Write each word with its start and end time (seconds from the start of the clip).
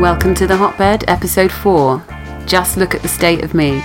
Welcome 0.00 0.34
to 0.36 0.46
the 0.46 0.56
Hotbed, 0.56 1.04
episode 1.08 1.50
4 1.50 2.02
Just 2.46 2.76
Look 2.76 2.94
at 2.94 3.02
the 3.02 3.08
State 3.08 3.42
of 3.42 3.54
Me. 3.54 3.80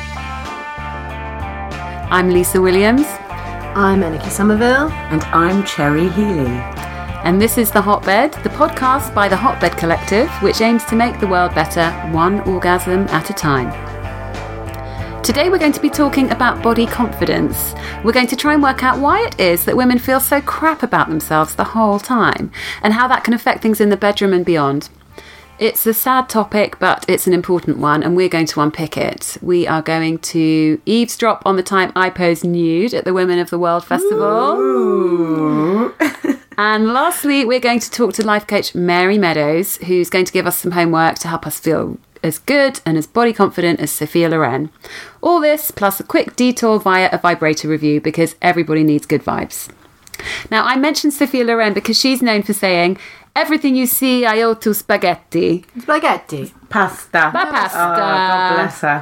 I'm 2.12 2.30
Lisa 2.30 2.60
Williams, 2.60 3.06
I'm 3.76 4.02
Anniki 4.02 4.24
Sommerville. 4.24 4.92
And 5.12 5.22
I'm 5.26 5.64
Cherry 5.64 6.10
Healey. 6.10 6.48
and 7.24 7.40
this 7.42 7.58
is 7.58 7.72
The 7.72 7.82
Hotbed, 7.82 8.34
the 8.44 8.50
podcast 8.50 9.14
by 9.14 9.30
the 9.30 9.38
Hotbed 9.38 9.78
Collective, 9.78 10.30
which 10.42 10.62
aims 10.62 10.84
to 10.86 10.96
make 10.96 11.20
the 11.20 11.28
world 11.28 11.54
better 11.56 11.92
one 12.12 12.42
orgasm 12.42 13.08
at 13.10 13.30
a 13.30 13.34
time. 13.34 13.72
Today, 15.24 15.50
we're 15.50 15.60
going 15.60 15.74
to 15.74 15.82
be 15.82 15.90
talking 15.90 16.32
about 16.32 16.64
body 16.64 16.88
confidence. 16.88 17.76
We're 18.04 18.14
going 18.14 18.28
to 18.28 18.36
try 18.36 18.54
and 18.54 18.64
work 18.64 18.84
out 18.84 19.00
why 19.00 19.26
it 19.28 19.40
is 19.40 19.64
that 19.66 19.78
women 19.78 20.00
feel 20.00 20.20
so 20.20 20.42
crap 20.42 20.82
about 20.82 21.08
themselves 21.10 21.56
the 21.56 21.64
whole 21.66 22.00
time 22.00 22.52
and 22.82 22.94
how 22.94 23.08
that 23.08 23.24
can 23.24 23.34
affect 23.34 23.62
things 23.62 23.80
in 23.80 23.90
the 23.90 23.98
bedroom 23.98 24.34
and 24.34 24.44
beyond. 24.46 24.90
It's 25.60 25.86
a 25.86 25.94
sad 25.94 26.30
topic, 26.30 26.80
but 26.80 27.04
it's 27.10 27.28
an 27.28 27.34
important 27.34 27.80
one, 27.80 28.02
and 28.02 28.16
we're 28.16 28.30
going 28.30 28.46
to 28.46 28.62
unpick 28.62 28.96
it. 28.96 29.36
We 29.42 29.68
are 29.68 29.82
going 29.82 30.20
to 30.20 30.82
eavesdrop 30.86 31.44
on 31.46 31.58
the 31.58 31.64
time 31.64 31.92
I 31.98 32.10
posed 32.10 32.46
nude 32.46 32.94
at 32.94 33.04
the 33.04 33.14
Women 33.14 33.40
of 33.40 33.50
the 33.50 33.60
World 33.60 33.84
Festival. 33.84 34.54
and 36.58 36.88
lastly, 36.88 37.44
we're 37.44 37.60
going 37.60 37.82
to 37.82 37.92
talk 37.92 38.14
to 38.14 38.26
life 38.26 38.48
coach 38.48 38.74
Mary 38.74 39.18
Meadows, 39.18 39.76
who's 39.80 40.10
going 40.10 40.24
to 40.24 40.32
give 40.32 40.48
us 40.48 40.58
some 40.58 40.72
homework 40.72 41.20
to 41.20 41.28
help 41.28 41.46
us 41.46 41.60
feel 41.60 41.98
as 42.24 42.40
good 42.40 42.80
and 42.86 42.98
as 42.98 43.06
body 43.06 43.34
confident 43.34 43.82
as 43.82 43.92
Sophia 43.92 44.30
Loren. 44.30 44.70
All 45.20 45.42
this 45.42 45.72
plus 45.72 46.00
a 46.00 46.06
quick 46.06 46.38
detour 46.38 46.80
via 46.80 47.10
a 47.12 47.18
vibrator 47.18 47.68
review 47.68 48.00
because 48.00 48.38
everybody 48.42 48.86
needs 48.86 49.06
good 49.06 49.26
vibes. 49.26 49.70
Now, 50.52 50.66
I 50.66 50.76
mentioned 50.76 51.14
Sophia 51.14 51.44
Loren 51.44 51.74
because 51.74 52.00
she's 52.00 52.22
known 52.22 52.44
for 52.44 52.54
saying, 52.54 52.98
Everything 53.40 53.74
you 53.74 53.86
see, 53.86 54.26
I 54.26 54.42
owe 54.42 54.54
to 54.56 54.74
spaghetti. 54.74 55.64
Spaghetti. 55.80 56.52
Pasta. 56.68 57.32
Pa 57.32 57.46
ah, 57.48 57.52
pasta. 57.52 57.80
Oh, 57.80 57.96
God 57.96 58.54
bless 58.56 58.82
her. 58.82 59.02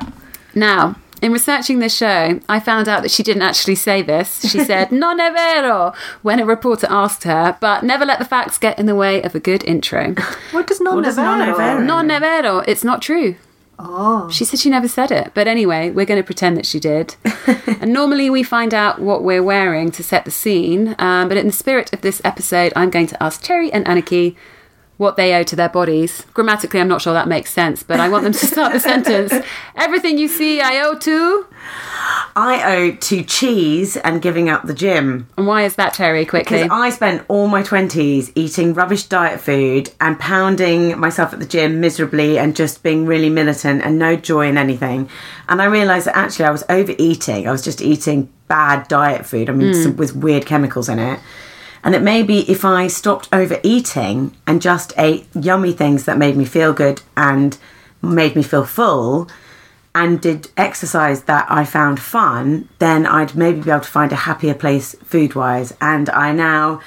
Now, 0.53 0.95
in 1.23 1.33
researching 1.33 1.79
this 1.79 1.97
show, 1.97 2.39
I 2.47 2.59
found 2.59 2.87
out 2.87 3.01
that 3.01 3.09
she 3.09 3.23
didn't 3.23 3.41
actually 3.41 3.73
say 3.73 4.03
this. 4.03 4.47
She 4.47 4.59
said, 4.69 4.91
non 4.91 5.19
è 5.19 5.33
vero, 5.33 5.91
when 6.21 6.39
a 6.39 6.45
reporter 6.45 6.85
asked 6.87 7.23
her, 7.23 7.57
but 7.59 7.83
never 7.83 8.05
let 8.05 8.19
the 8.19 8.25
facts 8.25 8.59
get 8.59 8.77
in 8.77 8.85
the 8.85 8.93
way 8.93 9.23
of 9.23 9.33
a 9.33 9.39
good 9.39 9.63
intro. 9.63 10.13
What 10.51 10.67
does 10.67 10.79
What 10.79 11.03
does 11.03 11.17
non 11.17 11.41
è 11.41 11.57
vero? 11.57 11.79
non 11.79 12.11
è 12.11 12.19
vero, 12.19 12.59
it's 12.67 12.83
not 12.83 13.01
true. 13.01 13.35
Oh. 13.79 14.29
She 14.29 14.43
said 14.43 14.59
she 14.59 14.69
never 14.69 14.87
said 14.87 15.11
it. 15.11 15.31
But 15.33 15.47
anyway, 15.47 15.91
we're 15.91 16.05
going 16.05 16.19
to 16.19 16.25
pretend 16.25 16.57
that 16.57 16.65
she 16.65 16.79
did. 16.79 17.15
and 17.79 17.93
normally 17.93 18.29
we 18.29 18.43
find 18.43 18.73
out 18.73 18.99
what 18.99 19.23
we're 19.23 19.43
wearing 19.43 19.91
to 19.91 20.03
set 20.03 20.25
the 20.25 20.31
scene. 20.31 20.95
Um, 20.97 21.27
but 21.27 21.37
in 21.37 21.47
the 21.47 21.53
spirit 21.53 21.93
of 21.93 22.01
this 22.01 22.21
episode, 22.23 22.73
I'm 22.75 22.89
going 22.89 23.07
to 23.07 23.23
ask 23.23 23.43
Cherry 23.43 23.71
and 23.71 23.85
Anniki 23.85 24.35
what 24.97 25.15
they 25.15 25.33
owe 25.35 25.43
to 25.43 25.55
their 25.55 25.69
bodies. 25.69 26.25
Grammatically, 26.33 26.79
I'm 26.79 26.87
not 26.87 27.01
sure 27.01 27.13
that 27.13 27.27
makes 27.27 27.53
sense, 27.53 27.83
but 27.83 27.99
I 27.99 28.09
want 28.09 28.23
them 28.23 28.33
to 28.33 28.45
start 28.47 28.73
the 28.73 28.79
sentence. 28.79 29.33
Everything 29.75 30.17
you 30.17 30.27
see, 30.27 30.59
I 30.59 30.81
owe 30.81 30.97
to. 30.97 31.47
I 32.35 32.75
owe 32.75 32.91
to 32.95 33.23
cheese 33.23 33.97
and 33.97 34.21
giving 34.21 34.49
up 34.49 34.63
the 34.63 34.73
gym. 34.73 35.27
And 35.37 35.47
why 35.47 35.63
is 35.63 35.75
that, 35.75 35.93
Terry, 35.93 36.25
quickly? 36.25 36.63
Because 36.63 36.71
I 36.71 36.89
spent 36.89 37.23
all 37.27 37.47
my 37.47 37.63
20s 37.63 38.31
eating 38.35 38.73
rubbish 38.73 39.03
diet 39.03 39.39
food 39.39 39.91
and 40.01 40.19
pounding 40.19 40.99
myself 40.99 41.33
at 41.33 41.39
the 41.39 41.45
gym 41.45 41.79
miserably 41.79 42.37
and 42.39 42.55
just 42.55 42.83
being 42.83 43.05
really 43.05 43.29
militant 43.29 43.83
and 43.83 43.99
no 43.99 44.15
joy 44.15 44.47
in 44.47 44.57
anything. 44.57 45.09
And 45.47 45.61
I 45.61 45.65
realised 45.65 46.07
that 46.07 46.17
actually 46.17 46.45
I 46.45 46.51
was 46.51 46.63
overeating. 46.69 47.47
I 47.47 47.51
was 47.51 47.63
just 47.63 47.81
eating 47.81 48.29
bad 48.47 48.87
diet 48.87 49.25
food, 49.25 49.49
I 49.49 49.53
mean, 49.53 49.73
hmm. 49.73 49.81
some, 49.83 49.95
with 49.97 50.15
weird 50.15 50.45
chemicals 50.45 50.89
in 50.89 50.99
it. 50.99 51.19
And 51.87 51.93
that 51.93 52.03
maybe 52.03 52.39
if 52.51 52.65
I 52.65 52.87
stopped 52.87 53.29
overeating 53.31 54.35
and 54.45 54.61
just 54.61 54.91
ate 54.97 55.25
yummy 55.33 55.71
things 55.71 56.03
that 56.03 56.17
made 56.17 56.35
me 56.35 56.43
feel 56.43 56.73
good 56.73 57.01
and 57.15 57.57
made 58.01 58.35
me 58.35 58.43
feel 58.43 58.65
full, 58.65 59.29
and 59.95 60.19
did 60.19 60.51
exercise 60.57 61.23
that 61.23 61.47
I 61.49 61.63
found 61.63 62.01
fun, 62.01 62.67
then 62.79 63.05
I'd 63.05 63.35
maybe 63.35 63.61
be 63.61 63.71
able 63.71 63.85
to 63.85 63.89
find 63.89 64.11
a 64.11 64.17
happier 64.17 64.53
place 64.53 64.95
food 65.05 65.33
wise. 65.33 65.73
And 65.79 66.09
I 66.09 66.33
now 66.33 66.81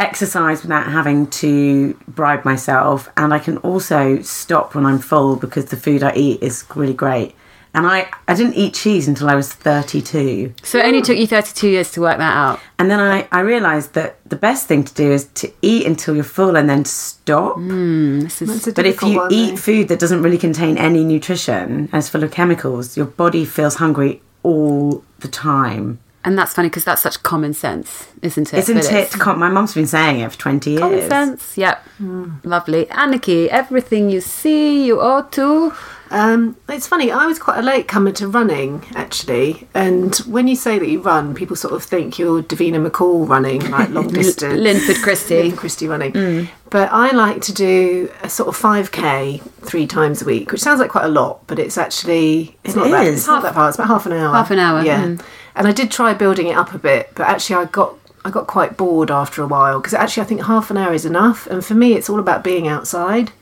exercise 0.00 0.62
without 0.62 0.86
having 0.86 1.26
to 1.26 1.92
bribe 2.08 2.46
myself, 2.46 3.10
and 3.18 3.34
I 3.34 3.40
can 3.40 3.58
also 3.58 4.22
stop 4.22 4.74
when 4.74 4.86
I'm 4.86 4.98
full 4.98 5.36
because 5.36 5.66
the 5.66 5.76
food 5.76 6.02
I 6.02 6.14
eat 6.14 6.42
is 6.42 6.64
really 6.74 6.94
great. 6.94 7.34
And 7.78 7.86
I, 7.86 8.10
I 8.26 8.34
didn't 8.34 8.54
eat 8.54 8.74
cheese 8.74 9.06
until 9.06 9.28
I 9.30 9.36
was 9.36 9.52
32. 9.52 10.52
so 10.64 10.78
it 10.80 10.84
only 10.84 11.00
took 11.00 11.16
you 11.16 11.28
32 11.28 11.68
years 11.68 11.92
to 11.92 12.00
work 12.00 12.18
that 12.18 12.36
out. 12.36 12.58
And 12.80 12.90
then 12.90 12.98
I, 12.98 13.28
I 13.30 13.38
realised 13.40 13.94
that 13.94 14.16
the 14.28 14.34
best 14.34 14.66
thing 14.66 14.82
to 14.82 14.92
do 14.94 15.12
is 15.12 15.26
to 15.34 15.52
eat 15.62 15.86
until 15.86 16.16
you're 16.16 16.24
full 16.24 16.56
and 16.56 16.68
then 16.68 16.84
stop. 16.84 17.54
Hmm, 17.54 18.18
this 18.26 18.42
is 18.42 18.50
It's 18.50 18.66
a 18.66 18.72
But 18.72 18.86
if 18.86 19.00
you 19.02 19.18
one, 19.18 19.32
eat 19.32 19.50
though. 19.50 19.56
food 19.58 19.88
that 19.88 20.00
doesn't 20.00 20.22
really 20.24 20.38
contain 20.38 20.76
any 20.76 21.04
nutrition 21.04 21.88
and 21.92 21.94
is 21.94 22.08
full 22.08 22.24
of 22.24 22.32
chemicals, 22.32 22.96
your 22.96 23.06
body 23.06 23.44
feels 23.44 23.76
hungry 23.76 24.22
all 24.42 25.04
the 25.20 25.28
time. 25.28 26.00
And 26.24 26.36
that's 26.36 26.54
funny 26.54 26.68
because 26.68 26.84
that's 26.84 27.00
such 27.02 27.22
common 27.22 27.54
sense, 27.54 28.08
isn't 28.22 28.52
it? 28.52 28.58
Isn't 28.58 28.74
But 28.78 28.92
it? 28.92 29.10
com- 29.12 29.38
My 29.38 29.48
mum's 29.48 29.74
been 29.74 29.86
saying 29.86 30.18
it 30.20 30.32
for 30.32 30.38
20 30.38 30.70
years. 30.70 30.80
Common 30.80 31.08
sense, 31.08 31.56
yep. 31.56 31.78
Hmm. 31.98 32.30
Lovely. 32.42 32.86
Anniki, 32.86 33.46
everything 33.48 34.10
you 34.10 34.20
see, 34.20 34.84
you 34.84 35.00
ought 35.00 35.30
to. 35.32 35.72
Um, 36.10 36.56
it's 36.68 36.86
funny, 36.86 37.10
I 37.12 37.26
was 37.26 37.38
quite 37.38 37.58
a 37.58 37.62
late 37.62 37.88
comer 37.88 38.12
to 38.12 38.28
running, 38.28 38.84
actually. 38.94 39.68
And 39.74 40.14
when 40.18 40.48
you 40.48 40.56
say 40.56 40.78
that 40.78 40.88
you 40.88 41.00
run, 41.00 41.34
people 41.34 41.56
sort 41.56 41.74
of 41.74 41.82
think 41.82 42.18
you're 42.18 42.42
Davina 42.42 42.84
McCall 42.86 43.28
running, 43.28 43.70
like 43.70 43.90
long 43.90 44.08
distance. 44.12 44.58
Linford 44.60 44.96
Christie. 45.02 45.42
Linford 45.42 45.58
Christie 45.58 45.88
running. 45.88 46.48
But 46.70 46.90
I 46.92 47.12
like 47.12 47.42
to 47.42 47.52
do 47.52 48.10
a 48.22 48.28
sort 48.28 48.48
of 48.48 48.56
5k 48.56 49.42
three 49.62 49.86
times 49.86 50.22
a 50.22 50.24
week, 50.24 50.52
which 50.52 50.60
sounds 50.60 50.80
like 50.80 50.90
quite 50.90 51.04
a 51.04 51.08
lot, 51.08 51.46
but 51.46 51.58
it's 51.58 51.78
actually 51.78 52.56
it's 52.64 52.74
It 52.74 52.78
not 52.78 52.90
that 52.90 53.06
it's 53.06 53.26
not 53.26 53.42
that 53.42 53.54
far. 53.54 53.68
It's 53.68 53.78
about 53.78 53.88
half 53.88 54.06
an 54.06 54.12
hour. 54.12 54.34
Half 54.34 54.50
an 54.50 54.58
hour, 54.58 54.82
yeah. 54.82 55.04
mm. 55.04 55.22
And 55.54 55.66
I 55.66 55.72
did 55.72 55.90
try 55.90 56.14
building 56.14 56.46
it 56.48 56.56
up 56.56 56.74
a 56.74 56.78
bit, 56.78 57.10
but 57.14 57.26
actually 57.26 57.56
I 57.56 57.64
got 57.66 57.94
I 58.24 58.30
got 58.30 58.46
quite 58.46 58.76
bored 58.76 59.10
after 59.10 59.42
a 59.42 59.46
while 59.46 59.80
because 59.80 59.94
actually 59.94 60.22
I 60.22 60.26
think 60.26 60.42
half 60.42 60.70
an 60.70 60.76
hour 60.76 60.92
is 60.92 61.06
enough, 61.06 61.46
and 61.46 61.64
for 61.64 61.74
me 61.74 61.94
it's 61.94 62.10
all 62.10 62.20
about 62.20 62.44
being 62.44 62.68
outside. 62.68 63.32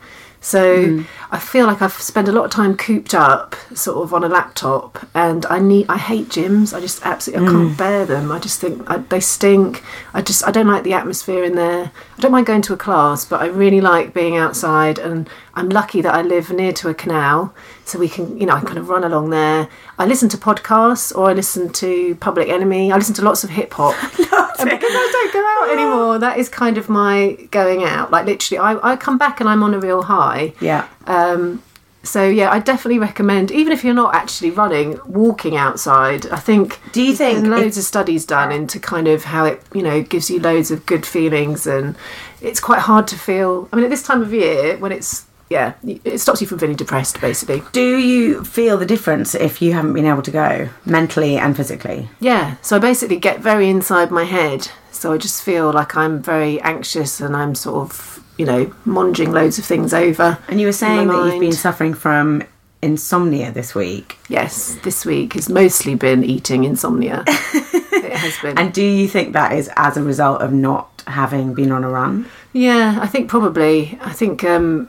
So 0.47 0.87
mm-hmm. 0.87 1.35
I 1.35 1.41
feel 1.41 1.67
like 1.67 1.83
I've 1.83 1.93
spent 1.95 2.29
a 2.29 2.33
lot 2.33 2.45
of 2.45 2.53
time 2.53 2.77
cooped 2.77 3.15
up, 3.15 3.57
sort 3.75 3.97
of 3.97 4.15
on 4.15 4.23
a 4.23 4.29
laptop, 4.29 5.05
and 5.13 5.45
I 5.47 5.59
need. 5.59 5.87
I 5.89 5.99
hate 5.99 6.29
gyms. 6.29 6.73
I 6.73 6.79
just 6.79 7.05
absolutely 7.05 7.49
I 7.49 7.51
mm. 7.51 7.53
can't 7.53 7.77
bear 7.77 8.07
them. 8.07 8.31
I 8.31 8.39
just 8.39 8.61
think 8.61 8.89
I, 8.89 8.99
they 8.99 9.19
stink. 9.19 9.83
I 10.15 10.23
just 10.23 10.47
I 10.47 10.53
don't 10.53 10.69
like 10.69 10.85
the 10.85 10.93
atmosphere 10.93 11.43
in 11.43 11.57
there. 11.57 11.91
I 12.17 12.21
don't 12.21 12.31
mind 12.31 12.47
going 12.47 12.63
to 12.63 12.73
a 12.73 12.77
class, 12.77 13.25
but 13.25 13.41
I 13.41 13.47
really 13.47 13.81
like 13.81 14.15
being 14.15 14.37
outside. 14.37 15.01
And 15.01 15.29
I'm 15.57 15.69
lucky 15.71 16.01
that 16.03 16.15
I 16.15 16.23
live 16.23 16.51
near 16.51 16.73
to 16.75 16.89
a 16.89 16.95
canal, 16.95 17.53
so 17.85 17.99
we 17.99 18.09
can 18.09 18.39
you 18.39 18.47
know 18.47 18.55
I 18.55 18.61
kind 18.61 18.79
of 18.79 18.89
run 18.89 19.05
along 19.05 19.31
there. 19.31 19.69
I 19.99 20.07
listen 20.07 20.29
to 20.31 20.37
podcasts 20.37 21.17
or 21.17 21.31
I 21.31 21.33
listen 21.33 21.73
to 21.73 22.15
Public 22.17 22.49
Enemy. 22.49 22.93
I 22.93 22.97
listen 22.97 23.15
to 23.17 23.23
lots 23.23 23.43
of 23.45 23.51
hip 23.51 23.73
hop. 23.75 23.95
Because 24.59 24.91
I 24.91 25.11
don't 25.13 25.33
go 25.33 25.47
out 25.47 25.69
anymore, 25.79 26.19
that 26.19 26.39
is 26.39 26.49
kind 26.49 26.79
of 26.79 26.89
my 26.89 27.37
going 27.51 27.85
out. 27.85 28.11
Like 28.11 28.25
literally, 28.27 28.59
I, 28.59 28.93
I 28.93 28.97
come 28.97 29.19
back 29.19 29.39
and 29.41 29.49
I'm 29.49 29.63
on 29.63 29.75
a 29.75 29.79
real 29.79 30.03
high. 30.03 30.55
Yeah. 30.61 30.89
Um, 31.07 31.63
So 32.03 32.23
yeah, 32.29 32.51
I 32.51 32.59
definitely 32.61 32.99
recommend, 33.01 33.51
even 33.51 33.73
if 33.73 33.83
you're 33.85 33.93
not 34.05 34.15
actually 34.15 34.51
running, 34.51 34.99
walking 35.07 35.57
outside. 35.57 36.27
I 36.29 36.37
think. 36.49 36.79
Do 36.93 37.03
you 37.03 37.15
think 37.15 37.47
loads 37.47 37.77
of 37.77 37.85
studies 37.85 38.25
done 38.25 38.51
into 38.53 38.79
kind 38.79 39.09
of 39.09 39.25
how 39.25 39.45
it 39.45 39.61
you 39.75 39.83
know 39.83 40.03
gives 40.03 40.31
you 40.31 40.39
loads 40.41 40.71
of 40.71 40.87
good 40.87 41.05
feelings, 41.05 41.67
and 41.67 41.97
it's 42.41 42.61
quite 42.61 42.81
hard 42.81 43.07
to 43.09 43.17
feel. 43.19 43.69
I 43.73 43.77
mean, 43.77 43.85
at 43.85 43.91
this 43.91 44.03
time 44.05 44.23
of 44.23 44.33
year 44.33 44.77
when 44.79 44.93
it's 44.93 45.27
yeah, 45.49 45.75
it 45.85 46.19
stops 46.19 46.41
you 46.41 46.47
from 46.47 46.59
feeling 46.59 46.77
depressed, 46.77 47.21
basically. 47.21 47.63
Do 47.73 47.99
you 47.99 48.43
feel 48.45 48.77
the 48.77 48.87
difference 48.87 49.35
if 49.35 49.63
you 49.63 49.73
haven't 49.73 49.93
been 49.93 50.07
able 50.07 50.23
to 50.23 50.31
go 50.31 50.69
mentally 50.85 51.37
and 51.37 51.57
physically? 51.57 52.09
Yeah, 52.19 52.57
so 52.63 52.77
I 52.77 52.79
basically 52.81 53.17
get 53.17 53.41
very 53.41 53.69
inside 53.69 54.11
my 54.11 54.25
head. 54.25 54.69
So 54.91 55.13
I 55.13 55.19
just 55.19 55.43
feel 55.43 55.73
like 55.73 55.97
I'm 55.97 56.21
very 56.21 56.61
anxious 56.63 57.21
and 57.21 57.37
I'm 57.37 57.55
sort 57.55 57.77
of, 57.77 58.25
you 58.39 58.47
know, 58.47 58.75
monging 58.85 59.33
loads 59.33 59.59
of 59.59 59.65
things 59.65 59.95
over. 59.95 60.39
And 60.49 60.61
you 60.61 60.67
were 60.67 60.73
saying 60.73 61.09
that 61.09 61.27
you've 61.27 61.41
been 61.41 61.53
suffering 61.53 61.95
from 61.95 62.43
insomnia 62.83 63.53
this 63.53 63.75
week. 63.75 64.19
Yes, 64.29 64.77
this 64.83 65.05
week 65.05 65.35
has 65.35 65.49
mostly 65.49 65.95
been 65.95 66.25
eating 66.25 66.65
insomnia. 66.65 67.25
it 67.29 68.13
has 68.13 68.39
been. 68.41 68.59
And 68.59 68.73
do 68.73 68.83
you 68.83 69.07
think 69.07 69.33
that 69.35 69.53
is 69.53 69.71
as 69.77 69.97
a 69.97 70.03
result 70.03 70.41
of 70.41 70.53
not 70.53 71.05
having 71.07 71.55
been 71.55 71.71
on 71.71 71.85
a 71.85 71.89
run? 71.89 72.27
Yeah, 72.53 72.99
I 73.01 73.07
think 73.07 73.29
probably. 73.29 73.99
I 74.01 74.13
think, 74.13 74.43
um, 74.45 74.89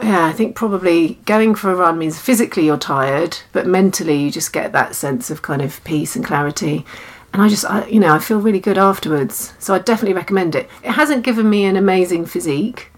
yeah, 0.00 0.26
I 0.26 0.32
think 0.32 0.56
probably 0.56 1.14
going 1.26 1.54
for 1.54 1.70
a 1.70 1.76
run 1.76 1.98
means 1.98 2.18
physically 2.18 2.64
you're 2.64 2.78
tired, 2.78 3.38
but 3.52 3.66
mentally 3.66 4.16
you 4.16 4.30
just 4.30 4.52
get 4.52 4.72
that 4.72 4.94
sense 4.94 5.30
of 5.30 5.42
kind 5.42 5.60
of 5.60 5.82
peace 5.84 6.16
and 6.16 6.24
clarity. 6.24 6.86
And 7.32 7.42
I 7.42 7.48
just, 7.48 7.64
I, 7.64 7.86
you 7.86 8.00
know, 8.00 8.14
I 8.14 8.18
feel 8.18 8.40
really 8.40 8.60
good 8.60 8.78
afterwards. 8.78 9.52
So 9.58 9.74
I 9.74 9.78
definitely 9.78 10.14
recommend 10.14 10.54
it. 10.54 10.68
It 10.82 10.92
hasn't 10.92 11.24
given 11.24 11.48
me 11.48 11.64
an 11.64 11.76
amazing 11.76 12.26
physique, 12.26 12.90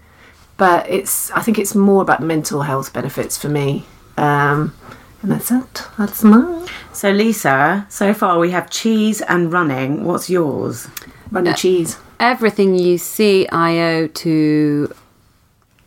but 0.57 0.89
it's, 0.89 1.31
I 1.31 1.41
think 1.41 1.59
it's 1.59 1.75
more 1.75 2.01
about 2.01 2.21
mental 2.21 2.61
health 2.61 2.93
benefits 2.93 3.37
for 3.37 3.49
me. 3.49 3.85
Um, 4.17 4.73
and 5.21 5.31
that's 5.31 5.51
it. 5.51 5.83
That's 5.97 6.23
mine. 6.23 6.67
So, 6.93 7.11
Lisa, 7.11 7.87
so 7.89 8.13
far 8.13 8.39
we 8.39 8.51
have 8.51 8.69
cheese 8.69 9.21
and 9.21 9.51
running. 9.51 10.05
What's 10.05 10.29
yours? 10.29 10.87
Running 11.31 11.55
cheese. 11.55 11.97
Everything 12.19 12.75
you 12.75 12.97
see, 12.97 13.47
I 13.49 13.79
owe 13.79 14.07
to 14.07 14.93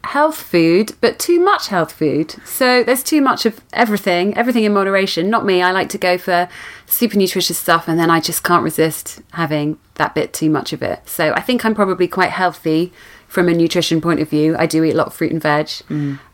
health 0.08 0.40
food, 0.40 0.92
but 1.02 1.18
too 1.18 1.38
much 1.38 1.68
health 1.68 1.92
food. 1.92 2.34
So 2.46 2.82
there's 2.82 3.02
too 3.02 3.20
much 3.20 3.44
of 3.44 3.60
everything, 3.74 4.34
everything 4.38 4.64
in 4.64 4.72
moderation. 4.72 5.28
Not 5.28 5.44
me. 5.44 5.60
I 5.60 5.70
like 5.70 5.90
to 5.90 5.98
go 5.98 6.16
for 6.16 6.48
super 6.86 7.18
nutritious 7.18 7.58
stuff 7.58 7.88
and 7.88 7.98
then 7.98 8.10
I 8.10 8.18
just 8.20 8.42
can't 8.42 8.64
resist 8.64 9.20
having 9.32 9.78
that 9.94 10.14
bit 10.14 10.32
too 10.32 10.48
much 10.48 10.72
of 10.72 10.82
it. 10.82 11.06
So 11.06 11.34
I 11.34 11.42
think 11.42 11.64
I'm 11.64 11.74
probably 11.74 12.08
quite 12.08 12.30
healthy 12.30 12.90
from 13.26 13.50
a 13.50 13.52
nutrition 13.52 14.00
point 14.00 14.20
of 14.20 14.30
view. 14.30 14.56
I 14.58 14.64
do 14.64 14.82
eat 14.82 14.94
a 14.94 14.96
lot 14.96 15.08
of 15.08 15.14
fruit 15.14 15.30
and 15.30 15.42
veg, 15.42 15.68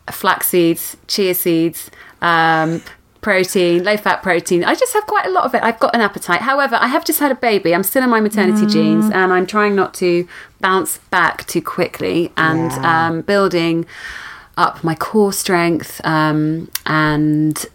flax 0.09 0.47
seeds, 0.47 0.95
chia 1.07 1.35
seeds, 1.35 1.91
um, 2.21 2.81
protein, 3.25 3.83
low 3.83 3.97
fat 3.97 4.21
protein. 4.21 4.63
I 4.63 4.75
just 4.75 4.93
have 4.93 5.07
quite 5.07 5.25
a 5.25 5.31
lot 5.31 5.45
of 5.45 5.55
it. 5.55 5.63
I've 5.63 5.79
got 5.79 5.95
an 5.95 6.01
appetite. 6.01 6.41
However, 6.41 6.77
I 6.79 6.85
have 6.85 7.03
just 7.03 7.19
had 7.19 7.31
a 7.31 7.35
baby. 7.49 7.73
I'm 7.73 7.81
still 7.81 8.03
in 8.03 8.09
my 8.11 8.19
maternity 8.21 8.67
jeans 8.67 9.05
and 9.05 9.33
I'm 9.33 9.47
trying 9.47 9.73
not 9.73 9.95
to 9.95 10.27
bounce 10.61 10.99
back 11.09 11.47
too 11.47 11.59
quickly 11.59 12.31
and 12.37 12.71
um, 12.85 13.21
building 13.21 13.87
up 14.57 14.83
my 14.83 14.93
core 14.93 15.33
strength 15.33 15.99
um, 16.05 16.69
and 16.85 17.65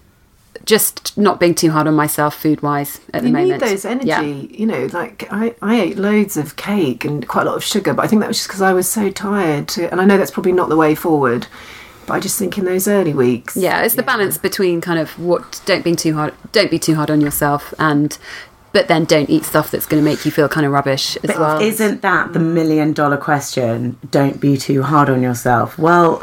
just 0.65 1.19
not 1.19 1.41
being 1.41 1.57
too 1.57 1.73
hard 1.73 1.89
on 1.89 1.97
myself 1.97 2.37
food 2.37 2.63
wise 2.63 3.01
at 3.13 3.23
the 3.23 3.29
you 3.29 3.33
moment. 3.35 3.61
need 3.61 3.71
those 3.71 3.85
energy 3.85 4.07
Yeah. 4.07 4.21
you 4.23 4.67
know 4.67 4.87
like 4.93 5.27
I, 5.33 5.55
I 5.61 5.81
ate 5.81 5.97
loads 5.99 6.37
of 6.37 6.55
cake 6.55 7.05
and 7.05 7.27
quite 7.27 7.43
a 7.47 7.51
lot 7.51 7.57
of 7.57 7.65
sugar 7.65 7.93
but 7.95 8.05
i 8.05 8.07
think 8.07 8.21
that 8.21 8.29
was 8.29 8.37
just 8.37 8.49
because 8.49 8.61
i 8.63 8.73
was 8.73 8.87
so 8.87 9.11
tired 9.11 9.67
to, 9.69 9.91
and 9.91 10.01
i 10.01 10.05
know 10.05 10.19
that's 10.19 10.31
probably 10.31 10.53
not 10.53 10.69
the 10.69 10.77
way 10.77 10.95
forward 10.95 11.47
but 12.11 12.17
i 12.17 12.21
just 12.21 12.39
think 12.39 12.59
in 12.59 12.65
those 12.65 12.89
early 12.89 13.15
weeks 13.15 13.57
Yeah, 13.57 13.83
it's 13.85 13.95
the 13.95 14.03
balance 14.03 14.37
between 14.37 14.81
kind 14.81 14.99
of 14.99 15.11
what 15.19 15.61
don't 15.65 15.85
be 15.85 15.95
too 15.95 16.15
hard, 16.15 16.35
don't 16.53 16.71
be 16.71 16.79
too 16.79 16.95
hard 16.97 17.11
on 17.11 17.21
yourself, 17.21 17.73
and 17.79 18.19
but 18.73 18.89
then 18.89 19.05
don't 19.05 19.31
eat 19.31 19.45
stuff 19.45 19.71
that's 19.71 19.87
going 19.87 20.03
to 20.03 20.09
make 20.11 20.25
you 20.25 20.31
feel 20.31 20.49
kind 20.49 20.67
of 20.67 20.73
rubbish 20.73 21.17
as 21.23 21.29
But 21.31 21.39
well. 21.39 21.61
isn't 21.61 22.03
that 22.03 22.33
the 22.33 22.39
million 22.41 22.93
dollar 22.93 23.17
question? 23.17 23.97
Don't 24.11 24.41
be 24.41 24.57
too 24.57 24.83
hard 24.83 25.09
on 25.11 25.23
yourself. 25.23 25.77
Well, 25.79 26.23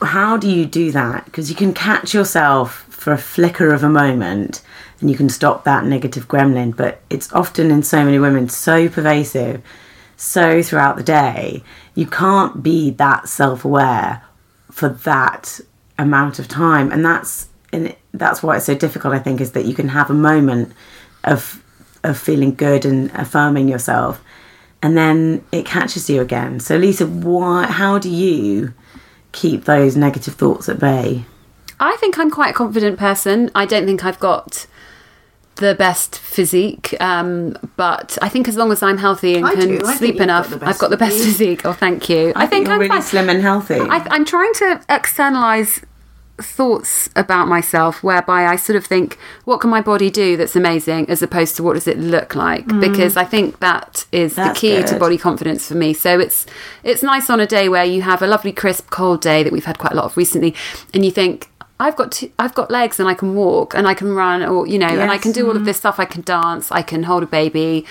how 0.00 0.36
do 0.36 0.48
you 0.50 0.64
do 0.66 0.90
that? 0.92 1.24
Because 1.26 1.50
you 1.50 1.56
can 1.56 1.72
catch 1.74 2.14
yourself 2.14 2.86
for 2.88 3.12
a 3.12 3.18
flicker 3.18 3.72
of 3.74 3.82
a 3.82 3.88
moment 3.88 4.62
and 5.00 5.10
you 5.10 5.16
can 5.16 5.28
stop 5.28 5.64
that 5.64 5.84
negative 5.84 6.28
gremlin, 6.28 6.74
but 6.76 7.00
it's 7.10 7.30
often 7.32 7.70
in 7.70 7.82
so 7.82 8.04
many 8.04 8.18
women 8.18 8.48
so 8.48 8.88
pervasive, 8.88 9.60
so 10.16 10.62
throughout 10.62 10.96
the 10.96 11.02
day, 11.02 11.62
you 11.94 12.06
can't 12.06 12.62
be 12.62 12.90
that 12.92 13.28
self 13.28 13.64
aware 13.66 14.22
for 14.74 14.88
that 14.88 15.60
amount 15.98 16.38
of 16.38 16.48
time. 16.48 16.90
And 16.90 17.04
that's 17.04 17.48
and 17.72 17.94
that's 18.12 18.42
why 18.42 18.56
it's 18.56 18.66
so 18.66 18.74
difficult, 18.74 19.14
I 19.14 19.18
think, 19.18 19.40
is 19.40 19.52
that 19.52 19.64
you 19.64 19.74
can 19.74 19.88
have 19.88 20.10
a 20.10 20.14
moment 20.14 20.72
of 21.22 21.62
of 22.02 22.18
feeling 22.18 22.54
good 22.54 22.84
and 22.84 23.10
affirming 23.14 23.66
yourself 23.66 24.22
and 24.82 24.94
then 24.94 25.42
it 25.50 25.64
catches 25.64 26.10
you 26.10 26.20
again 26.20 26.60
so 26.60 26.76
lisa 26.76 27.06
why 27.06 27.64
how 27.64 27.98
do 27.98 28.10
you 28.10 28.74
keep 29.32 29.64
those 29.64 29.96
negative 29.96 30.34
thoughts 30.34 30.68
at 30.68 30.78
bay 30.78 31.24
I 31.80 31.96
think 31.96 32.18
I'm 32.18 32.30
quite 32.30 32.50
a 32.50 32.54
confident 32.54 32.98
person. 32.98 33.50
I 33.54 33.66
don't 33.66 33.84
think 33.84 34.04
I've 34.04 34.20
got 34.20 34.66
the 35.56 35.74
best 35.74 36.18
physique, 36.18 36.94
um, 37.00 37.56
but 37.76 38.18
I 38.20 38.28
think 38.28 38.48
as 38.48 38.56
long 38.56 38.72
as 38.72 38.82
I'm 38.82 38.98
healthy 38.98 39.36
and 39.36 39.46
I 39.46 39.54
can 39.54 39.68
do. 39.68 39.80
Sleep 39.84 40.14
you've 40.14 40.18
got 40.18 40.24
enough, 40.24 40.62
I've 40.62 40.78
got 40.78 40.90
the 40.90 40.96
best 40.96 41.16
physique. 41.16 41.60
physique. 41.60 41.66
Oh, 41.66 41.72
thank 41.72 42.08
you. 42.08 42.32
I, 42.34 42.46
think 42.46 42.66
you're 42.66 42.74
I'm 42.74 42.80
really 42.80 42.88
fine. 42.88 43.02
slim 43.02 43.30
and 43.30 43.40
healthy 43.40 43.78
I, 43.78 44.06
I'm 44.10 44.24
trying 44.24 44.52
to 44.54 44.80
externalize 44.88 45.80
thoughts 46.38 47.08
about 47.14 47.46
myself 47.46 48.02
whereby 48.02 48.46
I 48.46 48.56
sort 48.56 48.76
of 48.76 48.84
think, 48.84 49.18
what 49.44 49.60
can 49.60 49.70
my 49.70 49.80
body 49.80 50.10
do 50.10 50.36
that's 50.36 50.56
amazing 50.56 51.08
as 51.08 51.22
opposed 51.22 51.56
to 51.56 51.62
what 51.62 51.74
does 51.74 51.86
it 51.86 51.98
look 51.98 52.34
like? 52.34 52.66
Because 52.80 53.16
I 53.16 53.24
think 53.24 53.60
that 53.60 54.06
is 54.10 54.34
Mm. 54.34 54.36
That's 54.36 54.60
the 54.60 54.66
key 54.66 54.82
to 54.82 54.98
body 54.98 55.18
confidence 55.18 55.68
for 55.68 55.74
me. 55.74 55.92
So 55.92 56.18
it's 56.18 56.46
it's 56.82 57.02
nice 57.02 57.30
on 57.30 57.38
a 57.38 57.46
day 57.46 57.68
where 57.68 57.84
you 57.84 58.02
have 58.02 58.22
a 58.22 58.26
lovely 58.26 58.52
crisp 58.52 58.90
cold 58.90 59.20
day 59.20 59.44
that 59.44 59.52
we've 59.52 59.64
had 59.64 59.78
quite 59.78 59.92
a 59.92 59.96
lot 59.96 60.06
of 60.06 60.16
recently 60.16 60.54
and 60.92 61.04
you 61.04 61.12
think 61.12 61.50
I've 61.80 61.96
got 61.96 62.12
two, 62.12 62.30
I've 62.38 62.54
got 62.54 62.70
legs 62.70 63.00
and 63.00 63.08
I 63.08 63.14
can 63.14 63.34
walk 63.34 63.74
and 63.74 63.86
I 63.86 63.94
can 63.94 64.14
run 64.14 64.42
or 64.42 64.66
you 64.66 64.78
know 64.78 64.86
and 64.88 65.10
I 65.10 65.18
can 65.18 65.32
do 65.32 65.48
all 65.48 65.56
of 65.56 65.64
this 65.64 65.76
stuff 65.76 65.98
I 65.98 66.04
can 66.04 66.22
dance 66.22 66.70
I 66.70 66.82
can 66.82 67.02
hold 67.04 67.22
a 67.22 67.26
baby 67.26 67.84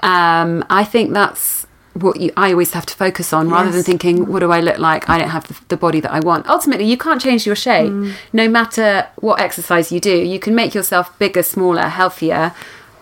um, 0.00 0.64
I 0.70 0.84
think 0.84 1.12
that's 1.12 1.66
what 1.94 2.20
you, 2.20 2.32
I 2.36 2.50
always 2.50 2.72
have 2.72 2.86
to 2.86 2.94
focus 2.94 3.32
on 3.32 3.48
rather 3.48 3.70
than 3.70 3.82
thinking, 3.82 4.26
what 4.26 4.40
do 4.40 4.50
I 4.50 4.60
look 4.60 4.78
like? 4.78 5.08
I 5.08 5.16
don't 5.16 5.30
have 5.30 5.46
the, 5.46 5.60
the 5.68 5.76
body 5.76 6.00
that 6.00 6.10
I 6.10 6.20
want. 6.20 6.48
Ultimately, 6.48 6.86
you 6.86 6.98
can't 6.98 7.20
change 7.20 7.46
your 7.46 7.56
shape 7.56 7.92
no 8.32 8.48
matter 8.48 9.06
what 9.16 9.40
exercise 9.40 9.92
you 9.92 10.00
do. 10.00 10.14
You 10.14 10.38
can 10.38 10.54
make 10.54 10.74
yourself 10.74 11.16
bigger, 11.18 11.42
smaller, 11.42 11.82
healthier, 11.82 12.52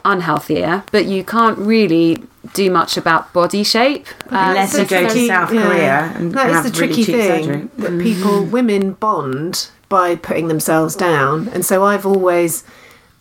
unhealthier, 0.04 0.84
but 0.92 1.06
you 1.06 1.24
can't 1.24 1.58
really 1.58 2.22
do 2.52 2.70
much 2.70 2.96
about 2.96 3.32
body 3.32 3.64
shape. 3.64 4.06
Uh, 4.30 4.48
Unless 4.48 4.78
you 4.78 4.84
go 4.84 5.08
to 5.08 5.26
South 5.26 5.48
Korea 5.48 6.12
and 6.14 6.32
that 6.32 6.48
is 6.48 6.54
have 6.54 6.64
the 6.64 6.80
really 6.80 6.94
tricky 6.94 7.04
cheap 7.04 7.16
thing 7.16 7.44
surgery. 7.44 7.68
that 7.78 8.02
people 8.02 8.44
women 8.44 8.92
bond 8.92 9.70
by 9.98 10.16
putting 10.28 10.48
themselves 10.48 10.94
down 10.96 11.34
and 11.54 11.62
so 11.70 11.84
i've 11.84 12.06
always 12.12 12.64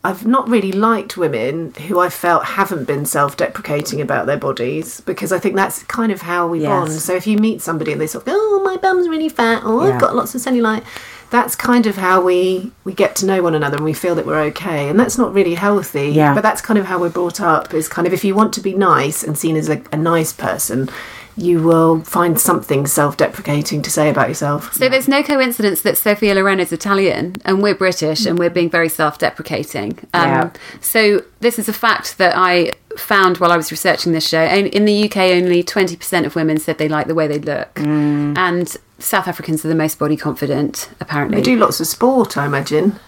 i've 0.07 0.25
not 0.35 0.47
really 0.55 0.71
liked 0.71 1.17
women 1.25 1.73
who 1.87 1.99
i 1.99 2.09
felt 2.09 2.43
haven't 2.59 2.85
been 2.91 3.05
self-deprecating 3.05 3.99
about 4.01 4.25
their 4.25 4.37
bodies 4.47 5.01
because 5.01 5.31
i 5.33 5.39
think 5.43 5.55
that's 5.55 5.83
kind 5.97 6.11
of 6.15 6.21
how 6.21 6.47
we 6.47 6.61
Yes. 6.61 6.69
bond 6.69 6.91
so 7.07 7.13
if 7.21 7.25
you 7.27 7.37
meet 7.37 7.61
somebody 7.61 7.91
and 7.91 7.99
they 8.01 8.07
sort 8.07 8.21
of 8.23 8.27
go 8.33 8.37
oh 8.37 8.61
my 8.63 8.77
bum's 8.77 9.07
really 9.09 9.29
fat 9.29 9.63
or 9.65 9.85
Yeah. 9.85 9.93
i've 9.95 10.01
got 10.01 10.15
lots 10.15 10.33
of 10.35 10.39
cellulite 10.41 10.83
that's 11.29 11.55
kind 11.55 11.85
of 11.87 11.95
how 11.97 12.17
we 12.29 12.71
we 12.87 12.93
get 12.93 13.15
to 13.19 13.25
know 13.25 13.41
one 13.47 13.55
another 13.59 13.75
and 13.77 13.85
we 13.85 13.93
feel 13.93 14.15
that 14.15 14.25
we're 14.25 14.41
okay 14.51 14.89
and 14.89 14.97
that's 14.99 15.17
not 15.17 15.33
really 15.33 15.55
healthy 15.55 16.07
Yeah. 16.21 16.33
but 16.33 16.41
that's 16.47 16.61
kind 16.61 16.79
of 16.79 16.85
how 16.85 16.97
we're 16.99 17.09
brought 17.19 17.39
up 17.41 17.73
is 17.73 17.87
kind 17.95 18.07
of 18.07 18.13
if 18.13 18.23
you 18.23 18.33
want 18.35 18.53
to 18.53 18.61
be 18.61 18.73
nice 18.73 19.23
and 19.23 19.37
seen 19.37 19.55
as 19.55 19.67
a, 19.69 19.77
a 19.91 19.97
nice 19.97 20.31
person 20.33 20.89
you 21.37 21.61
will 21.61 22.01
find 22.01 22.39
something 22.39 22.85
self-deprecating 22.85 23.81
to 23.81 23.89
say 23.89 24.09
about 24.09 24.27
yourself 24.27 24.73
So 24.73 24.89
there's 24.89 25.07
no 25.07 25.23
coincidence 25.23 25.81
that 25.81 25.97
Sophia 25.97 26.35
Loren 26.35 26.59
is 26.59 26.71
Italian 26.71 27.35
and 27.45 27.61
we're 27.61 27.75
British 27.75 28.25
and 28.25 28.37
we're 28.37 28.49
being 28.49 28.69
very 28.69 28.89
self-deprecating. 28.89 29.99
Um, 30.13 30.27
Yeah. 30.29 30.49
So 30.81 31.23
this 31.39 31.57
is 31.57 31.69
a 31.69 31.73
fact 31.73 32.17
that 32.17 32.33
I 32.35 32.73
found 32.97 33.37
while 33.37 33.51
I 33.51 33.57
was 33.57 33.71
researching 33.71 34.11
this 34.11 34.27
show. 34.27 34.43
In 34.43 34.85
the 34.85 35.05
UK, 35.05 35.17
only 35.17 35.63
20% 35.63 36.25
of 36.25 36.35
women 36.35 36.57
said 36.57 36.77
they 36.77 36.89
like 36.89 37.07
the 37.07 37.15
way 37.15 37.27
they 37.27 37.39
look, 37.39 37.79
and 37.79 38.75
South 38.99 39.27
Africans 39.27 39.63
are 39.65 39.69
the 39.69 39.75
most 39.75 39.97
body 39.97 40.17
confident. 40.17 40.89
Apparently, 40.99 41.37
they 41.37 41.43
do 41.43 41.57
lots 41.57 41.79
of 41.79 41.87
sport 41.87 42.37
i 42.37 42.45
imagine 42.45 42.99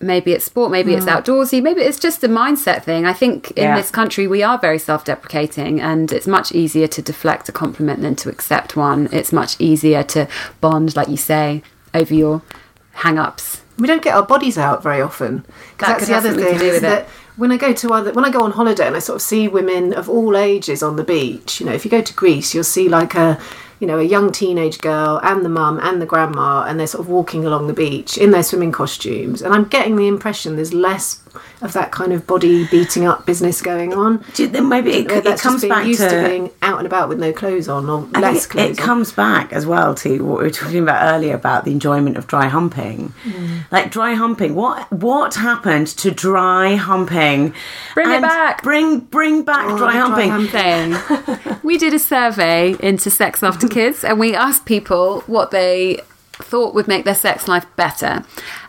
maybe 0.00 0.32
it's 0.32 0.44
sport, 0.44 0.70
maybe 0.70 0.94
it's 0.94 1.04
hmm. 1.04 1.10
outdoorsy, 1.10 1.62
maybe 1.62 1.82
it's 1.82 1.98
just 1.98 2.24
a 2.24 2.28
mindset 2.28 2.82
thing. 2.84 3.06
I 3.06 3.12
think 3.12 3.50
in 3.52 3.64
Yeah. 3.64 3.76
this 3.76 3.90
country 3.90 4.26
we 4.26 4.42
are 4.42 4.58
very 4.58 4.78
self-deprecating, 4.78 5.80
and 5.80 6.10
it's 6.12 6.26
much 6.26 6.52
easier 6.52 6.86
to 6.88 7.02
deflect 7.02 7.48
a 7.48 7.52
compliment 7.52 8.00
than 8.02 8.16
to 8.16 8.28
accept 8.28 8.76
one. 8.76 9.08
It's 9.12 9.32
much 9.32 9.56
easier 9.58 10.02
to 10.04 10.26
bond, 10.60 10.96
like 10.96 11.08
you 11.08 11.16
say, 11.16 11.62
over 11.94 12.14
your 12.14 12.42
hang-ups. 12.92 13.60
we 13.78 13.86
don't 13.86 14.02
get 14.02 14.14
our 14.14 14.26
bodies 14.26 14.58
out 14.58 14.82
very 14.82 15.00
often 15.00 15.38
because 15.38 15.78
That 15.78 15.98
that's 15.98 16.06
the 16.08 16.14
other 16.14 16.34
thing 16.34 16.58
do 16.58 16.64
is 16.66 16.72
with 16.74 16.76
it. 16.76 16.80
that 16.82 17.08
when 17.36 17.50
I 17.50 17.56
go 17.56 17.72
to 17.72 17.92
other 17.94 18.12
when 18.12 18.26
I 18.26 18.30
go 18.30 18.40
on 18.40 18.50
holiday 18.52 18.86
and 18.86 18.94
I 18.94 18.98
sort 18.98 19.16
of 19.16 19.22
see 19.22 19.48
women 19.48 19.94
of 19.94 20.06
all 20.10 20.36
ages 20.36 20.82
on 20.82 20.96
the 20.96 21.04
beach, 21.04 21.60
you 21.60 21.66
know, 21.66 21.72
if 21.72 21.84
you 21.86 21.90
go 21.90 22.02
to 22.02 22.14
Greece, 22.14 22.54
you'll 22.54 22.64
see 22.64 22.88
like 22.90 23.14
a 23.14 23.38
you 23.80 23.86
know, 23.86 23.98
a 23.98 24.04
young 24.04 24.30
teenage 24.30 24.78
girl 24.78 25.18
and 25.22 25.44
the 25.44 25.48
mum 25.48 25.80
and 25.82 26.00
the 26.00 26.06
grandma, 26.06 26.64
and 26.64 26.78
they're 26.78 26.86
sort 26.86 27.00
of 27.00 27.08
walking 27.08 27.44
along 27.44 27.66
the 27.66 27.72
beach 27.72 28.16
in 28.18 28.30
their 28.30 28.42
swimming 28.42 28.72
costumes. 28.72 29.42
And 29.42 29.52
I'm 29.54 29.64
getting 29.64 29.96
the 29.96 30.06
impression 30.06 30.56
there's 30.56 30.74
less 30.74 31.22
of 31.62 31.72
that 31.74 31.90
kind 31.92 32.12
of 32.12 32.26
body 32.26 32.66
beating 32.68 33.04
up 33.06 33.26
business 33.26 33.60
going 33.62 33.92
on. 33.92 34.24
Do 34.34 34.42
you 34.44 34.48
think 34.48 34.66
maybe 34.66 34.90
it, 34.92 35.08
Where 35.08 35.26
it 35.26 35.40
comes 35.40 35.64
back 35.64 35.86
used 35.86 36.00
to, 36.00 36.08
to, 36.08 36.28
being 36.28 36.50
out 36.62 36.78
and 36.78 36.86
about 36.86 37.08
with 37.08 37.18
no 37.18 37.32
clothes 37.32 37.68
on 37.68 37.88
or 37.88 38.08
I 38.14 38.20
less 38.20 38.46
clothes 38.46 38.78
it 38.78 38.80
on. 38.80 38.86
comes 38.86 39.12
back 39.12 39.52
as 39.52 39.66
well 39.66 39.94
to 39.96 40.20
what 40.24 40.38
we 40.38 40.44
were 40.44 40.50
talking 40.50 40.82
about 40.82 41.12
earlier 41.14 41.34
about 41.34 41.64
the 41.64 41.72
enjoyment 41.72 42.16
of 42.16 42.26
dry 42.26 42.48
humping. 42.48 43.12
Mm. 43.24 43.64
Like 43.70 43.90
dry 43.90 44.14
humping, 44.14 44.54
what 44.54 44.90
what 44.92 45.34
happened 45.34 45.88
to 45.88 46.10
dry 46.10 46.74
humping? 46.76 47.54
Bring 47.94 48.10
it 48.10 48.22
back. 48.22 48.62
Bring 48.62 49.00
bring 49.00 49.42
back 49.44 49.66
Oh, 49.68 49.76
dry 49.78 49.92
dry 49.92 50.26
humping. 50.26 50.92
humping. 50.92 51.60
we 51.62 51.76
did 51.78 51.94
a 51.94 51.98
survey 51.98 52.76
into 52.80 53.10
sex 53.10 53.42
after 53.42 53.68
kids 53.68 54.04
and 54.04 54.18
we 54.18 54.34
asked 54.34 54.64
people 54.64 55.20
what 55.26 55.50
they 55.50 56.00
thought 56.44 56.74
would 56.74 56.88
make 56.88 57.04
their 57.04 57.14
sex 57.14 57.48
life 57.48 57.66
better. 57.76 58.24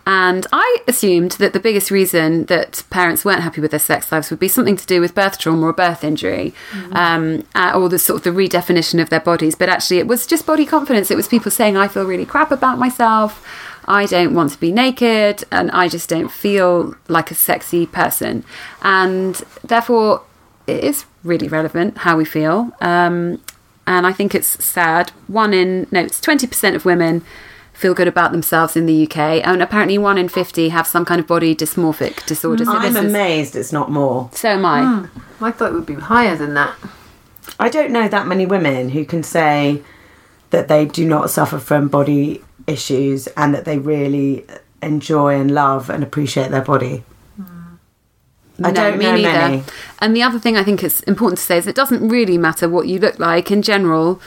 And 0.05 0.47
I 0.51 0.77
assumed 0.87 1.31
that 1.33 1.53
the 1.53 1.59
biggest 1.59 1.91
reason 1.91 2.45
that 2.45 2.83
parents 2.89 3.23
weren't 3.23 3.41
happy 3.41 3.61
with 3.61 3.71
their 3.71 3.79
sex 3.79 4.11
lives 4.11 4.29
would 4.29 4.39
be 4.39 4.47
something 4.47 4.75
to 4.75 4.85
do 4.85 4.99
with 4.99 5.13
birth 5.13 5.37
trauma 5.37 5.67
or 5.67 5.73
birth 5.73 6.03
injury, 6.03 6.53
um, 6.93 7.45
uh, 7.53 7.71
or 7.75 7.87
the 7.87 7.99
sort 7.99 8.17
of 8.17 8.23
the 8.23 8.41
redefinition 8.41 9.01
of 9.01 9.09
their 9.09 9.19
bodies. 9.19 9.55
But 9.55 9.69
actually, 9.69 9.99
it 9.99 10.07
was 10.07 10.25
just 10.25 10.45
body 10.45 10.65
confidence. 10.65 11.11
It 11.11 11.17
was 11.17 11.27
people 11.27 11.51
saying, 11.51 11.77
"I 11.77 11.87
feel 11.87 12.05
really 12.05 12.25
crap 12.25 12.51
about 12.51 12.79
myself. 12.79 13.45
I 13.85 14.05
don't 14.05 14.33
want 14.33 14.51
to 14.51 14.59
be 14.59 14.71
naked, 14.71 15.43
and 15.51 15.69
I 15.71 15.87
just 15.87 16.09
don't 16.09 16.31
feel 16.31 16.95
like 17.07 17.29
a 17.29 17.35
sexy 17.35 17.85
person." 17.85 18.43
And 18.81 19.35
therefore, 19.63 20.23
it 20.65 20.83
is 20.83 21.05
really 21.23 21.47
relevant 21.47 21.99
how 21.99 22.17
we 22.17 22.25
feel. 22.25 22.71
Um, 22.81 23.39
and 23.85 24.07
I 24.07 24.13
think 24.13 24.33
it's 24.33 24.63
sad. 24.63 25.11
One 25.27 25.53
in 25.53 25.85
no, 25.91 26.01
it's 26.01 26.19
twenty 26.19 26.47
percent 26.47 26.75
of 26.75 26.85
women 26.85 27.23
feel 27.81 27.93
good 27.95 28.07
about 28.07 28.31
themselves 28.31 28.75
in 28.77 28.85
the 28.85 29.03
UK, 29.07 29.17
and 29.43 29.61
apparently 29.61 29.97
one 29.97 30.17
in 30.17 30.29
fifty 30.29 30.69
have 30.69 30.85
some 30.85 31.03
kind 31.03 31.19
of 31.19 31.25
body 31.27 31.55
dysmorphic 31.55 32.25
disorder. 32.27 32.63
So 32.63 32.73
I'm 32.73 32.93
this 32.93 33.03
is- 33.03 33.09
amazed 33.09 33.55
it's 33.55 33.73
not 33.73 33.89
more. 33.91 34.29
so 34.33 34.49
am 34.49 34.65
I. 34.65 34.83
Hmm. 34.83 35.43
I 35.43 35.51
thought 35.51 35.71
it 35.71 35.73
would 35.73 35.85
be 35.87 35.95
higher 35.95 36.35
than 36.35 36.53
that. 36.53 36.75
I 37.59 37.69
don't 37.69 37.91
know 37.91 38.07
that 38.07 38.27
many 38.27 38.45
women 38.45 38.89
who 38.89 39.03
can 39.03 39.23
say 39.23 39.81
that 40.51 40.67
they 40.67 40.85
do 40.85 41.05
not 41.07 41.29
suffer 41.31 41.57
from 41.59 41.87
body 41.87 42.43
issues 42.67 43.25
and 43.35 43.53
that 43.55 43.65
they 43.65 43.79
really 43.79 44.45
enjoy 44.83 45.39
and 45.39 45.49
love 45.51 45.89
and 45.89 46.03
appreciate 46.03 46.51
their 46.51 46.61
body. 46.63 47.03
Hmm. 47.37 48.65
I 48.65 48.69
No, 48.69 48.73
don't 48.73 48.97
me 48.99 49.05
know 49.05 49.15
neither. 49.15 49.39
many. 49.39 49.63
And 49.99 50.15
the 50.15 50.21
other 50.21 50.37
thing 50.39 50.55
I 50.55 50.63
think 50.63 50.83
is 50.83 51.01
important 51.01 51.39
to 51.39 51.43
say 51.43 51.57
is 51.57 51.65
it 51.65 51.75
doesn't 51.75 52.07
really 52.07 52.37
matter 52.37 52.69
what 52.69 52.87
you 52.87 52.99
look 52.99 53.17
like. 53.17 53.49
In 53.51 53.61
general, 53.63 54.21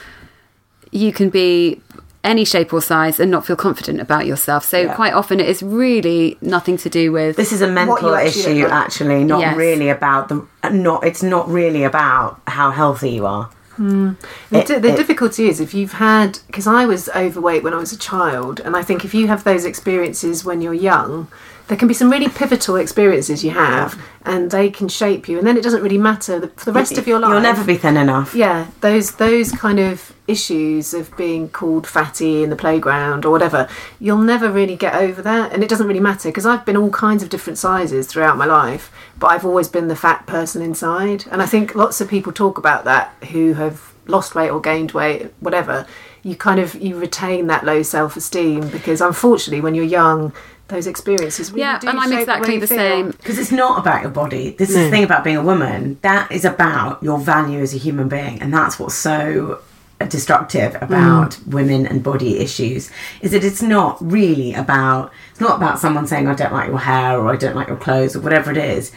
you 0.91 1.13
can 1.13 1.29
be 1.31 1.81
any 2.25 2.45
shape 2.45 2.73
or 2.73 2.81
size 2.83 3.21
and 3.21 3.31
not 3.31 3.47
feel 3.47 3.57
confident 3.57 4.01
about 4.01 4.27
yourself. 4.27 4.65
So 4.65 4.79
Yeah. 4.79 4.95
quite 4.95 5.13
often 5.13 5.39
it 5.41 5.49
is 5.49 5.63
really 5.63 6.39
nothing 6.41 6.77
to 6.79 6.89
do 6.89 7.13
with 7.13 7.37
This 7.37 7.53
is 7.53 7.61
a 7.63 7.69
mental 7.69 8.15
actually 8.17 8.53
issue, 8.61 8.63
like. 8.65 8.73
actually, 8.73 9.25
not 9.25 9.41
Yes. 9.41 9.57
really 9.57 9.89
about 9.91 10.29
the. 10.29 10.43
Not. 10.73 11.05
It's 11.05 11.23
not 11.23 11.49
really 11.51 11.85
about 11.85 12.41
how 12.49 12.71
healthy 12.71 13.11
you 13.11 13.27
are. 13.27 13.49
Hmm. 13.77 14.11
The, 14.51 14.59
It- 14.61 14.67
di- 14.69 14.79
the 14.79 14.89
it- 14.91 14.97
difficulty 14.97 15.49
is 15.49 15.61
if 15.61 15.75
you've 15.75 15.95
had 15.95 16.39
because 16.47 16.67
I 16.67 16.87
was 16.87 17.09
overweight 17.15 17.63
when 17.65 17.75
I 17.75 17.79
was 17.79 17.93
a 17.93 17.99
child, 17.99 18.61
and 18.65 18.77
I 18.77 18.83
think 18.83 19.05
if 19.05 19.13
you 19.15 19.27
have 19.29 19.43
those 19.45 19.65
experiences 19.65 20.45
when 20.45 20.61
you're 20.63 20.73
young, 20.93 21.27
there 21.69 21.77
can 21.79 21.89
be 21.89 21.95
some 21.95 22.11
really 22.11 22.29
pivotal 22.29 22.77
experiences 22.77 23.43
you 23.43 23.51
have, 23.53 23.99
and 24.25 24.51
they 24.51 24.69
can 24.71 24.89
shape 24.89 25.29
you, 25.29 25.39
and 25.39 25.47
then 25.47 25.57
it 25.57 25.63
doesn't 25.63 25.83
really 25.83 25.99
matter 25.99 26.39
the- 26.39 26.49
for 26.57 26.67
the 26.67 26.73
rest 26.73 26.99
of 26.99 27.07
your 27.07 27.19
life. 27.19 27.31
You'll 27.31 27.41
never 27.41 27.65
be 27.65 27.77
thin 27.77 27.97
enough. 27.97 28.35
Yeah, 28.35 28.67
those 28.81 29.13
those 29.13 29.51
kind 29.53 29.79
of 29.81 30.13
issues 30.27 30.95
of 30.95 31.15
being 31.17 31.49
called 31.49 31.87
fatty 31.87 32.43
in 32.43 32.49
the 32.51 32.57
playground 32.57 33.25
or 33.27 33.31
whatever, 33.31 33.69
you'll 34.01 34.17
never 34.19 34.51
really 34.51 34.77
get 34.77 34.95
over 34.95 35.21
that, 35.23 35.53
and 35.53 35.63
it 35.63 35.69
doesn't 35.69 35.87
really 35.87 36.01
matter 36.01 36.29
because 36.29 36.47
I've 36.47 36.65
been 36.65 36.77
all 36.77 36.91
kinds 36.91 37.23
of 37.23 37.29
different 37.29 37.59
sizes 37.59 38.07
throughout 38.07 38.37
my 38.37 38.47
life, 38.47 38.91
but 39.19 39.29
I've 39.29 39.45
always 39.45 39.69
been 39.69 39.89
the 39.89 39.97
fat 39.97 40.27
person 40.27 40.61
inside, 40.63 41.25
and 41.31 41.41
I 41.43 41.47
think 41.47 41.75
lots 41.75 42.01
of 42.01 42.09
people 42.09 42.33
talk 42.33 42.57
about 42.59 42.85
that 42.85 43.15
who 43.33 43.55
have 43.55 43.93
lost 44.07 44.35
weight 44.35 44.51
or 44.51 44.61
gained 44.61 44.93
weight, 44.93 45.33
whatever. 45.41 45.87
You 46.25 46.35
kind 46.35 46.59
of 46.59 46.75
you 46.75 46.99
retain 46.99 47.47
that 47.49 47.65
low 47.65 47.83
self 47.83 48.17
esteem 48.17 48.69
because 48.69 49.01
unfortunately, 49.01 49.61
when 49.61 49.75
you're 49.75 49.85
young, 49.85 50.33
those 50.69 50.87
experiences 50.87 51.51
really 51.51 51.61
yeah, 51.63 51.79
do 51.79 51.89
and 51.89 51.99
I'm 51.99 52.09
shape 52.09 52.27
the 52.27 52.33
exactly 52.35 52.59
the 52.59 52.67
same. 52.67 53.11
Because 53.11 53.39
it's 53.39 53.53
not 53.53 53.79
about 53.79 54.03
your 54.03 54.11
body. 54.11 54.51
This 54.51 54.71
is 54.71 54.77
the 54.77 54.91
thing 54.91 55.05
about 55.05 55.23
being 55.23 55.37
a 55.37 55.43
woman. 55.43 55.99
That 56.01 56.33
is 56.33 56.45
about 56.45 57.03
your 57.03 57.19
value 57.19 57.61
as 57.61 57.75
a 57.75 57.79
human 57.79 58.09
being, 58.09 58.41
and 58.41 58.53
that's 58.53 58.79
what's 58.79 58.95
so 58.95 59.61
destructive 60.09 60.73
mm. 60.73 60.83
about 60.83 61.39
women 61.47 61.87
and 61.87 62.03
body 62.03 62.39
issues. 62.39 62.91
Is 63.21 63.33
that 63.33 63.45
it's 63.45 63.63
not 63.63 63.99
really 64.01 64.55
about. 64.55 65.13
It's 65.33 65.41
not 65.41 65.57
about 65.57 65.79
someone 65.79 66.07
saying 66.07 66.27
I 66.27 66.35
don't 66.35 66.53
like 66.53 66.69
your 66.69 66.79
hair 66.79 67.19
or 67.19 67.33
I 67.33 67.37
don't 67.37 67.57
like 67.57 67.69
your 67.69 67.77
clothes 67.77 68.17
or 68.17 68.21
whatever 68.21 68.51
it 68.51 68.57
is. 68.57 68.93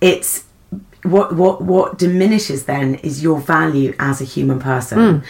It's 0.00 0.44
what 1.02 1.34
what 1.34 1.62
what 1.62 1.98
diminishes 1.98 2.66
then 2.66 2.96
is 2.96 3.22
your 3.22 3.40
value 3.40 3.94
as 3.98 4.20
a 4.20 4.24
human 4.24 4.60
person. 4.60 4.98
Mm. 4.98 5.24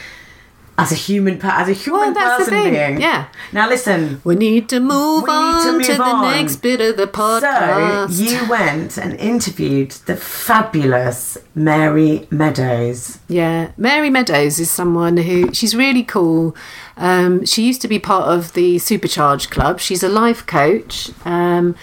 As 0.81 0.93
a 0.93 0.95
human, 0.95 1.39
per- 1.39 1.49
as 1.49 1.69
a 1.69 1.73
human 1.73 2.01
Well, 2.01 2.15
that's 2.15 2.45
the 2.45 2.51
person 2.53 2.63
thing, 2.63 2.73
being. 2.73 3.01
yeah. 3.01 3.27
Now 3.53 3.69
listen, 3.69 4.21
We 4.23 4.37
need 4.37 4.69
to 4.69 4.79
move 4.79 5.25
need 5.27 5.33
on 5.33 5.61
to 5.65 5.67
to, 5.73 5.73
move 5.73 5.87
the 5.99 6.03
on. 6.05 6.23
next 6.37 6.57
bit 6.63 6.81
of 6.81 6.97
the 6.97 7.09
podcast. 7.09 8.11
So 8.13 8.23
you 8.23 8.49
went 8.49 8.97
and 8.97 9.15
interviewed 9.19 9.91
the 10.07 10.15
fabulous 10.17 11.37
Mary 11.55 12.27
Meadows. 12.31 13.19
Yeah, 13.29 13.73
Mary 13.77 14.11
Meadows 14.11 14.59
is 14.61 14.71
someone 14.71 15.17
who 15.17 15.53
she's 15.53 15.75
really 15.75 16.03
cool. 16.05 16.55
Um, 16.97 17.45
she 17.45 17.63
used 17.67 17.81
to 17.83 17.89
be 17.89 17.99
part 17.99 18.29
of 18.29 18.53
the 18.55 18.77
Supercharge 18.77 19.51
Club. 19.51 19.81
She's 19.81 20.03
a 20.03 20.09
life 20.09 20.47
coach. 20.47 21.11
Um, 21.25 21.75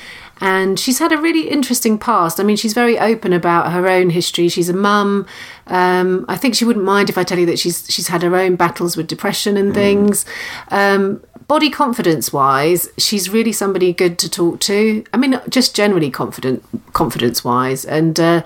and 0.42 0.80
she's 0.80 1.00
had 1.00 1.12
a 1.12 1.18
really 1.18 1.50
interesting 1.50 1.98
past. 1.98 2.40
I 2.40 2.44
mean, 2.44 2.58
she's 2.58 2.74
very 2.74 3.00
open 3.00 3.34
about 3.34 3.72
her 3.72 3.88
own 3.88 4.10
history. 4.10 4.50
She's 4.50 4.70
a 4.70 4.74
mum. 4.74 5.26
Um, 5.68 6.26
I 6.28 6.36
think 6.36 6.56
she 6.56 6.66
wouldn't 6.66 6.86
mind 6.86 7.10
if 7.10 7.18
I 7.18 7.24
tell 7.24 7.40
you 7.40 7.46
that 7.46 7.60
she's 7.60 7.86
she's 7.90 8.10
had 8.10 8.22
her 8.24 8.36
own 8.36 8.56
battles 8.56 8.98
with 8.98 9.08
depression 9.08 9.58
and 9.58 9.74
things. 9.74 10.26
Um, 10.70 11.24
body 11.48 11.70
confidence 11.70 12.34
wise, 12.34 12.90
she's 12.98 13.30
really 13.30 13.52
somebody 13.52 13.94
good 13.94 14.18
to 14.20 14.30
talk 14.30 14.60
to. 14.62 15.04
I 15.14 15.18
mean, 15.18 15.40
just 15.50 15.76
generally 15.76 16.12
confident, 16.12 16.64
confidence 16.94 17.44
wise, 17.44 17.86
and 17.86 18.20
uh, 18.20 18.44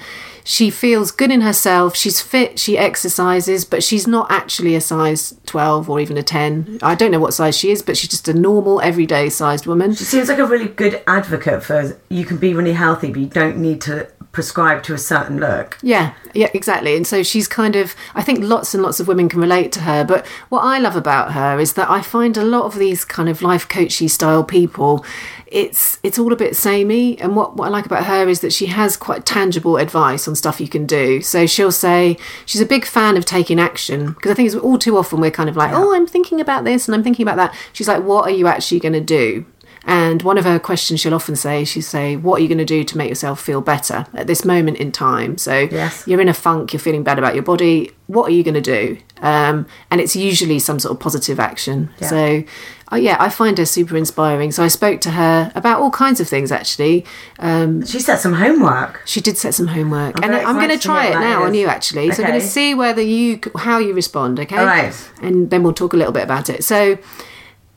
she 0.49 0.71
feels 0.71 1.11
good 1.11 1.29
in 1.29 1.41
herself. 1.41 1.95
She's 1.95 2.21
fit. 2.21 2.57
She 2.57 2.75
exercises, 2.75 3.65
but 3.65 3.83
she's 3.83 4.07
not 4.07 4.31
actually 4.31 4.73
a 4.73 4.81
size 4.81 5.39
twelve 5.45 5.87
or 5.91 5.99
even 5.99 6.17
a 6.17 6.23
ten. 6.23 6.79
I 6.81 6.95
don't 6.95 7.11
know 7.11 7.19
what 7.19 7.35
size 7.35 7.55
she 7.55 7.69
is, 7.69 7.83
but 7.83 7.95
she's 7.95 8.09
just 8.09 8.27
a 8.27 8.33
normal, 8.33 8.81
everyday 8.81 9.29
sized 9.29 9.67
woman. 9.67 9.93
She 9.93 10.05
seems 10.05 10.27
like 10.27 10.39
a 10.39 10.47
really 10.47 10.67
good 10.67 11.03
advocate 11.05 11.61
for 11.61 11.95
you 12.09 12.25
can 12.25 12.37
be 12.37 12.55
really 12.55 12.73
healthy, 12.73 13.11
but 13.11 13.19
you 13.19 13.27
don't 13.27 13.57
need 13.57 13.79
to 13.81 14.11
prescribe 14.31 14.83
to 14.83 14.93
a 14.93 14.97
certain 14.97 15.39
look. 15.39 15.77
Yeah, 15.81 16.13
yeah, 16.33 16.49
exactly. 16.53 16.95
And 16.95 17.05
so 17.05 17.23
she's 17.23 17.47
kind 17.47 17.75
of, 17.75 17.95
I 18.13 18.21
think 18.21 18.43
lots 18.43 18.73
and 18.73 18.83
lots 18.83 18.99
of 18.99 19.07
women 19.07 19.27
can 19.27 19.39
relate 19.39 19.71
to 19.73 19.81
her. 19.81 20.03
But 20.03 20.25
what 20.49 20.61
I 20.61 20.77
love 20.77 20.95
about 20.95 21.33
her 21.33 21.59
is 21.59 21.73
that 21.73 21.89
I 21.89 22.01
find 22.01 22.37
a 22.37 22.43
lot 22.43 22.65
of 22.65 22.77
these 22.77 23.05
kind 23.05 23.27
of 23.27 23.41
life 23.41 23.67
coachy 23.67 24.07
style 24.07 24.43
people, 24.43 25.03
it's 25.51 25.99
it's 26.03 26.19
all 26.19 26.31
a 26.31 26.35
bit 26.35 26.55
samey. 26.55 27.19
And 27.19 27.35
what, 27.35 27.55
what 27.57 27.65
I 27.65 27.69
like 27.69 27.85
about 27.85 28.05
her 28.05 28.27
is 28.27 28.41
that 28.41 28.53
she 28.53 28.67
has 28.67 28.95
quite 28.97 29.25
tangible 29.25 29.77
advice 29.77 30.27
on 30.27 30.35
stuff 30.35 30.61
you 30.61 30.67
can 30.67 30.85
do. 30.85 31.21
So 31.21 31.45
she'll 31.45 31.71
say 31.71 32.17
she's 32.45 32.61
a 32.61 32.65
big 32.65 32.85
fan 32.85 33.17
of 33.17 33.25
taking 33.25 33.59
action 33.59 34.13
because 34.13 34.31
I 34.31 34.35
think 34.35 34.47
it's 34.47 34.55
all 34.55 34.77
too 34.77 34.97
often 34.97 35.19
we're 35.19 35.31
kind 35.31 35.49
of 35.49 35.55
like, 35.57 35.71
oh, 35.73 35.93
I'm 35.95 36.07
thinking 36.07 36.39
about 36.39 36.63
this 36.63 36.87
and 36.87 36.95
I'm 36.95 37.03
thinking 37.03 37.23
about 37.23 37.37
that. 37.37 37.55
She's 37.73 37.87
like, 37.87 38.03
what 38.03 38.25
are 38.25 38.31
you 38.33 38.47
actually 38.47 38.79
going 38.79 38.93
to 38.93 39.01
do? 39.01 39.45
And 39.85 40.21
one 40.23 40.37
of 40.37 40.43
her 40.45 40.59
questions 40.59 40.99
she'll 40.99 41.13
often 41.15 41.35
say, 41.37 41.63
she'll 41.63 41.81
say, 41.81 42.15
What 42.17 42.39
are 42.39 42.41
you 42.43 42.49
going 42.49 42.57
to 42.59 42.65
do 42.65 42.83
to 42.83 42.97
make 42.97 43.07
yourself 43.09 43.39
feel 43.41 43.61
better 43.61 44.05
at 44.13 44.27
this 44.27 44.43
moment 44.43 44.77
in 44.77 44.91
time? 44.91 45.37
So 45.37 45.67
Yes. 45.71 46.03
you're 46.05 46.19
in 46.21 46.27
a 46.29 46.33
funk, 46.33 46.73
you're 46.73 46.81
feeling 46.81 47.01
bad 47.01 47.17
about 47.17 47.33
your 47.33 47.43
body. 47.43 47.91
What 48.07 48.27
are 48.27 48.33
you 48.33 48.43
going 48.43 48.55
to 48.55 48.61
do? 48.61 48.97
Um, 49.21 49.65
and 49.91 49.99
it's 50.01 50.15
usually 50.15 50.59
some 50.59 50.79
sort 50.79 50.91
of 50.93 50.99
positive 50.99 51.39
action. 51.39 51.89
So, 52.01 52.43
uh, 52.91 52.95
yeah, 52.95 53.17
I 53.19 53.29
find 53.29 53.57
her 53.57 53.65
super 53.65 53.95
inspiring. 53.97 54.51
So 54.51 54.63
I 54.63 54.67
spoke 54.67 55.01
to 55.01 55.11
her 55.11 55.51
about 55.55 55.79
all 55.81 55.91
kinds 55.91 56.19
of 56.19 56.27
things 56.27 56.51
actually. 56.51 57.05
Um, 57.37 57.85
She 57.85 57.99
set 57.99 58.19
some 58.19 58.33
homework. 58.33 59.01
she 59.05 59.21
did 59.21 59.37
set 59.37 59.53
some 59.53 59.67
homework, 59.67 60.17
I'm 60.17 60.23
and 60.23 60.35
I'm 60.35 60.55
going 60.55 60.69
to 60.69 60.79
try 60.79 61.07
it 61.07 61.19
now 61.19 61.43
on 61.43 61.53
you 61.53 61.67
actually. 61.67 62.11
So 62.11 62.23
I'm 62.23 62.29
going 62.29 62.41
to 62.41 62.47
see 62.47 62.73
whether 62.73 63.01
you 63.01 63.39
how 63.57 63.77
you 63.77 63.93
respond. 63.93 64.39
Okay. 64.39 64.57
All 64.57 64.65
right. 64.65 64.93
And 65.21 65.49
then 65.49 65.63
we'll 65.63 65.73
talk 65.73 65.93
a 65.93 65.97
little 65.97 66.13
bit 66.13 66.23
about 66.23 66.49
it. 66.49 66.63
So 66.63 66.97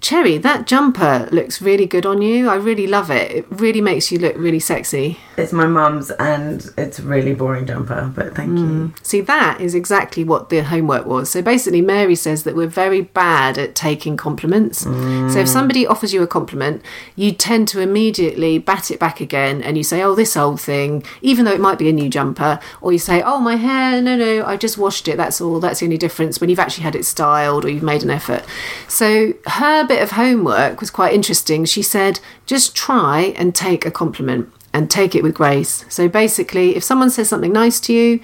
Cherry, 0.02 0.36
that 0.38 0.66
jumper 0.66 1.28
looks 1.30 1.62
really 1.62 1.86
good 1.86 2.04
on 2.04 2.22
you. 2.22 2.48
I 2.48 2.56
really 2.56 2.88
love 2.88 3.08
it. 3.08 3.30
It 3.30 3.46
really 3.50 3.80
makes 3.80 4.10
you 4.10 4.18
look 4.18 4.36
really 4.36 4.58
sexy. 4.58 5.18
It's 5.36 5.52
my 5.52 5.66
mum's 5.66 6.10
and 6.10 6.68
it's 6.76 6.98
a 6.98 7.02
really 7.02 7.34
boring 7.34 7.66
jumper, 7.66 8.12
but 8.12 8.34
thank 8.34 8.58
you. 8.58 8.64
Mm. 8.64 9.06
See, 9.06 9.20
that 9.20 9.60
is 9.60 9.76
exactly 9.76 10.24
what 10.24 10.50
the 10.50 10.64
homework 10.64 11.06
was. 11.06 11.30
So 11.30 11.40
basically, 11.40 11.82
Mary 11.82 12.16
says 12.16 12.42
that 12.42 12.56
we're 12.56 12.66
very 12.66 13.02
bad 13.02 13.56
at 13.56 13.76
taking 13.76 14.16
compliments. 14.16 14.80
So 14.80 14.90
if 14.90 15.46
mm. 15.46 15.48
somebody 15.48 15.86
offers 15.86 16.12
you 16.12 16.20
a 16.20 16.26
compliment, 16.26 16.82
you 17.14 17.30
tend 17.30 17.68
to 17.68 17.80
immediately 17.80 18.58
bat 18.58 18.90
it 18.90 18.98
back 18.98 19.20
again 19.20 19.62
and 19.62 19.78
you 19.78 19.84
say, 19.84 20.02
oh, 20.02 20.16
this 20.16 20.36
old 20.36 20.60
thing, 20.60 21.04
even 21.20 21.44
though 21.44 21.52
it 21.52 21.60
might 21.60 21.78
be 21.78 21.88
a 21.88 21.92
new 21.92 22.08
jumper. 22.08 22.58
Or 22.80 22.92
you 22.92 22.98
say, 22.98 23.22
oh, 23.22 23.38
my 23.38 23.54
hair, 23.54 24.02
no, 24.02 24.16
no, 24.16 24.44
I 24.44 24.56
just 24.56 24.76
washed 24.76 25.06
it. 25.06 25.16
That's 25.16 25.40
all. 25.40 25.60
That's 25.60 25.78
the 25.78 25.86
only 25.86 25.96
difference 25.96 26.40
when 26.40 26.50
you've 26.50 26.58
actually 26.58 26.82
had 26.82 26.96
it 26.96 27.04
styled 27.04 27.64
or 27.64 27.68
you've 27.68 27.84
made 27.84 28.02
an 28.02 28.10
effort. 28.10 28.44
So 28.88 29.32
her 29.46 29.86
bit 29.92 30.02
of 30.02 30.12
homework 30.12 30.80
was 30.80 30.90
quite 30.90 31.12
interesting. 31.12 31.66
She 31.66 31.82
said, 31.82 32.18
just 32.46 32.74
try 32.74 33.34
and 33.36 33.54
take 33.54 33.84
a 33.84 33.90
compliment 33.90 34.50
and 34.72 34.90
take 34.90 35.14
it 35.14 35.22
with 35.22 35.34
grace. 35.34 35.84
So 35.90 36.08
basically, 36.08 36.76
if 36.76 36.82
someone 36.82 37.10
says 37.10 37.28
something 37.28 37.52
nice 37.52 37.78
to 37.80 37.92
you, 37.92 38.20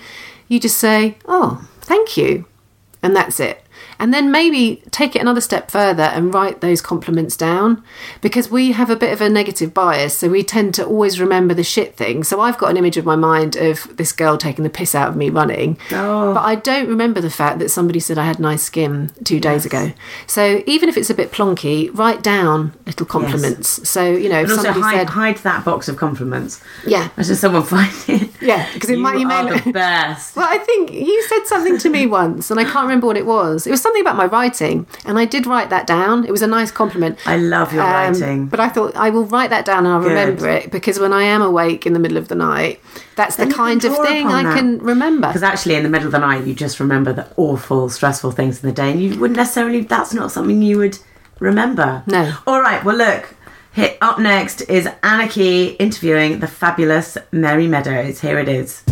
you 0.49 0.59
just 0.59 0.79
say, 0.79 1.19
Oh, 1.27 1.69
thank 1.83 2.17
you. 2.17 2.47
And 3.03 3.15
that's 3.15 3.39
it. 3.39 3.63
And 3.99 4.15
then 4.15 4.31
maybe 4.31 4.83
take 4.91 5.17
it 5.17 5.23
another 5.23 5.41
step 5.41 5.71
further 5.71 6.05
and 6.05 6.33
write 6.33 6.61
those 6.61 6.81
compliments 6.81 7.37
down 7.37 7.83
because 8.21 8.51
we 8.51 8.73
have 8.73 8.91
a 8.91 8.97
bit 8.97 9.13
of 9.13 9.21
a 9.21 9.29
negative 9.29 9.75
bias. 9.75 10.17
So 10.17 10.29
we 10.29 10.43
tend 10.43 10.75
to 10.75 10.85
always 10.85 11.21
remember 11.21 11.55
the 11.55 11.65
shit 11.65 11.97
thing. 11.97 12.25
So 12.25 12.41
I've 12.41 12.59
got 12.59 12.71
an 12.71 12.77
image 12.77 12.97
of 12.97 13.05
my 13.05 13.17
mind 13.17 13.57
of 13.57 13.97
this 13.97 14.13
girl 14.13 14.39
taking 14.39 14.63
the 14.63 14.71
piss 14.71 14.95
out 14.95 15.09
of 15.09 15.17
me 15.17 15.31
running. 15.31 15.79
Oh. 15.93 16.35
But 16.35 16.43
I 16.43 16.55
don't 16.55 16.89
remember 16.89 17.21
the 17.21 17.31
fact 17.31 17.59
that 17.59 17.71
somebody 17.71 18.01
said 18.01 18.19
I 18.19 18.25
had 18.27 18.39
nice 18.39 18.63
skin 18.63 19.11
two 19.25 19.41
days 19.41 19.67
ago. 19.67 19.93
So 20.27 20.63
even 20.67 20.89
if 20.89 20.97
it's 20.97 21.11
a 21.11 21.15
bit 21.15 21.33
plonky, 21.33 21.91
write 21.97 22.23
down 22.23 22.73
little 22.87 23.07
compliments. 23.07 23.89
So, 23.89 24.05
you 24.05 24.29
know, 24.29 24.39
if 24.41 24.45
And 24.45 24.53
also 24.53 24.63
somebody 24.65 24.81
hide, 24.81 24.99
said, 24.99 25.09
hide 25.11 25.37
that 25.39 25.65
box 25.65 25.89
of 25.89 25.97
compliments. 25.97 26.63
Yeah. 26.87 27.09
Imagine 27.17 27.37
someone 27.37 27.65
find 27.65 27.93
it. 28.09 28.31
Yeah, 28.41 28.73
because 28.73 28.91
it 28.91 28.97
you 28.97 29.03
might 29.03 29.19
you 29.19 29.29
are 29.29 29.59
the 29.59 29.73
best. 29.73 30.37
Well, 30.37 30.47
I 30.49 30.59
think 30.59 30.93
you 30.93 31.23
said 31.25 31.45
something 31.47 31.79
to 31.79 31.89
me 31.89 32.07
once, 32.07 32.51
and 32.51 32.61
I 32.61 32.65
can't 32.65 32.83
remember 32.83 33.07
what 33.07 33.17
it 33.17 33.27
was. 33.27 33.67
It 33.67 33.71
was 33.71 33.83
something 33.89 34.03
about 34.03 34.17
my 34.17 34.27
writing, 34.27 34.87
and 35.07 35.19
I 35.19 35.25
did 35.25 35.47
write 35.47 35.71
that 35.71 35.87
down. 35.87 36.25
It 36.25 36.31
was 36.31 36.43
a 36.43 36.47
nice 36.47 36.71
compliment. 36.71 37.19
I 37.27 37.37
love 37.37 37.73
your 37.73 37.83
Um, 37.83 37.91
writing. 37.93 38.47
But 38.47 38.61
I 38.61 38.69
thought 38.69 38.95
I 38.97 39.11
will 39.11 39.25
write 39.25 39.51
that 39.51 39.65
down 39.65 39.87
and 39.87 39.89
I'll 39.95 40.01
Good. 40.03 40.09
remember 40.11 40.49
it 40.49 40.71
because 40.71 40.99
when 41.01 41.13
I 41.13 41.23
am 41.23 41.41
awake 41.43 41.87
in 41.87 41.93
the 41.95 41.99
middle 41.99 42.19
of 42.19 42.29
the 42.29 42.35
night, 42.35 42.81
that's 43.17 43.37
Then 43.37 43.49
the 43.49 43.55
kind 43.55 43.85
of 43.85 43.97
thing 44.07 44.27
I 44.29 44.43
that. 44.43 44.55
can 44.57 44.79
remember. 44.79 45.29
Because 45.29 45.43
actually, 45.43 45.75
in 45.77 45.83
the 45.83 45.89
middle 45.89 46.07
of 46.07 46.13
the 46.13 46.19
night, 46.19 46.45
you 46.47 46.55
just 46.55 46.79
remember 46.81 47.13
the 47.13 47.27
awful, 47.37 47.89
stressful 47.89 48.33
things 48.33 48.63
in 48.63 48.69
the 48.69 48.75
day, 48.75 48.91
and 48.93 49.03
you 49.03 49.19
wouldn't 49.19 49.37
necessarily. 49.39 49.81
That's 49.81 50.13
not 50.15 50.31
something 50.33 50.61
you 50.63 50.79
would 50.79 50.99
remember. 51.41 52.03
No. 52.07 52.33
All 52.47 52.61
right. 52.61 52.85
Well, 52.85 52.97
look. 52.97 53.35
Hit 53.73 53.97
up 54.01 54.19
next 54.19 54.63
is 54.63 54.87
Anniki 55.05 55.77
interviewing 55.79 56.41
the 56.41 56.49
fabulous 56.49 57.17
Mary 57.31 57.69
Meadows. 57.69 58.21
Here 58.21 58.39
it 58.39 58.49
is. 58.49 58.83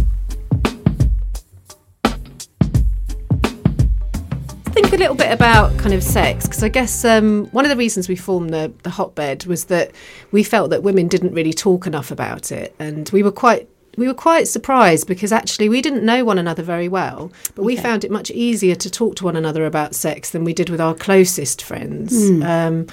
Think 4.88 5.00
a 5.00 5.02
little 5.02 5.16
bit 5.16 5.32
about 5.32 5.76
kind 5.78 5.92
of 5.92 6.00
sex 6.00 6.46
because 6.46 6.62
I 6.62 6.68
guess 6.68 7.04
um, 7.04 7.46
one 7.46 7.64
of 7.64 7.70
the 7.70 7.76
reasons 7.76 8.08
we 8.08 8.14
formed 8.14 8.50
the, 8.50 8.72
the 8.84 8.90
hotbed 8.90 9.44
was 9.46 9.64
that 9.64 9.90
we 10.30 10.44
felt 10.44 10.70
that 10.70 10.84
women 10.84 11.08
didn't 11.08 11.34
really 11.34 11.52
talk 11.52 11.88
enough 11.88 12.12
about 12.12 12.52
it, 12.52 12.72
and 12.78 13.08
we 13.10 13.24
were 13.24 13.32
quite 13.32 13.68
we 13.96 14.06
were 14.06 14.14
quite 14.14 14.46
surprised 14.46 15.08
because 15.08 15.32
actually 15.32 15.68
we 15.68 15.82
didn't 15.82 16.04
know 16.04 16.24
one 16.24 16.38
another 16.38 16.62
very 16.62 16.86
well, 16.86 17.32
but 17.56 17.64
we 17.64 17.74
found 17.74 18.04
it 18.04 18.12
much 18.12 18.30
easier 18.30 18.76
to 18.76 18.88
talk 18.88 19.16
to 19.16 19.24
one 19.24 19.34
another 19.34 19.66
about 19.66 19.96
sex 19.96 20.30
than 20.30 20.44
we 20.44 20.52
did 20.52 20.70
with 20.70 20.80
our 20.80 20.94
closest 20.94 21.62
friends. 21.64 22.12
Um, 22.44 22.86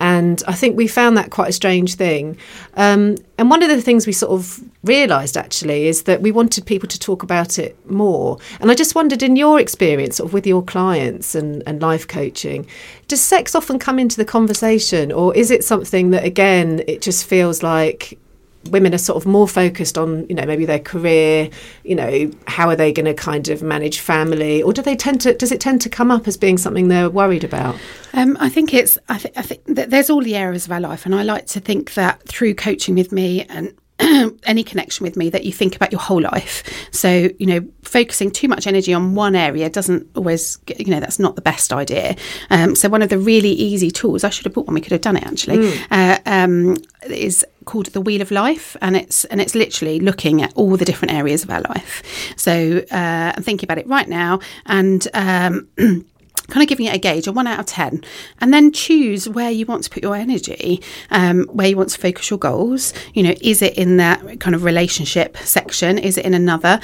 and 0.00 0.42
I 0.46 0.54
think 0.54 0.76
we 0.76 0.86
found 0.86 1.16
that 1.16 1.30
quite 1.30 1.48
a 1.48 1.52
strange 1.52 1.94
thing. 1.94 2.36
Um, 2.74 3.16
and 3.38 3.50
one 3.50 3.62
of 3.62 3.68
the 3.68 3.82
things 3.82 4.06
we 4.06 4.12
sort 4.12 4.32
of 4.32 4.60
realised 4.84 5.36
actually 5.36 5.88
is 5.88 6.04
that 6.04 6.22
we 6.22 6.32
wanted 6.32 6.64
people 6.66 6.88
to 6.88 6.98
talk 6.98 7.22
about 7.22 7.58
it 7.58 7.76
more. 7.90 8.38
And 8.60 8.70
I 8.70 8.74
just 8.74 8.94
wondered, 8.94 9.22
in 9.22 9.36
your 9.36 9.60
experience, 9.60 10.16
sort 10.16 10.28
of 10.28 10.32
with 10.32 10.46
your 10.46 10.62
clients 10.62 11.34
and, 11.34 11.62
and 11.66 11.80
life 11.80 12.06
coaching, 12.06 12.66
does 13.08 13.20
sex 13.20 13.54
often 13.54 13.78
come 13.78 13.98
into 13.98 14.16
the 14.16 14.24
conversation, 14.24 15.12
or 15.12 15.34
is 15.34 15.50
it 15.50 15.64
something 15.64 16.10
that 16.10 16.24
again 16.24 16.82
it 16.86 17.02
just 17.02 17.24
feels 17.24 17.62
like 17.62 18.18
women 18.68 18.94
are 18.94 18.98
sort 18.98 19.16
of 19.16 19.26
more 19.26 19.48
focused 19.48 19.96
on 19.98 20.26
you 20.28 20.34
know 20.34 20.44
maybe 20.44 20.64
their 20.64 20.78
career 20.78 21.48
you 21.84 21.94
know 21.94 22.30
how 22.46 22.68
are 22.68 22.76
they 22.76 22.92
going 22.92 23.06
to 23.06 23.14
kind 23.14 23.48
of 23.48 23.62
manage 23.62 24.00
family 24.00 24.62
or 24.62 24.72
do 24.72 24.82
they 24.82 24.96
tend 24.96 25.20
to 25.20 25.34
does 25.34 25.52
it 25.52 25.60
tend 25.60 25.80
to 25.80 25.88
come 25.88 26.10
up 26.10 26.26
as 26.28 26.36
being 26.36 26.58
something 26.58 26.88
they're 26.88 27.10
worried 27.10 27.44
about 27.44 27.76
Um, 28.12 28.36
I 28.40 28.48
think 28.48 28.72
it's. 28.72 28.96
I, 29.10 29.18
th- 29.18 29.34
I 29.36 29.42
think 29.42 29.60
that 29.66 29.90
there's 29.90 30.08
all 30.08 30.22
the 30.22 30.36
areas 30.36 30.64
of 30.64 30.72
our 30.72 30.80
life, 30.80 31.04
and 31.04 31.14
I 31.14 31.22
like 31.22 31.46
to 31.48 31.60
think 31.60 31.92
that 31.94 32.22
through 32.22 32.54
coaching 32.54 32.94
with 32.94 33.12
me 33.12 33.44
and 33.44 33.76
any 34.44 34.62
connection 34.62 35.04
with 35.04 35.16
me, 35.16 35.30
that 35.30 35.44
you 35.44 35.52
think 35.52 35.76
about 35.76 35.92
your 35.92 36.00
whole 36.00 36.20
life. 36.20 36.62
So 36.92 37.28
you 37.38 37.46
know, 37.46 37.66
focusing 37.82 38.30
too 38.30 38.48
much 38.48 38.66
energy 38.66 38.92
on 38.92 39.14
one 39.14 39.34
area 39.34 39.68
doesn't 39.70 40.08
always. 40.16 40.58
You 40.78 40.90
know, 40.90 41.00
that's 41.00 41.18
not 41.18 41.36
the 41.36 41.42
best 41.42 41.72
idea. 41.72 42.16
Um, 42.50 42.74
so 42.74 42.88
one 42.88 43.02
of 43.02 43.08
the 43.08 43.18
really 43.18 43.52
easy 43.52 43.90
tools, 43.90 44.24
I 44.24 44.30
should 44.30 44.44
have 44.44 44.54
bought 44.54 44.66
one. 44.66 44.74
We 44.74 44.80
could 44.80 44.92
have 44.92 45.00
done 45.00 45.16
it 45.16 45.24
actually. 45.24 45.72
Uh, 45.90 46.18
um, 46.26 46.76
is 47.08 47.44
called 47.64 47.86
the 47.86 48.00
Wheel 48.00 48.22
of 48.22 48.30
Life, 48.30 48.76
and 48.80 48.96
it's 48.96 49.24
and 49.26 49.40
it's 49.40 49.54
literally 49.54 50.00
looking 50.00 50.42
at 50.42 50.52
all 50.54 50.76
the 50.76 50.84
different 50.84 51.14
areas 51.14 51.42
of 51.42 51.50
our 51.50 51.60
life. 51.62 52.02
So 52.36 52.84
uh, 52.90 53.32
I'm 53.36 53.42
thinking 53.42 53.66
about 53.66 53.78
it 53.78 53.86
right 53.86 54.08
now, 54.08 54.40
and. 54.66 55.06
Um, 55.14 55.68
kind 56.48 56.62
of 56.62 56.68
giving 56.68 56.86
it 56.86 56.94
a 56.94 56.98
gauge, 56.98 57.26
a 57.26 57.32
one 57.32 57.46
out 57.46 57.60
of 57.60 57.66
10, 57.66 58.04
and 58.40 58.52
then 58.52 58.72
choose 58.72 59.28
where 59.28 59.50
you 59.50 59.66
want 59.66 59.84
to 59.84 59.90
put 59.90 60.02
your 60.02 60.14
energy, 60.14 60.82
um, 61.10 61.44
where 61.52 61.68
you 61.68 61.76
want 61.76 61.90
to 61.90 61.98
focus 61.98 62.30
your 62.30 62.38
goals. 62.38 62.92
You 63.14 63.22
know, 63.22 63.34
is 63.40 63.62
it 63.62 63.74
in 63.76 63.96
that 63.98 64.40
kind 64.40 64.54
of 64.54 64.64
relationship 64.64 65.36
section? 65.38 65.98
Is 65.98 66.18
it 66.18 66.24
in 66.24 66.34
another? 66.34 66.80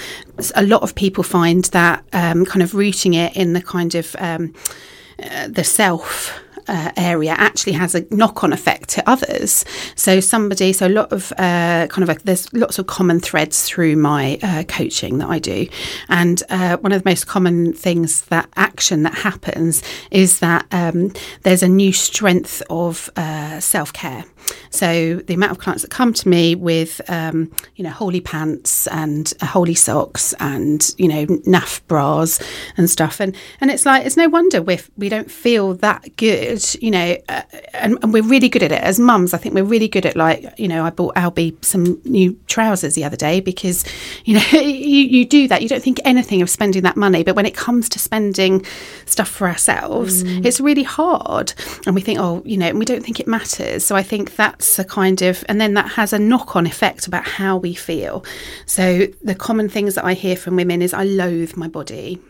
A 0.54 0.64
lot 0.64 0.82
of 0.82 0.94
people 0.94 1.24
find 1.24 1.64
that 1.66 2.04
um, 2.12 2.44
kind 2.44 2.62
of 2.62 2.74
rooting 2.74 3.14
it 3.14 3.36
in 3.36 3.52
the 3.52 3.62
kind 3.62 3.94
of 3.94 4.16
um, 4.18 4.54
uh, 5.22 5.48
the 5.48 5.64
self 5.64 6.38
uh, 6.68 6.92
area 6.96 7.32
actually 7.32 7.72
has 7.72 7.94
a 7.94 8.04
knock-on 8.10 8.52
effect 8.52 8.88
to 8.90 9.08
others. 9.08 9.64
So 9.94 10.20
somebody, 10.20 10.72
so 10.72 10.86
a 10.86 10.88
lot 10.88 11.12
of 11.12 11.32
uh, 11.32 11.86
kind 11.88 12.08
of 12.08 12.10
a, 12.10 12.24
there's 12.24 12.52
lots 12.52 12.78
of 12.78 12.86
common 12.86 13.20
threads 13.20 13.64
through 13.64 13.96
my 13.96 14.38
uh, 14.42 14.64
coaching 14.64 15.18
that 15.18 15.28
I 15.28 15.38
do, 15.38 15.68
and 16.08 16.42
uh, 16.50 16.76
one 16.78 16.92
of 16.92 17.02
the 17.02 17.08
most 17.08 17.26
common 17.26 17.72
things 17.72 18.22
that 18.26 18.48
action 18.56 19.02
that 19.02 19.14
happens 19.14 19.82
is 20.10 20.40
that 20.40 20.66
um, 20.72 21.12
there's 21.42 21.62
a 21.62 21.68
new 21.68 21.92
strength 21.92 22.62
of 22.70 23.10
uh, 23.16 23.60
self-care. 23.60 24.24
So 24.70 25.16
the 25.16 25.34
amount 25.34 25.52
of 25.52 25.58
clients 25.58 25.82
that 25.82 25.90
come 25.90 26.12
to 26.14 26.28
me 26.28 26.54
with, 26.54 27.00
um, 27.08 27.52
you 27.76 27.84
know, 27.84 27.90
holy 27.90 28.20
pants 28.20 28.86
and 28.86 29.32
uh, 29.40 29.46
holy 29.46 29.74
socks 29.74 30.34
and 30.40 30.94
you 30.98 31.08
know 31.08 31.26
naff 31.26 31.80
bras 31.88 32.42
and 32.76 32.88
stuff, 32.88 33.20
and 33.20 33.36
and 33.60 33.70
it's 33.70 33.84
like 33.84 34.06
it's 34.06 34.16
no 34.16 34.28
wonder 34.28 34.62
we 34.62 34.80
we 34.96 35.08
don't 35.08 35.30
feel 35.30 35.74
that 35.74 36.16
good, 36.16 36.62
you 36.82 36.90
know, 36.90 37.16
uh, 37.28 37.42
and, 37.74 37.98
and 38.02 38.12
we're 38.12 38.22
really 38.22 38.48
good 38.48 38.62
at 38.62 38.72
it. 38.72 38.82
As 38.82 38.98
mums. 38.98 39.34
I 39.34 39.38
think 39.38 39.54
we're 39.54 39.64
really 39.64 39.88
good 39.88 40.06
at 40.06 40.16
like 40.16 40.58
you 40.58 40.68
know 40.68 40.84
I 40.84 40.90
bought 40.90 41.14
Albie 41.14 41.62
some 41.64 42.00
new 42.04 42.38
trousers 42.46 42.94
the 42.94 43.04
other 43.04 43.16
day 43.16 43.40
because 43.40 43.84
you 44.24 44.34
know 44.34 44.44
you, 44.60 45.04
you 45.04 45.24
do 45.24 45.48
that. 45.48 45.62
You 45.62 45.68
don't 45.68 45.82
think 45.82 46.00
anything 46.04 46.42
of 46.42 46.50
spending 46.50 46.82
that 46.82 46.96
money, 46.96 47.22
but 47.22 47.36
when 47.36 47.46
it 47.46 47.54
comes 47.54 47.88
to 47.90 47.98
spending 47.98 48.64
stuff 49.04 49.28
for 49.28 49.46
ourselves, 49.46 50.22
it's 50.22 50.60
really 50.60 50.82
hard, 50.82 51.52
and 51.86 51.94
we 51.94 52.00
think 52.00 52.18
oh 52.18 52.42
you 52.44 52.56
know 52.56 52.68
and 52.68 52.78
we 52.78 52.84
don't 52.84 53.04
think 53.04 53.20
it 53.20 53.26
matters. 53.26 53.84
So 53.84 53.96
I 53.96 54.02
think 54.02 54.30
that's 54.36 54.78
a 54.78 54.84
kind 54.84 55.22
of 55.22 55.44
and 55.48 55.60
then 55.60 55.74
that 55.74 55.88
has 55.92 56.12
a 56.12 56.18
knock 56.18 56.56
on 56.56 56.66
effect 56.66 57.06
about 57.06 57.24
how 57.24 57.56
we 57.56 57.74
feel. 57.74 58.24
So 58.66 59.06
the 59.22 59.34
common 59.34 59.68
things 59.68 59.94
that 59.94 60.04
I 60.04 60.14
hear 60.14 60.36
from 60.36 60.56
women 60.56 60.82
is 60.82 60.92
I 60.94 61.04
loathe 61.04 61.56
my 61.56 61.68
body. 61.68 62.20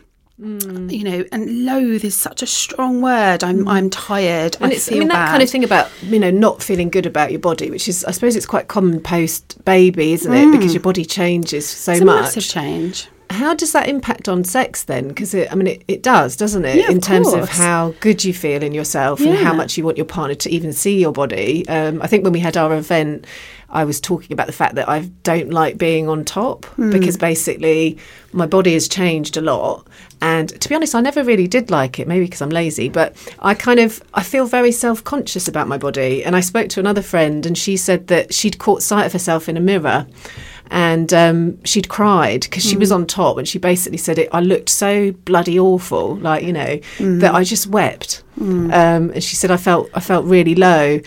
Mm. 0.40 0.90
You 0.90 1.04
know, 1.04 1.24
and 1.30 1.64
loathe 1.66 2.04
is 2.04 2.16
such 2.16 2.42
a 2.42 2.46
strong 2.46 3.00
word. 3.00 3.44
I'm 3.44 3.64
mm. 3.64 3.70
I'm 3.70 3.90
tired. 3.90 4.56
and 4.60 4.72
I 4.72 4.74
it's 4.74 4.90
I 4.90 4.96
mean 4.96 5.08
that 5.08 5.14
bad. 5.14 5.30
kind 5.30 5.42
of 5.42 5.50
thing 5.50 5.62
about 5.62 5.90
you 6.02 6.18
know 6.18 6.30
not 6.30 6.62
feeling 6.62 6.88
good 6.88 7.06
about 7.06 7.30
your 7.30 7.38
body, 7.38 7.70
which 7.70 7.86
is 7.86 8.04
I 8.04 8.10
suppose 8.10 8.34
it's 8.34 8.46
quite 8.46 8.66
common 8.68 9.00
post 9.00 9.62
baby, 9.64 10.14
isn't 10.14 10.32
it? 10.32 10.46
Mm. 10.46 10.52
Because 10.52 10.74
your 10.74 10.82
body 10.82 11.04
changes 11.04 11.68
so 11.68 11.92
It's 11.92 12.00
a 12.00 12.04
much. 12.04 12.22
massive 12.22 12.44
change. 12.44 13.08
How 13.32 13.54
does 13.54 13.72
that 13.72 13.88
impact 13.88 14.28
on 14.28 14.44
sex 14.44 14.84
then? 14.84 15.08
Because 15.08 15.34
I 15.34 15.54
mean, 15.54 15.66
it, 15.66 15.84
it 15.88 16.02
does, 16.02 16.36
doesn't 16.36 16.64
it? 16.64 16.76
Yeah, 16.76 16.90
in 16.90 16.98
of 16.98 17.02
terms 17.02 17.32
of 17.32 17.48
how 17.48 17.94
good 18.00 18.24
you 18.24 18.32
feel 18.32 18.62
in 18.62 18.72
yourself 18.72 19.20
and 19.20 19.34
how 19.36 19.52
much 19.52 19.76
you 19.76 19.84
want 19.84 19.96
your 19.96 20.06
partner 20.06 20.34
to 20.34 20.50
even 20.50 20.72
see 20.72 21.00
your 21.00 21.12
body. 21.12 21.66
Um, 21.68 22.00
I 22.02 22.06
think 22.06 22.24
when 22.24 22.32
we 22.32 22.40
had 22.40 22.56
our 22.56 22.74
event, 22.74 23.26
I 23.72 23.84
was 23.84 24.00
talking 24.00 24.32
about 24.32 24.46
the 24.46 24.52
fact 24.52 24.74
that 24.74 24.88
I 24.88 25.00
don't 25.22 25.50
like 25.50 25.78
being 25.78 26.08
on 26.08 26.24
top 26.24 26.66
Hmm. 26.76 26.90
because 26.90 27.16
basically 27.16 27.98
my 28.32 28.46
body 28.46 28.74
has 28.74 28.86
changed 28.88 29.36
a 29.36 29.40
lot. 29.40 29.86
And 30.20 30.48
to 30.60 30.68
be 30.68 30.74
honest, 30.74 30.94
I 30.94 31.00
never 31.00 31.24
really 31.24 31.48
did 31.48 31.70
like 31.70 31.98
it. 31.98 32.06
Maybe 32.06 32.26
because 32.26 32.42
I'm 32.42 32.50
lazy, 32.50 32.88
but 32.88 33.16
I 33.40 33.54
kind 33.54 33.80
of 33.80 34.02
I 34.14 34.22
feel 34.22 34.46
very 34.46 34.72
self 34.72 35.02
conscious 35.02 35.48
about 35.48 35.68
my 35.68 35.78
body. 35.78 36.22
And 36.24 36.36
I 36.36 36.40
spoke 36.40 36.68
to 36.70 36.80
another 36.80 37.02
friend, 37.02 37.44
and 37.46 37.56
she 37.58 37.76
said 37.76 38.06
that 38.08 38.32
she'd 38.32 38.58
caught 38.58 38.82
sight 38.82 39.06
of 39.06 39.12
herself 39.12 39.48
in 39.48 39.56
a 39.56 39.60
mirror 39.60 40.06
and 40.70 41.12
um, 41.12 41.62
she'd 41.64 41.88
cried 41.90 42.40
because 42.42 42.64
she 42.64 42.76
was 42.78 42.90
on 42.90 43.06
top, 43.06 43.36
and 43.36 43.46
she 43.46 43.58
basically 43.58 43.98
said 43.98 44.18
it. 44.18 44.28
I 44.32 44.40
looked 44.40 44.70
so 44.70 45.12
bloody 45.12 45.58
awful, 45.58 46.16
like 46.16 46.44
you 46.44 46.52
know, 46.52 46.80
that 46.98 47.34
I 47.34 47.44
just 47.44 47.66
wept. 47.66 48.22
Um, 48.40 49.10
and 49.10 49.22
she 49.22 49.36
said 49.36 49.50
I 49.50 49.58
felt 49.58 49.90
I 49.92 50.00
felt 50.00 50.24
really 50.24 50.54
low, 50.54 51.00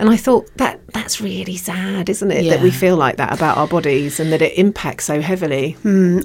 and 0.00 0.08
I 0.08 0.16
thought 0.16 0.50
that 0.56 0.80
that's 0.94 1.20
really 1.20 1.56
sad, 1.56 2.08
isn't 2.08 2.30
it? 2.30 2.48
That 2.48 2.62
we 2.62 2.70
feel 2.70 2.96
like 2.96 3.18
that 3.18 3.34
about 3.34 3.58
our 3.58 3.68
bodies 3.68 4.18
and 4.18 4.32
that 4.32 4.40
it 4.40 4.56
impacts 4.56 5.04
so 5.04 5.20
heavily. 5.20 5.76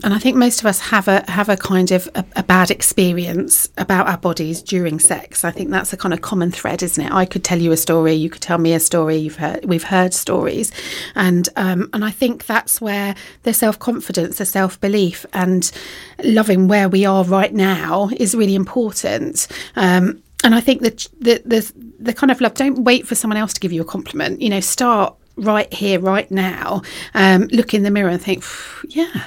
and 0.01 0.13
I 0.13 0.17
think 0.17 0.37
most 0.37 0.61
of 0.61 0.65
us 0.65 0.79
have 0.79 1.09
a 1.09 1.29
have 1.29 1.49
a 1.49 1.57
kind 1.57 1.91
of 1.91 2.07
a, 2.15 2.23
a 2.37 2.43
bad 2.43 2.71
experience 2.71 3.67
about 3.77 4.07
our 4.07 4.17
bodies 4.17 4.61
during 4.61 4.99
sex. 4.99 5.43
I 5.43 5.51
think 5.51 5.71
that's 5.71 5.91
a 5.91 5.97
kind 5.97 6.13
of 6.13 6.21
common 6.21 6.51
thread, 6.51 6.81
isn't 6.83 7.05
it? 7.05 7.11
I 7.11 7.25
could 7.25 7.43
tell 7.43 7.59
you 7.59 7.73
a 7.73 7.77
story, 7.77 8.13
you 8.13 8.29
could 8.29 8.41
tell 8.41 8.57
me 8.57 8.73
a 8.73 8.79
story. 8.79 9.17
You've 9.17 9.35
heard 9.35 9.65
we've 9.65 9.83
heard 9.83 10.13
stories, 10.13 10.71
and 11.13 11.49
um, 11.57 11.89
and 11.91 12.05
I 12.05 12.11
think 12.11 12.45
that's 12.45 12.79
where 12.79 13.13
the 13.43 13.53
self 13.53 13.77
confidence, 13.77 14.37
the 14.37 14.45
self 14.45 14.79
belief, 14.79 15.25
and 15.33 15.69
loving 16.23 16.69
where 16.69 16.87
we 16.87 17.05
are 17.05 17.25
right 17.25 17.53
now 17.53 18.09
is 18.15 18.35
really 18.35 18.55
important. 18.55 19.49
Um, 19.75 20.23
and 20.45 20.53
I 20.53 20.61
think 20.61 20.81
that 20.83 21.07
the, 21.19 21.41
the 21.43 21.73
the 22.05 22.13
kind 22.13 22.31
of 22.31 22.41
love. 22.41 22.53
Don't 22.53 22.83
wait 22.83 23.07
for 23.07 23.15
someone 23.15 23.37
else 23.37 23.53
to 23.53 23.59
give 23.59 23.71
you 23.71 23.81
a 23.81 23.85
compliment. 23.85 24.41
You 24.41 24.49
know, 24.49 24.59
start 24.59 25.15
right 25.37 25.71
here, 25.73 25.99
right 25.99 26.29
now, 26.31 26.81
um, 27.13 27.43
look 27.51 27.73
in 27.73 27.83
the 27.83 27.91
mirror 27.91 28.09
and 28.09 28.21
think, 28.21 28.43
yeah, 28.87 29.25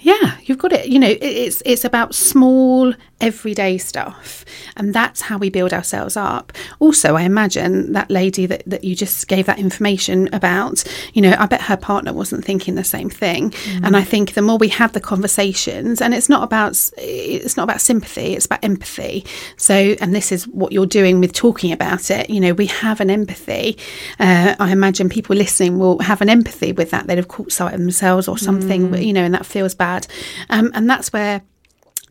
yeah, 0.00 0.36
you've 0.42 0.58
got 0.58 0.72
it. 0.72 0.86
You 0.86 0.98
know, 0.98 1.08
it, 1.08 1.22
it's 1.22 1.62
it's 1.64 1.84
about 1.84 2.14
small, 2.14 2.92
everyday 3.20 3.78
stuff, 3.78 4.44
and 4.76 4.94
that's 4.94 5.22
how 5.22 5.38
we 5.38 5.50
build 5.50 5.72
ourselves 5.72 6.16
up. 6.16 6.52
Also, 6.78 7.16
I 7.16 7.22
imagine 7.22 7.92
that 7.92 8.10
lady 8.10 8.46
that, 8.46 8.62
that 8.66 8.84
you 8.84 8.94
just 8.94 9.26
gave 9.28 9.46
that 9.46 9.58
information 9.58 10.28
about, 10.34 10.84
you 11.14 11.22
know, 11.22 11.34
I 11.38 11.46
bet 11.46 11.62
her 11.62 11.76
partner 11.76 12.12
wasn't 12.12 12.44
thinking 12.44 12.74
the 12.74 12.84
same 12.84 13.10
thing. 13.10 13.54
And 13.82 13.96
I 13.96 14.02
think 14.02 14.34
the 14.34 14.42
more 14.42 14.58
we 14.58 14.68
have 14.68 14.92
the 14.92 15.00
conversations, 15.00 16.00
and 16.00 16.14
it's 16.14 16.28
not 16.28 16.42
about 16.42 16.90
it's 16.96 17.56
not 17.56 17.64
about 17.64 17.80
sympathy, 17.80 18.34
it's 18.34 18.46
about 18.46 18.64
empathy. 18.64 19.24
So, 19.56 19.74
and 19.74 20.14
this 20.14 20.32
is 20.32 20.46
what 20.48 20.72
you're 20.72 20.86
doing 20.86 21.20
with 21.20 21.32
talking 21.32 21.72
about 21.72 22.10
it. 22.10 22.30
You 22.30 22.40
know, 22.40 22.52
we 22.52 22.66
have 22.66 23.00
an 23.00 23.10
empathy. 23.10 23.78
Uh, 24.18 24.54
I 24.58 24.72
imagine 24.72 25.08
people 25.08 25.36
listening 25.36 25.78
will 25.78 25.98
have 26.00 26.20
an 26.20 26.28
empathy 26.28 26.72
with 26.72 26.90
that. 26.90 27.06
They'd 27.06 27.18
have 27.18 27.28
caught 27.28 27.52
sight 27.52 27.74
of 27.74 27.80
themselves 27.80 28.28
or 28.28 28.38
something, 28.38 28.94
you 28.94 29.12
know, 29.12 29.24
and 29.24 29.34
that 29.34 29.46
feels 29.46 29.74
bad. 29.74 30.06
Um, 30.50 30.70
and 30.74 30.88
that's 30.88 31.12
where 31.12 31.42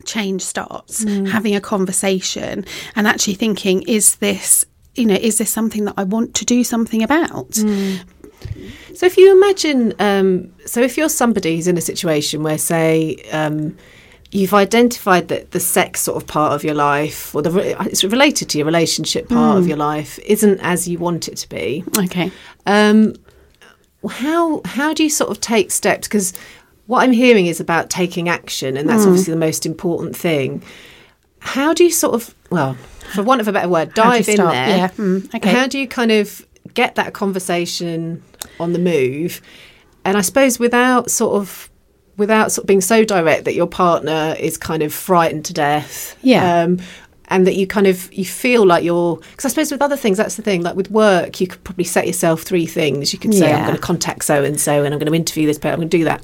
change 0.06 0.42
starts 0.42 1.04
having 1.04 1.54
a 1.54 1.60
conversation 1.60 2.64
and 2.94 3.06
actually 3.06 3.34
thinking 3.34 3.82
is 3.82 4.16
this 4.16 4.64
you 4.94 5.04
know 5.04 5.14
is 5.14 5.38
this 5.38 5.50
something 5.50 5.84
that 5.84 5.94
i 5.96 6.04
want 6.04 6.34
to 6.34 6.44
do 6.44 6.64
something 6.64 7.02
about? 7.02 7.54
So 8.94 9.04
if 9.04 9.16
you 9.18 9.30
imagine, 9.36 9.92
um, 9.98 10.52
so 10.64 10.80
if 10.80 10.96
you're 10.96 11.08
somebody 11.10 11.56
who's 11.56 11.68
in 11.68 11.76
a 11.76 11.82
situation 11.82 12.42
where, 12.42 12.56
say, 12.56 13.16
um, 13.30 13.76
you've 14.30 14.54
identified 14.54 15.28
that 15.28 15.50
the 15.50 15.60
sex 15.60 16.00
sort 16.00 16.16
of 16.16 16.26
part 16.26 16.52
of 16.52 16.64
your 16.64 16.74
life, 16.74 17.34
or 17.34 17.42
the 17.42 17.76
it's 17.86 18.04
related 18.04 18.48
to 18.50 18.58
your 18.58 18.66
relationship 18.66 19.28
part 19.28 19.58
of 19.58 19.68
your 19.68 19.76
life, 19.76 20.18
isn't 20.20 20.60
as 20.60 20.88
you 20.88 20.98
want 20.98 21.28
it 21.28 21.36
to 21.36 21.48
be. 21.48 21.84
okay. 21.98 22.30
Um, 22.64 23.14
how 24.08 24.62
how 24.64 24.94
do 24.94 25.02
you 25.02 25.10
sort 25.10 25.30
of 25.30 25.40
take 25.40 25.70
steps? 25.70 26.08
Because 26.08 26.32
what 26.86 27.00
I'm 27.02 27.12
hearing 27.12 27.46
is 27.46 27.60
about 27.60 27.90
taking 27.90 28.28
action, 28.28 28.76
and 28.76 28.88
that's 28.88 29.02
Hmm. 29.02 29.10
obviously 29.10 29.32
the 29.32 29.40
most 29.40 29.66
important 29.66 30.16
thing. 30.16 30.62
How 31.40 31.72
do 31.74 31.84
you 31.84 31.90
sort 31.90 32.14
of, 32.14 32.34
well, 32.50 32.76
for 33.14 33.22
want 33.22 33.40
of 33.40 33.48
a 33.48 33.52
better 33.52 33.68
word, 33.68 33.92
How 33.96 34.12
do 34.12 34.18
you 34.18 34.24
dive 34.24 34.28
in 34.28 34.44
there? 34.44 34.68
Yeah, 34.68 34.88
mm, 34.88 35.34
okay. 35.34 35.50
How 35.52 35.66
do 35.66 35.78
you 35.78 35.86
kind 35.86 36.10
of 36.10 36.44
get 36.74 36.94
that 36.96 37.12
conversation 37.12 38.22
on 38.58 38.72
the 38.72 38.78
move? 38.78 39.40
And 40.04 40.16
I 40.16 40.20
suppose 40.20 40.58
without 40.58 41.10
sort 41.10 41.34
of 41.40 41.68
without 42.16 42.50
sort 42.50 42.62
of 42.64 42.66
being 42.66 42.80
so 42.80 43.04
direct 43.04 43.44
that 43.44 43.54
your 43.54 43.66
partner 43.66 44.34
is 44.40 44.56
kind 44.56 44.82
of 44.82 44.92
frightened 44.94 45.44
to 45.44 45.52
death. 45.52 46.16
Yeah. 46.22 46.62
Um, 46.62 46.78
and 47.28 47.44
that 47.46 47.56
you 47.56 47.66
kind 47.66 47.88
of 47.88 48.10
you 48.14 48.24
feel 48.24 48.64
like 48.64 48.84
you're 48.84 49.16
because 49.16 49.44
I 49.44 49.48
suppose 49.48 49.72
with 49.72 49.82
other 49.82 49.96
things 49.96 50.16
that's 50.16 50.36
the 50.36 50.42
thing 50.42 50.62
like 50.62 50.76
with 50.76 50.92
work 50.92 51.40
you 51.40 51.48
could 51.48 51.62
probably 51.64 51.82
set 51.82 52.06
yourself 52.06 52.42
three 52.42 52.66
things 52.66 53.12
you 53.12 53.18
could 53.18 53.34
say 53.34 53.52
I'm 53.52 53.64
going 53.64 53.74
to 53.74 53.82
contact 53.82 54.24
so 54.24 54.44
and 54.44 54.60
so 54.60 54.84
and 54.84 54.94
I'm 54.94 55.00
going 55.00 55.10
to 55.10 55.14
interview 55.16 55.44
this 55.44 55.58
person 55.58 55.72
I'm 55.72 55.78
going 55.80 55.88
to 55.90 55.98
do 55.98 56.04
that 56.04 56.22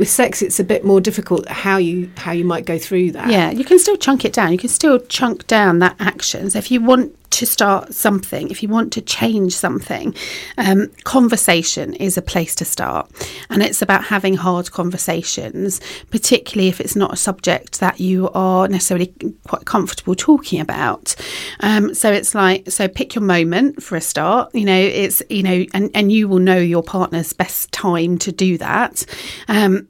with 0.00 0.10
sex 0.10 0.42
it's 0.42 0.58
a 0.58 0.64
bit 0.64 0.84
more 0.84 1.00
difficult 1.00 1.46
how 1.48 1.76
you 1.76 2.10
how 2.16 2.32
you 2.32 2.44
might 2.44 2.64
go 2.64 2.78
through 2.78 3.12
that 3.12 3.30
Yeah, 3.30 3.50
you 3.50 3.64
can 3.64 3.78
still 3.78 3.96
chunk 3.96 4.24
it 4.24 4.32
down. 4.32 4.52
You 4.52 4.58
can 4.58 4.68
still 4.68 4.98
chunk 4.98 5.46
down 5.46 5.78
that 5.80 5.96
action. 6.00 6.50
So 6.50 6.58
if 6.58 6.70
you 6.70 6.80
want 6.80 7.16
to 7.30 7.46
start 7.46 7.94
something, 7.94 8.50
if 8.50 8.62
you 8.62 8.68
want 8.68 8.92
to 8.92 9.00
change 9.00 9.54
something, 9.54 10.14
um, 10.58 10.90
conversation 11.04 11.94
is 11.94 12.18
a 12.18 12.22
place 12.22 12.56
to 12.56 12.64
start. 12.64 13.08
And 13.48 13.62
it's 13.62 13.80
about 13.80 14.04
having 14.04 14.34
hard 14.34 14.72
conversations, 14.72 15.80
particularly 16.10 16.68
if 16.68 16.80
it's 16.80 16.96
not 16.96 17.12
a 17.12 17.16
subject 17.16 17.78
that 17.80 18.00
you 18.00 18.30
are 18.30 18.66
necessarily 18.66 19.14
quite 19.46 19.64
comfortable 19.64 20.16
talking 20.16 20.60
about. 20.60 21.14
Um, 21.60 21.94
so 21.94 22.10
it's 22.10 22.34
like, 22.34 22.68
so 22.68 22.88
pick 22.88 23.14
your 23.14 23.22
moment 23.22 23.80
for 23.82 23.94
a 23.96 24.00
start. 24.00 24.52
You 24.52 24.64
know, 24.64 24.80
it's, 24.80 25.22
you 25.30 25.44
know, 25.44 25.64
and, 25.72 25.90
and 25.94 26.10
you 26.10 26.26
will 26.26 26.40
know 26.40 26.58
your 26.58 26.82
partner's 26.82 27.32
best 27.32 27.70
time 27.70 28.18
to 28.18 28.32
do 28.32 28.58
that. 28.58 29.06
Um, 29.46 29.86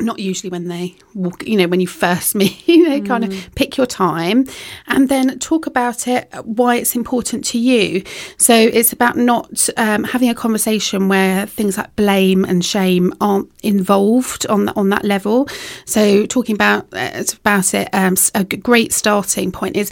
not 0.00 0.18
usually 0.18 0.50
when 0.50 0.66
they 0.66 0.96
walk 1.14 1.46
you 1.46 1.56
know 1.56 1.68
when 1.68 1.80
you 1.80 1.86
first 1.86 2.34
meet 2.40 2.66
you 2.66 2.88
know 2.88 3.00
kind 3.02 3.24
of 3.24 3.54
pick 3.54 3.76
your 3.76 3.86
time 3.86 4.44
and 4.88 5.08
then 5.08 5.38
talk 5.38 5.66
about 5.66 6.08
it 6.08 6.28
why 6.44 6.76
it's 6.76 6.94
important 6.94 7.44
to 7.44 7.58
you. 7.58 8.02
So 8.36 8.54
it's 8.54 8.92
about 8.92 9.16
not 9.16 9.68
um, 9.76 10.04
having 10.04 10.28
a 10.28 10.34
conversation 10.34 11.08
where 11.08 11.46
things 11.46 11.76
like 11.76 11.94
blame 11.96 12.44
and 12.44 12.64
shame 12.64 13.12
aren't 13.20 13.50
involved 13.62 14.46
on 14.46 14.68
on 14.70 14.88
that 14.90 15.04
level. 15.04 15.48
So 15.84 16.26
talking 16.26 16.54
about 16.54 16.86
uh, 16.92 17.22
about 17.34 17.74
it 17.74 17.88
um, 17.92 18.16
a 18.34 18.44
great 18.44 18.92
starting 18.92 19.52
point 19.52 19.76
is 19.76 19.90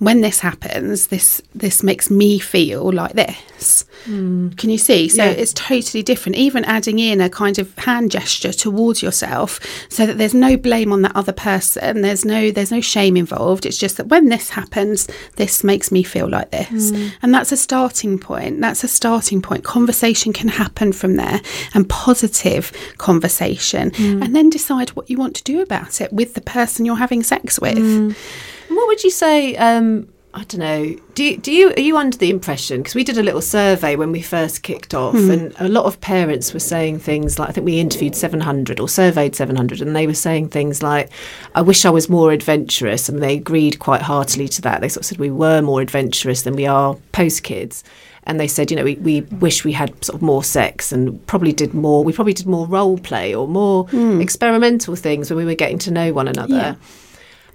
when 0.00 0.22
this 0.22 0.40
happens 0.40 1.08
this 1.08 1.40
this 1.54 1.82
makes 1.82 2.10
me 2.10 2.38
feel 2.38 2.90
like 2.90 3.12
this. 3.12 3.84
Mm. 4.06 4.56
Can 4.56 4.70
you 4.70 4.78
see? 4.78 5.08
So 5.10 5.22
Yeah. 5.22 5.30
it's 5.30 5.52
totally 5.52 6.02
different 6.02 6.36
even 6.36 6.64
adding 6.64 6.98
in 6.98 7.20
a 7.20 7.28
kind 7.28 7.58
of 7.58 7.76
hand 7.78 8.10
gesture 8.10 8.52
towards 8.52 9.02
yourself 9.02 9.60
so 9.90 10.06
that 10.06 10.16
there's 10.16 10.32
no 10.32 10.56
blame 10.56 10.90
on 10.90 11.02
that 11.02 11.14
other 11.14 11.32
person. 11.34 12.00
There's 12.00 12.24
no 12.24 12.50
there's 12.50 12.72
no 12.72 12.80
shame 12.80 13.14
involved. 13.16 13.66
It's 13.66 13.76
just 13.76 13.98
that 13.98 14.06
when 14.08 14.30
this 14.30 14.48
happens 14.50 15.06
this 15.36 15.62
makes 15.62 15.92
me 15.92 16.02
feel 16.02 16.28
like 16.28 16.50
this. 16.50 16.90
Mm. 16.92 17.12
And 17.22 17.34
that's 17.34 17.52
a 17.52 17.56
starting 17.58 18.18
point. 18.18 18.60
That's 18.62 18.82
a 18.82 18.88
starting 18.88 19.42
point. 19.42 19.64
Conversation 19.64 20.32
can 20.32 20.48
happen 20.48 20.92
from 20.92 21.16
there 21.16 21.40
and 21.74 21.86
positive 21.88 22.72
conversation. 22.96 23.90
Mm. 23.90 24.24
And 24.24 24.34
then 24.34 24.48
decide 24.48 24.90
what 24.90 25.10
you 25.10 25.18
want 25.18 25.36
to 25.36 25.44
do 25.44 25.60
about 25.60 26.00
it 26.00 26.10
with 26.10 26.32
the 26.32 26.40
person 26.40 26.86
you're 26.86 26.96
having 26.96 27.22
sex 27.22 27.60
with. 27.60 27.76
And 27.76 28.16
what 28.76 28.86
would 28.88 29.04
you 29.04 29.10
say 29.10 29.56
um 29.56 30.08
I 30.32 30.44
don't 30.44 30.60
know. 30.60 30.96
Do 31.14 31.24
you, 31.24 31.36
do 31.38 31.50
you 31.50 31.70
are 31.70 31.80
you 31.80 31.96
under 31.96 32.16
the 32.16 32.30
impression 32.30 32.78
because 32.78 32.94
we 32.94 33.02
did 33.02 33.18
a 33.18 33.22
little 33.22 33.42
survey 33.42 33.96
when 33.96 34.12
we 34.12 34.22
first 34.22 34.62
kicked 34.62 34.94
off, 34.94 35.16
and 35.16 35.52
a 35.58 35.68
lot 35.68 35.86
of 35.86 36.00
parents 36.00 36.54
were 36.54 36.60
saying 36.60 37.00
things 37.00 37.36
like 37.36 37.48
I 37.48 37.52
think 37.52 37.64
we 37.64 37.80
interviewed 37.80 38.14
seven 38.14 38.38
hundred 38.40 38.78
or 38.78 38.88
surveyed 38.88 39.34
seven 39.34 39.56
hundred, 39.56 39.80
and 39.80 39.96
they 39.96 40.06
were 40.06 40.14
saying 40.14 40.50
things 40.50 40.84
like, 40.84 41.10
"I 41.56 41.62
wish 41.62 41.84
I 41.84 41.90
was 41.90 42.08
more 42.08 42.30
adventurous," 42.30 43.08
and 43.08 43.20
they 43.20 43.34
agreed 43.34 43.80
quite 43.80 44.02
heartily 44.02 44.46
to 44.50 44.62
that. 44.62 44.80
They 44.80 44.88
sort 44.88 45.02
of 45.02 45.06
said 45.06 45.18
we 45.18 45.32
were 45.32 45.62
more 45.62 45.80
adventurous 45.80 46.42
than 46.42 46.54
we 46.54 46.64
are 46.64 46.94
post 47.10 47.42
kids, 47.42 47.82
and 48.22 48.38
they 48.38 48.46
said, 48.46 48.70
you 48.70 48.76
know, 48.76 48.84
we, 48.84 48.94
we 48.96 49.22
wish 49.22 49.64
we 49.64 49.72
had 49.72 50.04
sort 50.04 50.14
of 50.14 50.22
more 50.22 50.44
sex 50.44 50.92
and 50.92 51.26
probably 51.26 51.52
did 51.52 51.74
more. 51.74 52.04
We 52.04 52.12
probably 52.12 52.34
did 52.34 52.46
more 52.46 52.68
role 52.68 52.98
play 52.98 53.34
or 53.34 53.48
more 53.48 53.88
experimental 54.20 54.94
things 54.94 55.28
when 55.28 55.38
we 55.38 55.44
were 55.44 55.56
getting 55.56 55.78
to 55.80 55.90
know 55.90 56.12
one 56.12 56.28
another. 56.28 56.54
Yeah. 56.54 56.74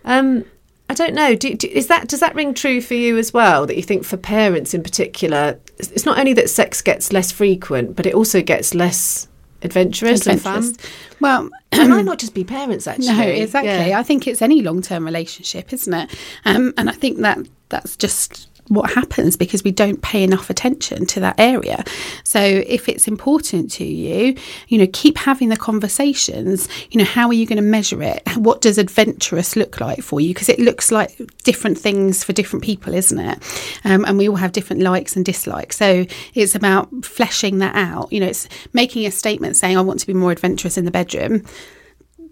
Um, 0.03 0.43
I 0.87 0.93
don't 0.93 1.15
know. 1.15 1.35
Do, 1.35 1.55
do, 1.55 1.67
is 1.67 1.87
that 1.87 2.07
does 2.07 2.19
that 2.19 2.35
ring 2.35 2.53
true 2.53 2.79
for 2.79 2.93
you 2.93 3.17
as 3.17 3.33
well? 3.33 3.65
That 3.65 3.75
you 3.75 3.83
think 3.83 4.05
for 4.05 4.17
parents 4.17 4.73
in 4.73 4.83
particular, 4.83 5.59
it's 5.79 6.05
not 6.05 6.19
only 6.19 6.33
that 6.33 6.49
sex 6.49 6.81
gets 6.81 7.11
less 7.11 7.31
frequent, 7.31 7.95
but 7.95 8.05
it 8.05 8.13
also 8.13 8.41
gets 8.41 8.75
less 8.75 9.27
adventurous, 9.61 10.27
and 10.27 10.41
fun. 10.41 10.75
well 11.19 11.49
It 11.71 11.87
might 11.87 12.05
not 12.05 12.19
just 12.19 12.33
be 12.33 12.43
parents, 12.43 12.87
actually. 12.87 13.07
No, 13.07 13.23
exactly. 13.23 13.89
Yeah. 13.89 13.99
I 13.99 14.03
think 14.03 14.27
it's 14.27 14.41
any 14.41 14.61
long 14.61 14.81
term 14.81 15.05
relationship, 15.05 15.73
isn't 15.73 15.93
it? 15.93 16.15
Um, 16.45 16.73
and 16.77 16.89
I 16.89 16.93
think 16.93 17.19
that 17.19 17.39
that's 17.69 17.97
just 17.97 18.47
what 18.67 18.91
happens 18.91 19.37
because 19.37 19.63
we 19.63 19.71
don't 19.71 20.01
pay 20.01 20.23
enough 20.23 20.49
attention 20.49 21.05
to 21.05 21.19
that 21.19 21.39
area. 21.39 21.83
So 22.23 22.39
if 22.39 22.89
it's 22.89 23.07
important 23.07 23.71
to 23.73 23.85
you, 23.85 24.35
you 24.67 24.77
know, 24.77 24.87
keep 24.91 25.17
having 25.17 25.49
the 25.49 25.57
conversations. 25.57 26.67
You 26.91 26.99
know, 26.99 27.05
how 27.05 27.27
are 27.27 27.33
you 27.33 27.45
going 27.45 27.57
to 27.57 27.61
measure 27.61 28.01
it? 28.01 28.23
What 28.35 28.61
does 28.61 28.77
adventurous 28.77 29.55
look 29.55 29.79
like 29.79 30.01
for 30.01 30.19
you? 30.19 30.29
Because 30.29 30.49
it 30.49 30.59
looks 30.59 30.91
like 30.91 31.19
different 31.43 31.77
things 31.77 32.23
for 32.23 32.33
different 32.33 32.63
people, 32.63 32.93
isn't 32.93 33.19
it? 33.19 33.37
Um, 33.83 34.05
and 34.05 34.17
we 34.17 34.27
all 34.27 34.35
have 34.35 34.51
different 34.51 34.81
likes 34.81 35.15
and 35.15 35.23
dislikes. 35.23 35.77
So 35.77 36.05
it's 36.33 36.55
about 36.55 36.89
fleshing 37.05 37.59
that 37.59 37.75
out. 37.75 38.11
You 38.11 38.19
know, 38.19 38.27
it's 38.27 38.47
making 38.73 39.05
a 39.05 39.11
statement 39.11 39.55
saying, 39.55 39.77
I 39.77 39.81
want 39.81 39.99
to 39.99 40.07
be 40.07 40.13
more 40.13 40.31
adventurous 40.31 40.77
in 40.77 40.85
the 40.85 40.91
bedroom 40.91 41.43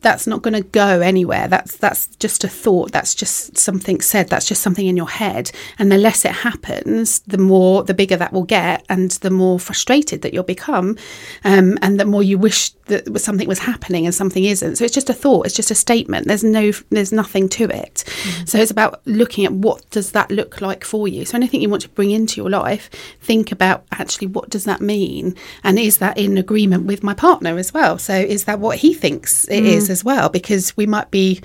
that's 0.03 0.27
not 0.27 0.41
going 0.41 0.53
to 0.53 0.61
go 0.61 1.01
anywhere. 1.01 1.47
That's 1.47 1.77
that's 1.77 2.07
just 2.17 2.43
a 2.43 2.47
thought. 2.47 2.91
That's 2.91 3.15
just 3.15 3.57
something 3.57 4.01
said. 4.01 4.29
That's 4.29 4.47
just 4.47 4.61
something 4.61 4.85
in 4.85 4.97
your 4.97 5.09
head. 5.09 5.51
And 5.79 5.91
the 5.91 5.97
less 5.97 6.25
it 6.25 6.31
happens, 6.31 7.19
the 7.19 7.37
more 7.37 7.83
the 7.83 7.93
bigger 7.93 8.17
that 8.17 8.33
will 8.33 8.43
get, 8.43 8.85
and 8.89 9.11
the 9.11 9.31
more 9.31 9.59
frustrated 9.59 10.21
that 10.21 10.33
you'll 10.33 10.43
become, 10.43 10.97
um, 11.43 11.79
and 11.81 11.99
the 11.99 12.05
more 12.05 12.21
you 12.21 12.37
wish 12.37 12.71
that 12.85 13.19
something 13.19 13.47
was 13.47 13.59
happening 13.59 14.05
and 14.05 14.13
something 14.13 14.43
isn't. 14.43 14.75
So 14.75 14.83
it's 14.83 14.93
just 14.93 15.09
a 15.09 15.13
thought. 15.13 15.45
It's 15.45 15.55
just 15.55 15.71
a 15.71 15.75
statement. 15.75 16.27
There's 16.27 16.43
no 16.43 16.71
there's 16.89 17.13
nothing 17.13 17.47
to 17.49 17.63
it. 17.65 18.03
Mm. 18.05 18.49
So 18.49 18.57
it's 18.59 18.71
about 18.71 19.01
looking 19.05 19.45
at 19.45 19.53
what 19.53 19.89
does 19.89 20.11
that 20.11 20.29
look 20.31 20.61
like 20.61 20.83
for 20.83 21.07
you. 21.07 21.25
So 21.25 21.37
anything 21.37 21.61
you 21.61 21.69
want 21.69 21.83
to 21.83 21.89
bring 21.89 22.11
into 22.11 22.41
your 22.41 22.49
life, 22.49 22.89
think 23.21 23.51
about 23.51 23.85
actually 23.91 24.27
what 24.27 24.49
does 24.49 24.65
that 24.65 24.81
mean, 24.81 25.35
and 25.63 25.79
is 25.79 25.97
that 25.99 26.17
in 26.17 26.37
agreement 26.37 26.85
with 26.85 27.03
my 27.03 27.13
partner 27.13 27.57
as 27.57 27.73
well. 27.73 27.97
So 27.97 28.13
is 28.13 28.43
that 28.45 28.59
what 28.59 28.77
he 28.79 28.93
thinks 28.93 29.47
it 29.47 29.63
mm. 29.63 29.67
is 29.67 29.89
as 29.93 30.03
well 30.03 30.27
because 30.27 30.75
we 30.75 30.86
might 30.86 31.10
be, 31.10 31.39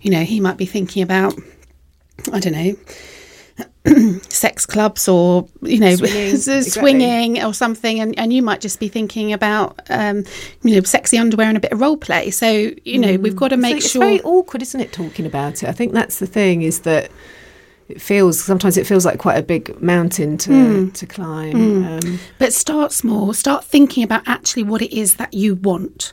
you 0.00 0.10
know, 0.10 0.24
he 0.24 0.40
might 0.40 0.56
be 0.56 0.66
thinking 0.66 1.04
about, 1.04 1.34
I 2.32 2.40
don't 2.40 2.52
know, 2.52 2.74
sex 4.28 4.66
clubs 4.66 5.08
or 5.08 5.48
you 5.62 5.80
know 5.80 5.94
swinging, 5.96 6.36
swinging 6.62 7.36
exactly. 7.36 7.50
or 7.50 7.54
something 7.54 8.00
and, 8.00 8.18
and 8.18 8.30
you 8.32 8.42
might 8.42 8.60
just 8.60 8.78
be 8.78 8.88
thinking 8.88 9.32
about 9.32 9.80
um, 9.88 10.24
you 10.62 10.74
know 10.74 10.82
sexy 10.82 11.16
underwear 11.16 11.48
and 11.48 11.56
a 11.56 11.60
bit 11.60 11.72
of 11.72 11.80
role 11.80 11.96
play 11.96 12.30
so 12.30 12.70
you 12.84 12.98
know 12.98 13.16
mm. 13.16 13.22
we've 13.22 13.36
got 13.36 13.48
to 13.48 13.56
make 13.56 13.78
it's 13.78 13.90
sure 13.90 14.02
it's 14.02 14.22
very 14.22 14.22
awkward 14.22 14.60
isn't 14.60 14.80
it 14.80 14.92
talking 14.92 15.24
about 15.24 15.62
it 15.62 15.68
i 15.68 15.72
think 15.72 15.92
that's 15.92 16.18
the 16.18 16.26
thing 16.26 16.60
is 16.60 16.80
that 16.80 17.10
it 17.90 18.00
feels 18.00 18.42
sometimes 18.42 18.76
it 18.76 18.86
feels 18.86 19.04
like 19.04 19.18
quite 19.18 19.36
a 19.36 19.42
big 19.42 19.80
mountain 19.80 20.38
to 20.38 20.50
mm. 20.50 20.94
to 20.94 21.06
climb. 21.06 21.52
Mm. 21.52 22.04
Um, 22.04 22.18
but 22.38 22.52
start 22.52 22.92
small. 22.92 23.32
Start 23.32 23.64
thinking 23.64 24.02
about 24.02 24.22
actually 24.26 24.62
what 24.62 24.82
it 24.82 24.96
is 24.96 25.14
that 25.14 25.34
you 25.34 25.56
want, 25.56 26.12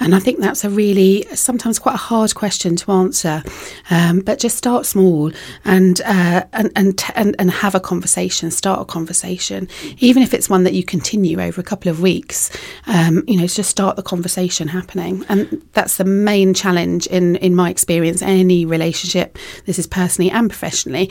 and 0.00 0.14
I 0.14 0.18
think 0.18 0.40
that's 0.40 0.64
a 0.64 0.70
really 0.70 1.24
sometimes 1.34 1.78
quite 1.78 1.94
a 1.94 1.98
hard 1.98 2.34
question 2.34 2.76
to 2.76 2.92
answer. 2.92 3.42
Um, 3.90 4.20
but 4.20 4.38
just 4.38 4.56
start 4.56 4.86
small 4.86 5.30
and 5.64 6.00
uh, 6.02 6.44
and, 6.52 6.72
and 6.76 7.04
and 7.14 7.36
and 7.38 7.50
have 7.50 7.74
a 7.74 7.80
conversation. 7.80 8.50
Start 8.50 8.80
a 8.80 8.84
conversation, 8.84 9.68
even 9.98 10.22
if 10.22 10.32
it's 10.34 10.48
one 10.48 10.64
that 10.64 10.74
you 10.74 10.84
continue 10.84 11.40
over 11.40 11.60
a 11.60 11.64
couple 11.64 11.90
of 11.90 12.00
weeks. 12.00 12.50
Um, 12.86 13.24
you 13.26 13.36
know, 13.36 13.46
just 13.46 13.70
start 13.70 13.96
the 13.96 14.02
conversation 14.02 14.68
happening, 14.68 15.24
and 15.28 15.62
that's 15.72 15.96
the 15.96 16.04
main 16.04 16.54
challenge 16.54 17.06
in 17.06 17.36
in 17.36 17.54
my 17.54 17.70
experience. 17.70 18.22
Any 18.22 18.64
relationship, 18.64 19.38
this 19.66 19.78
is 19.78 19.86
personally 19.86 20.30
and 20.30 20.48
professionally 20.48 21.10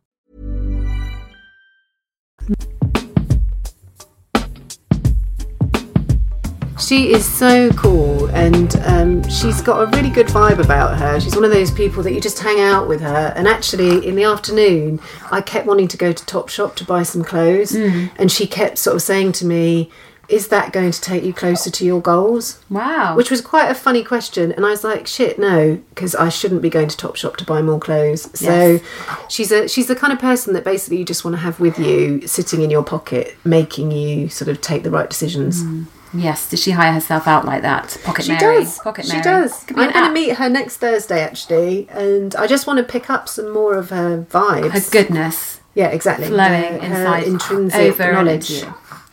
She 6.91 7.13
is 7.13 7.25
so 7.25 7.69
cool, 7.71 8.25
and 8.31 8.75
um, 8.83 9.29
she's 9.29 9.61
got 9.61 9.81
a 9.81 9.85
really 9.95 10.09
good 10.09 10.27
vibe 10.27 10.59
about 10.59 10.97
her. 10.97 11.21
She's 11.21 11.33
one 11.33 11.45
of 11.45 11.51
those 11.51 11.71
people 11.71 12.03
that 12.03 12.11
you 12.11 12.19
just 12.19 12.39
hang 12.39 12.59
out 12.59 12.89
with 12.89 12.99
her. 12.99 13.31
And 13.33 13.47
actually, 13.47 14.05
in 14.05 14.15
the 14.15 14.25
afternoon, 14.25 14.99
I 15.31 15.39
kept 15.39 15.65
wanting 15.67 15.87
to 15.87 15.95
go 15.95 16.11
to 16.11 16.25
Topshop 16.25 16.75
to 16.75 16.83
buy 16.83 17.03
some 17.03 17.23
clothes, 17.23 17.71
mm. 17.71 18.11
and 18.17 18.29
she 18.29 18.45
kept 18.45 18.77
sort 18.77 18.97
of 18.97 19.01
saying 19.01 19.31
to 19.33 19.45
me, 19.45 19.89
is 20.31 20.47
that 20.47 20.71
going 20.71 20.91
to 20.91 21.01
take 21.01 21.23
you 21.23 21.33
closer 21.33 21.69
to 21.69 21.85
your 21.85 22.01
goals? 22.01 22.63
Wow. 22.69 23.15
Which 23.15 23.29
was 23.29 23.41
quite 23.41 23.69
a 23.69 23.75
funny 23.75 24.03
question. 24.03 24.51
And 24.51 24.65
I 24.65 24.69
was 24.69 24.83
like, 24.83 25.05
shit, 25.05 25.37
no, 25.37 25.81
because 25.89 26.15
I 26.15 26.29
shouldn't 26.29 26.61
be 26.61 26.69
going 26.69 26.87
to 26.87 26.97
Topshop 26.97 27.35
to 27.37 27.45
buy 27.45 27.61
more 27.61 27.79
clothes. 27.79 28.29
So 28.39 28.73
yes. 28.73 28.81
she's 29.29 29.51
a 29.51 29.67
she's 29.67 29.87
the 29.87 29.95
kind 29.95 30.13
of 30.13 30.19
person 30.19 30.53
that 30.53 30.63
basically 30.63 30.97
you 30.97 31.05
just 31.05 31.25
want 31.25 31.35
to 31.35 31.41
have 31.41 31.59
with 31.59 31.77
you, 31.77 32.27
sitting 32.27 32.61
in 32.61 32.69
your 32.69 32.83
pocket, 32.83 33.35
making 33.43 33.91
you 33.91 34.29
sort 34.29 34.47
of 34.47 34.61
take 34.61 34.83
the 34.83 34.91
right 34.91 35.09
decisions. 35.09 35.63
Mm. 35.63 35.87
Yes, 36.13 36.49
does 36.49 36.61
she 36.61 36.71
hire 36.71 36.91
herself 36.91 37.25
out 37.25 37.45
like 37.45 37.61
that? 37.61 37.97
Pocket 38.03 38.25
she 38.25 38.33
Mary. 38.33 38.63
Does. 38.63 38.79
Pocket 38.79 39.07
Mary. 39.07 39.19
She 39.19 39.23
does. 39.23 39.65
I'm 39.69 39.75
going 39.75 39.93
to 39.93 40.11
meet 40.11 40.35
her 40.35 40.49
next 40.49 40.77
Thursday 40.77 41.21
actually, 41.21 41.87
and 41.89 42.35
I 42.35 42.47
just 42.47 42.67
want 42.67 42.77
to 42.77 42.83
pick 42.83 43.09
up 43.09 43.29
some 43.29 43.51
more 43.53 43.77
of 43.77 43.91
her 43.91 44.25
vibes. 44.29 44.71
Her 44.71 44.91
goodness. 44.91 45.61
Yeah, 45.73 45.87
exactly. 45.87 46.27
Flowing 46.27 46.79
her, 46.81 46.85
inside, 46.85 47.23
her 47.23 47.31
intrinsic 47.31 47.97
knowledge. 47.99 48.63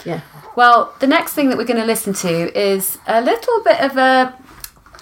Yeah. 0.09 0.23
Well, 0.57 0.95
the 1.01 1.07
next 1.07 1.35
thing 1.35 1.51
that 1.51 1.59
we're 1.59 1.67
going 1.67 1.81
to 1.81 1.87
listen 1.87 2.15
to 2.15 2.59
is 2.59 2.97
a 3.07 3.21
little 3.21 3.63
bit 3.63 3.79
of 3.79 3.99
a 3.99 4.35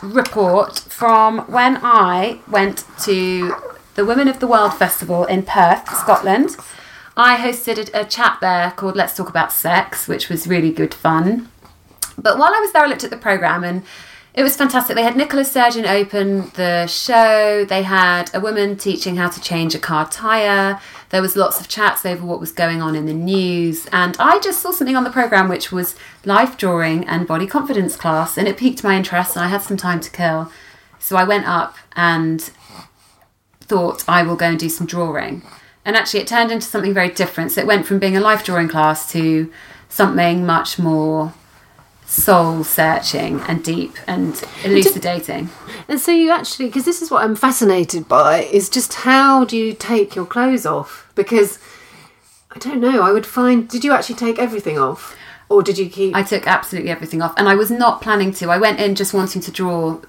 report 0.03 0.81
from 0.81 1.39
when 1.47 1.79
I 1.81 2.41
went 2.51 2.85
to 3.03 3.55
the 3.95 4.05
Women 4.05 4.27
of 4.27 4.41
the 4.41 4.49
World 4.49 4.75
Festival 4.75 5.25
in 5.25 5.45
Perth, 5.45 5.89
Scotland. 5.97 6.57
I 7.17 7.37
hosted 7.37 7.89
a, 7.95 8.05
chat 8.05 8.39
there 8.41 8.73
called 8.73 8.97
Let's 8.97 9.17
Talk 9.17 9.29
About 9.29 9.53
Sex, 9.53 10.09
which 10.09 10.29
was 10.29 10.49
really 10.49 10.73
good 10.73 10.93
fun. 10.93 11.51
But 12.19 12.37
while 12.37 12.53
I 12.53 12.59
was 12.59 12.73
there, 12.73 12.83
I 12.83 12.87
looked 12.89 13.05
at 13.05 13.11
the 13.11 13.17
programme 13.17 13.63
and 13.63 13.85
it 14.35 14.43
was 14.43 14.57
fantastic. 14.57 14.97
They 14.97 15.05
had 15.05 15.17
Nicola 15.17 15.45
Sturgeon 15.45 15.87
open 15.87 16.51
the 16.55 16.89
show. 16.89 17.65
They 17.65 17.85
had 17.85 18.35
a 18.35 18.41
woman 18.41 18.77
teaching 18.77 19.15
how 19.17 19.29
to 19.29 19.41
change 19.41 19.75
a 19.77 19.79
car 19.79 20.09
tyre. 20.11 20.81
There 21.11 21.23
was 21.23 21.37
lots 21.37 21.61
of 21.61 21.69
chats 21.69 22.05
over 22.05 22.25
what 22.25 22.41
was 22.41 22.53
going 22.53 22.83
on 22.83 22.97
in 22.97 23.07
the 23.07 23.15
news. 23.15 23.87
And 23.93 24.17
I 24.19 24.39
just 24.41 24.61
saw 24.61 24.73
something 24.73 24.97
on 24.97 25.05
the 25.05 25.11
programme 25.11 25.49
which 25.49 25.71
was 25.71 25.95
life 26.25 26.57
drawing 26.57 27.07
and 27.07 27.27
body 27.27 27.47
confidence 27.47 27.97
class. 27.97 28.37
And 28.37 28.49
it 28.49 28.57
piqued 28.57 28.83
my 28.83 28.97
interest 28.97 29.37
and 29.37 29.45
I 29.45 29.49
had 29.49 29.63
some 29.63 29.77
time 29.77 30.01
to 30.01 30.11
kill. 30.11 30.51
So 30.99 31.17
I 31.17 31.25
went 31.25 31.47
up 31.47 31.77
and 31.95 32.41
thought 33.61 34.05
I 34.09 34.23
will 34.23 34.37
go 34.37 34.47
and 34.47 34.59
do 34.59 34.69
some 34.69 34.87
drawing. 34.87 35.43
And 35.85 35.97
actually, 35.97 36.21
it 36.21 36.27
turned 36.27 36.51
into 36.51 36.67
something 36.67 36.93
very 36.93 37.11
different. 37.11 37.53
So 37.53 37.61
it 37.61 37.67
went 37.67 37.87
from 37.87 38.01
being 38.01 38.17
a 38.17 38.21
life 38.21 38.45
drawing 38.45 38.69
class 38.69 39.11
to 39.13 39.53
something 39.89 40.45
much 40.45 40.79
more 40.79 41.33
soul 42.07 42.65
searching 42.65 43.41
and 43.43 43.63
deep 43.63 43.97
and 44.07 44.43
elucidating. 44.65 45.51
And 45.89 46.01
so 46.01 46.13
you 46.13 46.31
actually, 46.31 46.67
because 46.67 46.85
this 46.85 47.03
is 47.03 47.11
what 47.11 47.23
I'm 47.23 47.37
fascinated 47.37 48.09
by, 48.09 48.45
is 48.45 48.69
just 48.69 48.95
how 48.95 49.45
do 49.45 49.57
you 49.57 49.75
take 49.75 50.15
your 50.15 50.27
clothes 50.27 50.65
off? 50.65 51.11
Because 51.15 51.59
I 52.51 52.59
don't 52.59 52.81
know, 52.81 53.03
I 53.03 53.13
would 53.13 53.27
find, 53.27 53.69
did 53.69 53.85
you 53.85 53.93
actually 53.93 54.15
take 54.15 54.39
everything 54.39 54.79
off? 54.79 55.17
Or 55.49 55.63
did 55.63 55.79
you 55.79 55.89
keep. 55.89 56.17
I 56.17 56.25
took 56.25 56.49
absolutely 56.49 56.91
everything 56.91 57.23
off, 57.23 57.33
and 57.37 57.49
I 57.49 57.55
was 57.55 57.71
not 57.71 58.03
planning 58.03 58.33
to. 58.33 58.51
I 58.51 58.59
went 58.59 58.81
in 58.81 58.97
just 58.97 59.15
wanting 59.15 59.41
to 59.43 59.53
draw 59.53 60.01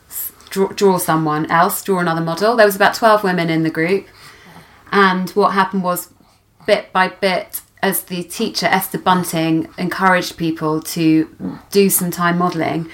draw, 0.50 0.70
draw 0.70 0.98
someone 0.98 1.50
else, 1.52 1.84
draw 1.84 2.00
another 2.00 2.22
model. 2.22 2.56
There 2.56 2.66
was 2.66 2.76
about 2.76 2.96
12 2.96 3.24
women 3.24 3.50
in 3.50 3.64
the 3.64 3.70
group. 3.70 4.08
And 4.92 5.30
what 5.32 5.50
happened 5.50 5.84
was, 5.84 6.10
bit 6.66 6.92
by 6.92 7.10
bit, 7.10 7.62
as 7.88 8.04
the 8.04 8.24
teacher, 8.24 8.68
Esther 8.68 9.00
Bunting, 9.00 9.70
encouraged 9.78 10.38
people 10.38 10.82
to 10.82 11.60
do 11.72 11.90
some 11.90 12.12
time 12.12 12.38
modelling, 12.38 12.90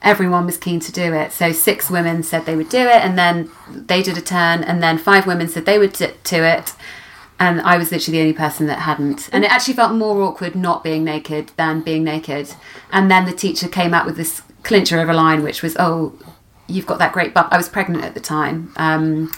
everyone 0.00 0.46
was 0.46 0.56
keen 0.56 0.80
to 0.80 0.92
do 0.92 1.12
it. 1.12 1.32
So 1.32 1.52
six 1.52 1.90
women 1.90 2.22
said 2.22 2.46
they 2.46 2.56
would 2.56 2.68
do 2.68 2.86
it, 2.86 3.04
and 3.04 3.18
then 3.18 3.50
they 3.68 4.02
did 4.02 4.16
a 4.16 4.22
turn, 4.22 4.62
and 4.62 4.82
then 4.82 4.96
five 4.96 5.26
women 5.26 5.48
said 5.48 5.66
they 5.66 5.78
would 5.78 5.92
do 5.92 6.42
it. 6.44 6.74
And 7.40 7.60
I 7.60 7.78
was 7.78 7.92
literally 7.92 8.18
the 8.18 8.22
only 8.22 8.32
person 8.32 8.66
that 8.66 8.80
hadn't. 8.80 9.28
And 9.32 9.44
it 9.44 9.52
actually 9.52 9.74
felt 9.74 9.92
more 9.92 10.22
awkward 10.22 10.56
not 10.56 10.82
being 10.82 11.04
naked 11.04 11.52
than 11.56 11.82
being 11.82 12.02
naked. 12.02 12.54
And 12.90 13.08
then 13.10 13.26
the 13.26 13.32
teacher 13.32 13.68
came 13.68 13.94
out 13.94 14.06
with 14.06 14.16
this 14.16 14.42
clincher 14.64 15.00
of 15.00 15.08
a 15.08 15.12
line, 15.12 15.44
which 15.44 15.62
was, 15.62 15.76
Oh, 15.78 16.18
you've 16.66 16.86
got 16.86 16.98
that 16.98 17.12
great 17.12 17.34
bump. 17.34 17.52
I 17.52 17.56
was 17.56 17.68
pregnant 17.68 18.04
at 18.04 18.14
the 18.14 18.20
time. 18.20 18.72
Um, 18.76 19.30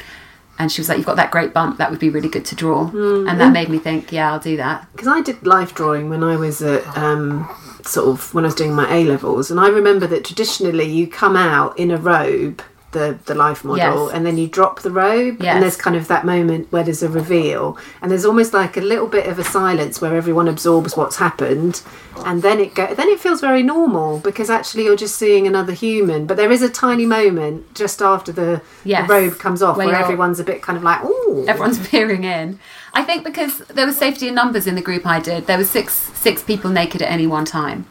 and 0.61 0.71
she 0.71 0.81
was 0.81 0.89
like, 0.89 0.99
You've 0.99 1.07
got 1.07 1.17
that 1.17 1.31
great 1.33 1.53
bump. 1.53 1.79
That 1.79 1.91
would 1.91 1.99
be 1.99 2.11
really 2.11 2.29
good 2.29 2.45
to 2.47 2.55
draw. 2.55 2.89
And 2.91 3.41
that 3.41 3.53
made 3.53 3.69
me 3.69 3.79
think, 3.79 4.13
Yeah, 4.13 4.33
I'll 4.33 4.39
do 4.39 4.57
that. 4.59 4.87
because 4.93 5.09
I 5.09 5.21
did 5.23 5.47
life 5.47 5.75
drawing 5.75 6.09
when 6.11 6.23
I 6.23 6.37
was 6.37 6.61
at 6.63 6.87
um, 6.97 7.49
sort 7.85 8.09
of 8.09 8.33
when 8.35 8.45
I 8.45 8.49
was 8.49 8.55
doing 8.55 8.75
my 8.75 8.87
A 8.95 9.05
levels, 9.05 9.51
and 9.51 9.59
I 9.59 9.69
remember 9.69 10.07
that 10.07 10.25
traditionally 10.25 10.85
you 10.85 11.07
come 11.09 11.37
out 11.37 11.79
in 11.79 11.91
a 11.91 11.97
robe, 11.97 12.63
the 12.93 13.19
the 13.27 13.35
life 13.35 13.63
model, 13.65 14.07
Yes. 14.07 14.15
and 14.15 14.27
then 14.27 14.37
you 14.37 14.49
drop 14.49 14.81
the 14.81 14.91
robe, 14.91 15.37
Yes. 15.41 15.55
and 15.55 15.63
there's 15.63 15.77
kind 15.77 15.95
of 15.97 16.09
that 16.09 16.25
moment 16.25 16.67
where 16.73 16.83
there's 16.83 17.03
a 17.03 17.09
reveal, 17.09 17.77
and 18.03 18.11
there's 18.11 18.25
almost 18.25 18.53
like 18.53 18.77
a 18.77 18.81
little 18.81 19.07
bit 19.07 19.27
of 19.27 19.39
a 19.39 19.45
silence 19.45 20.01
where 20.01 20.15
everyone 20.17 20.49
absorbs 20.49 20.97
what's 20.97 21.17
happened, 21.17 21.83
and 22.27 22.43
then 22.43 22.59
it 22.59 22.75
go 22.75 22.93
then 22.95 23.09
it 23.09 23.21
feels 23.21 23.41
very 23.41 23.63
normal 23.63 24.19
because 24.19 24.51
actually 24.51 24.85
you're 24.85 24.97
just 24.97 25.17
seeing 25.17 25.47
another 25.47 25.73
human, 25.73 26.27
but 26.27 26.37
there 26.37 26.51
is 26.51 26.63
a 26.63 26.69
tiny 26.69 27.07
moment 27.07 27.73
just 27.75 28.03
after 28.03 28.33
the, 28.33 28.61
Yes. 28.85 29.07
the 29.07 29.15
robe 29.15 29.39
comes 29.39 29.63
off 29.63 29.77
Where 29.77 29.87
where, 29.87 29.97
everyone's 29.97 30.41
a 30.41 30.45
bit 30.45 30.61
kind 30.61 30.77
of 30.77 30.83
like, 30.83 31.01
oh, 31.05 31.45
everyone's 31.47 31.79
peering 31.89 32.25
in. 32.25 32.59
I 32.93 33.05
think 33.05 33.23
because 33.23 33.59
there 33.69 33.87
was 33.87 33.97
safety 33.97 34.27
in 34.27 34.35
numbers 34.35 34.67
in 34.67 34.75
the 34.75 34.83
group 34.83 35.07
I 35.07 35.21
did, 35.21 35.47
there 35.47 35.59
was 35.59 35.71
six 35.71 35.95
six 36.19 36.43
people 36.43 36.71
naked 36.71 37.03
at 37.03 37.11
any 37.11 37.27
one 37.29 37.45
time. 37.45 37.87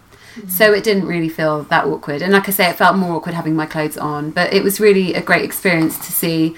So 0.47 0.73
it 0.73 0.83
didn't 0.83 1.05
really 1.05 1.29
feel 1.29 1.63
that 1.63 1.85
awkward. 1.85 2.21
And 2.21 2.33
like 2.33 2.47
I 2.47 2.51
say, 2.51 2.69
it 2.69 2.75
felt 2.75 2.97
more 2.97 3.15
awkward 3.15 3.35
having 3.35 3.55
my 3.55 3.65
clothes 3.65 3.97
on. 3.97 4.31
But 4.31 4.53
it 4.53 4.63
was 4.63 4.79
really 4.79 5.13
a 5.13 5.21
great 5.21 5.43
experience 5.43 5.97
to 6.05 6.11
see 6.11 6.55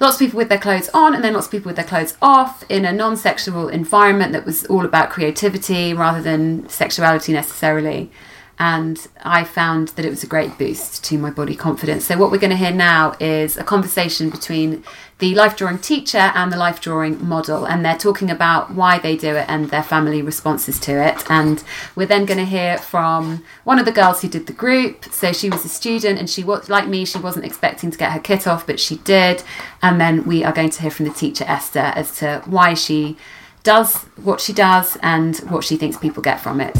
lots 0.00 0.16
of 0.16 0.20
people 0.20 0.38
with 0.38 0.48
their 0.48 0.58
clothes 0.58 0.90
on 0.92 1.14
and 1.14 1.22
then 1.22 1.34
lots 1.34 1.46
of 1.46 1.52
people 1.52 1.68
with 1.68 1.76
their 1.76 1.84
clothes 1.84 2.16
off 2.20 2.64
in 2.68 2.84
a 2.84 2.92
non 2.92 3.16
sexual 3.16 3.68
environment 3.68 4.32
that 4.32 4.44
was 4.44 4.64
all 4.66 4.84
about 4.84 5.10
creativity 5.10 5.94
rather 5.94 6.22
than 6.22 6.68
sexuality 6.68 7.32
necessarily. 7.32 8.10
And 8.58 9.04
I 9.22 9.42
found 9.42 9.88
that 9.88 10.04
it 10.04 10.10
was 10.10 10.22
a 10.22 10.28
great 10.28 10.56
boost 10.58 11.02
to 11.04 11.18
my 11.18 11.30
body 11.30 11.56
confidence. 11.56 12.04
So, 12.04 12.16
what 12.16 12.30
we're 12.30 12.38
going 12.38 12.50
to 12.50 12.56
hear 12.56 12.70
now 12.70 13.16
is 13.18 13.56
a 13.56 13.64
conversation 13.64 14.30
between 14.30 14.84
the 15.18 15.34
life 15.34 15.56
drawing 15.56 15.78
teacher 15.78 16.18
and 16.18 16.52
the 16.52 16.56
life 16.56 16.80
drawing 16.80 17.24
model. 17.26 17.64
And 17.64 17.84
they're 17.84 17.98
talking 17.98 18.30
about 18.30 18.72
why 18.72 18.98
they 18.98 19.16
do 19.16 19.34
it 19.34 19.46
and 19.48 19.70
their 19.70 19.82
family 19.82 20.22
responses 20.22 20.78
to 20.80 20.92
it. 20.92 21.28
And 21.28 21.64
we're 21.96 22.06
then 22.06 22.26
going 22.26 22.38
to 22.38 22.44
hear 22.44 22.78
from 22.78 23.44
one 23.64 23.78
of 23.78 23.86
the 23.86 23.92
girls 23.92 24.22
who 24.22 24.28
did 24.28 24.46
the 24.46 24.52
group. 24.52 25.04
So, 25.06 25.32
she 25.32 25.50
was 25.50 25.64
a 25.64 25.68
student 25.68 26.20
and 26.20 26.30
she 26.30 26.44
was, 26.44 26.68
like 26.68 26.86
me, 26.86 27.04
she 27.04 27.18
wasn't 27.18 27.46
expecting 27.46 27.90
to 27.90 27.98
get 27.98 28.12
her 28.12 28.20
kit 28.20 28.46
off, 28.46 28.66
but 28.66 28.78
she 28.78 28.98
did. 28.98 29.42
And 29.82 30.00
then 30.00 30.24
we 30.24 30.44
are 30.44 30.52
going 30.52 30.70
to 30.70 30.82
hear 30.82 30.90
from 30.92 31.06
the 31.06 31.12
teacher, 31.12 31.44
Esther, 31.48 31.92
as 31.96 32.16
to 32.18 32.42
why 32.46 32.74
she 32.74 33.16
does 33.64 33.96
what 34.22 34.40
she 34.40 34.52
does 34.52 34.96
and 35.02 35.38
what 35.50 35.64
she 35.64 35.76
thinks 35.76 35.96
people 35.96 36.22
get 36.22 36.40
from 36.40 36.60
it. 36.60 36.76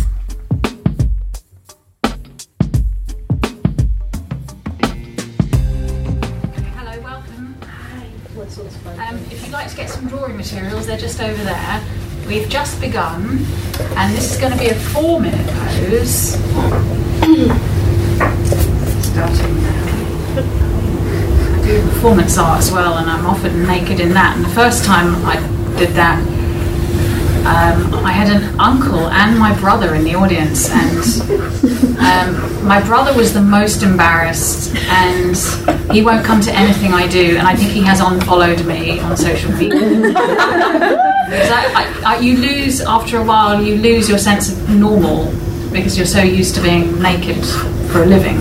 Get 9.85 9.93
some 9.93 10.09
drawing 10.09 10.37
materials, 10.37 10.87
they're 10.87 10.97
just 10.97 11.21
over 11.21 11.45
there. 11.45 11.85
We've 12.27 12.49
just 12.49 12.81
begun, 12.81 13.45
and 13.97 14.15
this 14.15 14.33
is 14.33 14.41
going 14.41 14.53
to 14.53 14.59
be 14.59 14.69
a 14.69 14.75
four 14.75 15.21
minute 15.21 15.47
pose. 15.47 16.37
Starting 19.05 19.63
now. 19.63 19.85
I 21.53 21.63
do 21.63 21.83
performance 21.83 22.39
art 22.39 22.61
as 22.61 22.73
well, 22.73 22.97
and 22.97 23.11
I'm 23.11 23.27
often 23.27 23.67
naked 23.67 24.01
in 24.01 24.15
that. 24.15 24.37
And 24.37 24.45
the 24.45 24.55
first 24.55 24.85
time 24.87 25.15
I 25.27 25.37
did 25.77 25.91
that, 25.91 26.19
um, 27.47 27.95
I 28.07 28.11
had 28.11 28.29
an 28.31 28.59
uncle 28.59 29.09
and 29.09 29.39
my 29.39 29.59
brother 29.61 29.95
in 29.95 30.05
the 30.05 30.15
audience, 30.15 30.71
and 30.71 30.99
um, 31.99 32.67
my 32.67 32.83
brother 32.83 33.15
was 33.15 33.35
the 33.35 33.43
most 33.43 33.83
embarrassed, 33.83 34.75
and 34.89 35.37
he 35.93 36.03
won't 36.03 36.25
come 36.25 36.41
to 36.41 36.53
anything 36.53 36.95
I 36.95 37.07
do, 37.07 37.37
and 37.37 37.47
I 37.47 37.55
think 37.55 37.71
he 37.71 37.83
has 37.83 38.01
unfollowed 38.01 38.65
me 38.65 38.99
on 39.01 39.17
social 39.17 39.53
media. 39.53 40.15
I, 40.17 42.03
I, 42.07 42.19
you 42.21 42.39
lose 42.39 42.81
after 42.81 43.19
a 43.19 43.25
while, 43.25 43.63
you 43.63 43.77
lose 43.77 44.09
your 44.09 44.19
sense 44.19 44.51
of 44.51 44.71
normal 44.71 45.31
because 45.71 45.99
you're 45.99 46.07
so 46.07 46.23
used 46.23 46.55
to 46.55 46.63
being 46.63 46.99
naked 47.03 47.45
for 47.91 48.05
a 48.05 48.07
living, 48.07 48.39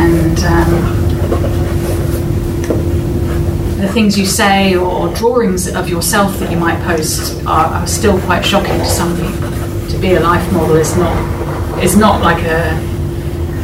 and. 0.00 0.38
Um, 0.40 0.98
the 3.78 3.87
things 3.98 4.16
you 4.16 4.24
say 4.24 4.76
or 4.76 5.12
drawings 5.12 5.66
of 5.74 5.88
yourself 5.88 6.38
that 6.38 6.52
you 6.52 6.56
might 6.56 6.80
post 6.84 7.44
are, 7.46 7.66
are 7.66 7.86
still 7.88 8.16
quite 8.20 8.46
shocking 8.46 8.78
to 8.78 8.84
some 8.84 9.12
people. 9.16 9.50
To 9.90 9.98
be 9.98 10.14
a 10.14 10.20
life 10.20 10.52
model 10.52 10.76
is 10.76 10.96
not 10.96 11.82
is 11.82 11.96
not 11.96 12.22
like 12.22 12.40
a 12.44 12.70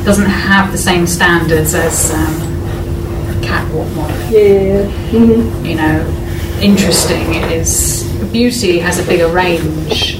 doesn't 0.04 0.28
have 0.28 0.72
the 0.72 0.78
same 0.78 1.06
standards 1.06 1.72
as 1.72 2.10
um, 2.12 2.34
catwalk 3.44 3.88
model. 3.94 4.16
Yeah. 4.28 4.88
hmm 5.12 5.64
You 5.64 5.76
know, 5.76 6.58
interesting 6.60 7.32
it 7.34 7.52
is 7.52 8.02
beauty 8.32 8.80
has 8.80 8.98
a 8.98 9.06
bigger 9.06 9.28
range. 9.28 10.16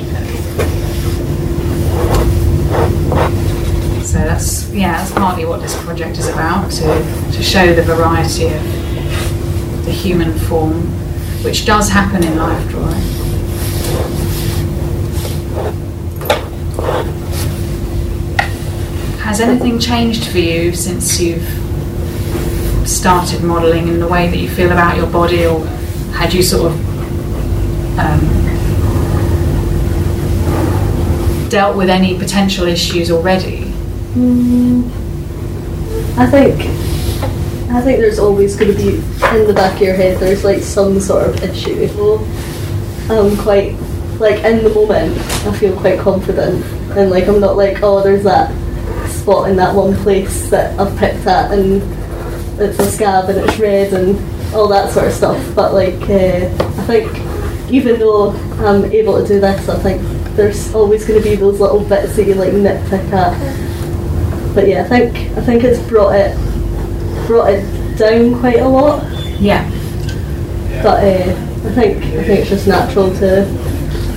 So 4.06 4.18
that's 4.18 4.70
yeah, 4.70 4.92
that's 4.98 5.10
partly 5.10 5.44
what 5.44 5.60
this 5.60 5.76
project 5.82 6.18
is 6.18 6.28
about 6.28 6.70
to 6.70 6.86
to 7.32 7.42
show 7.42 7.74
the 7.74 7.82
variety 7.82 8.46
of 8.46 8.83
the 9.84 9.92
human 9.92 10.38
form, 10.38 10.82
which 11.44 11.66
does 11.66 11.88
happen 11.90 12.24
in 12.24 12.36
life 12.36 12.68
drawing. 12.68 13.02
Has 19.18 19.40
anything 19.40 19.78
changed 19.78 20.28
for 20.28 20.38
you 20.38 20.74
since 20.74 21.20
you've 21.20 21.46
started 22.86 23.42
modelling 23.42 23.88
in 23.88 23.98
the 23.98 24.06
way 24.08 24.28
that 24.28 24.36
you 24.36 24.48
feel 24.48 24.70
about 24.72 24.96
your 24.96 25.06
body, 25.06 25.46
or 25.46 25.60
had 26.12 26.32
you 26.32 26.42
sort 26.42 26.72
of 26.72 26.78
um, 27.98 28.44
dealt 31.48 31.76
with 31.76 31.90
any 31.90 32.18
potential 32.18 32.66
issues 32.66 33.10
already? 33.10 33.72
Mm, 34.14 34.88
I 36.16 36.26
think 36.26 36.83
I 37.74 37.80
think 37.80 37.98
there's 37.98 38.20
always 38.20 38.54
going 38.54 38.70
to 38.70 38.78
be 38.78 38.94
in 39.36 39.48
the 39.48 39.52
back 39.52 39.74
of 39.74 39.82
your 39.82 39.96
head. 39.96 40.20
There's 40.20 40.44
like 40.44 40.62
some 40.62 41.00
sort 41.00 41.28
of 41.28 41.42
issue. 41.42 41.88
I'm 43.10 43.36
quite 43.36 43.72
like 44.20 44.44
in 44.44 44.62
the 44.62 44.70
moment. 44.72 45.18
I 45.44 45.58
feel 45.58 45.76
quite 45.76 45.98
confident, 45.98 46.64
and 46.96 47.10
like 47.10 47.26
I'm 47.26 47.40
not 47.40 47.56
like 47.56 47.82
oh 47.82 48.00
there's 48.00 48.22
that 48.22 48.48
spot 49.10 49.50
in 49.50 49.56
that 49.56 49.74
one 49.74 49.96
place 49.96 50.48
that 50.50 50.78
I've 50.78 50.96
picked 50.98 51.26
at, 51.26 51.50
and 51.50 51.82
it's 52.60 52.78
a 52.78 52.90
scab 52.92 53.28
and 53.28 53.38
it's 53.38 53.58
red 53.58 53.92
and 53.92 54.16
all 54.54 54.68
that 54.68 54.92
sort 54.92 55.08
of 55.08 55.12
stuff. 55.12 55.54
But 55.56 55.74
like 55.74 56.00
uh, 56.08 56.46
I 56.46 56.84
think 56.86 57.10
even 57.72 57.98
though 57.98 58.30
I'm 58.64 58.84
able 58.92 59.20
to 59.20 59.26
do 59.26 59.40
this, 59.40 59.68
I 59.68 59.76
think 59.80 60.00
there's 60.36 60.72
always 60.76 61.04
going 61.04 61.20
to 61.20 61.28
be 61.28 61.34
those 61.34 61.58
little 61.58 61.80
bits 61.80 62.14
that 62.14 62.24
you 62.24 62.34
like 62.34 62.52
nitpick 62.52 63.10
at 63.12 64.54
but 64.54 64.68
yeah, 64.68 64.84
I 64.84 64.88
think 64.88 65.16
I 65.36 65.40
think 65.40 65.64
it's 65.64 65.80
brought 65.88 66.14
it 66.14 66.38
brought 67.26 67.50
it 67.50 67.96
down 67.98 68.38
quite 68.40 68.60
a 68.60 68.68
lot. 68.68 69.02
Yeah. 69.40 69.68
But 70.82 71.04
uh, 71.04 71.30
I 71.66 71.72
think 71.72 72.04
I 72.04 72.24
think 72.24 72.40
it's 72.40 72.50
just 72.50 72.66
natural 72.66 73.10
to 73.14 73.44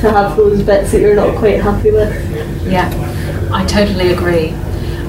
to 0.01 0.11
have 0.11 0.35
those 0.37 0.61
bits 0.63 0.91
that 0.91 1.01
you're 1.01 1.15
not 1.15 1.37
quite 1.37 1.61
happy 1.61 1.91
with. 1.91 2.13
Yeah, 2.67 2.89
I 3.51 3.65
totally 3.65 4.11
agree. 4.11 4.53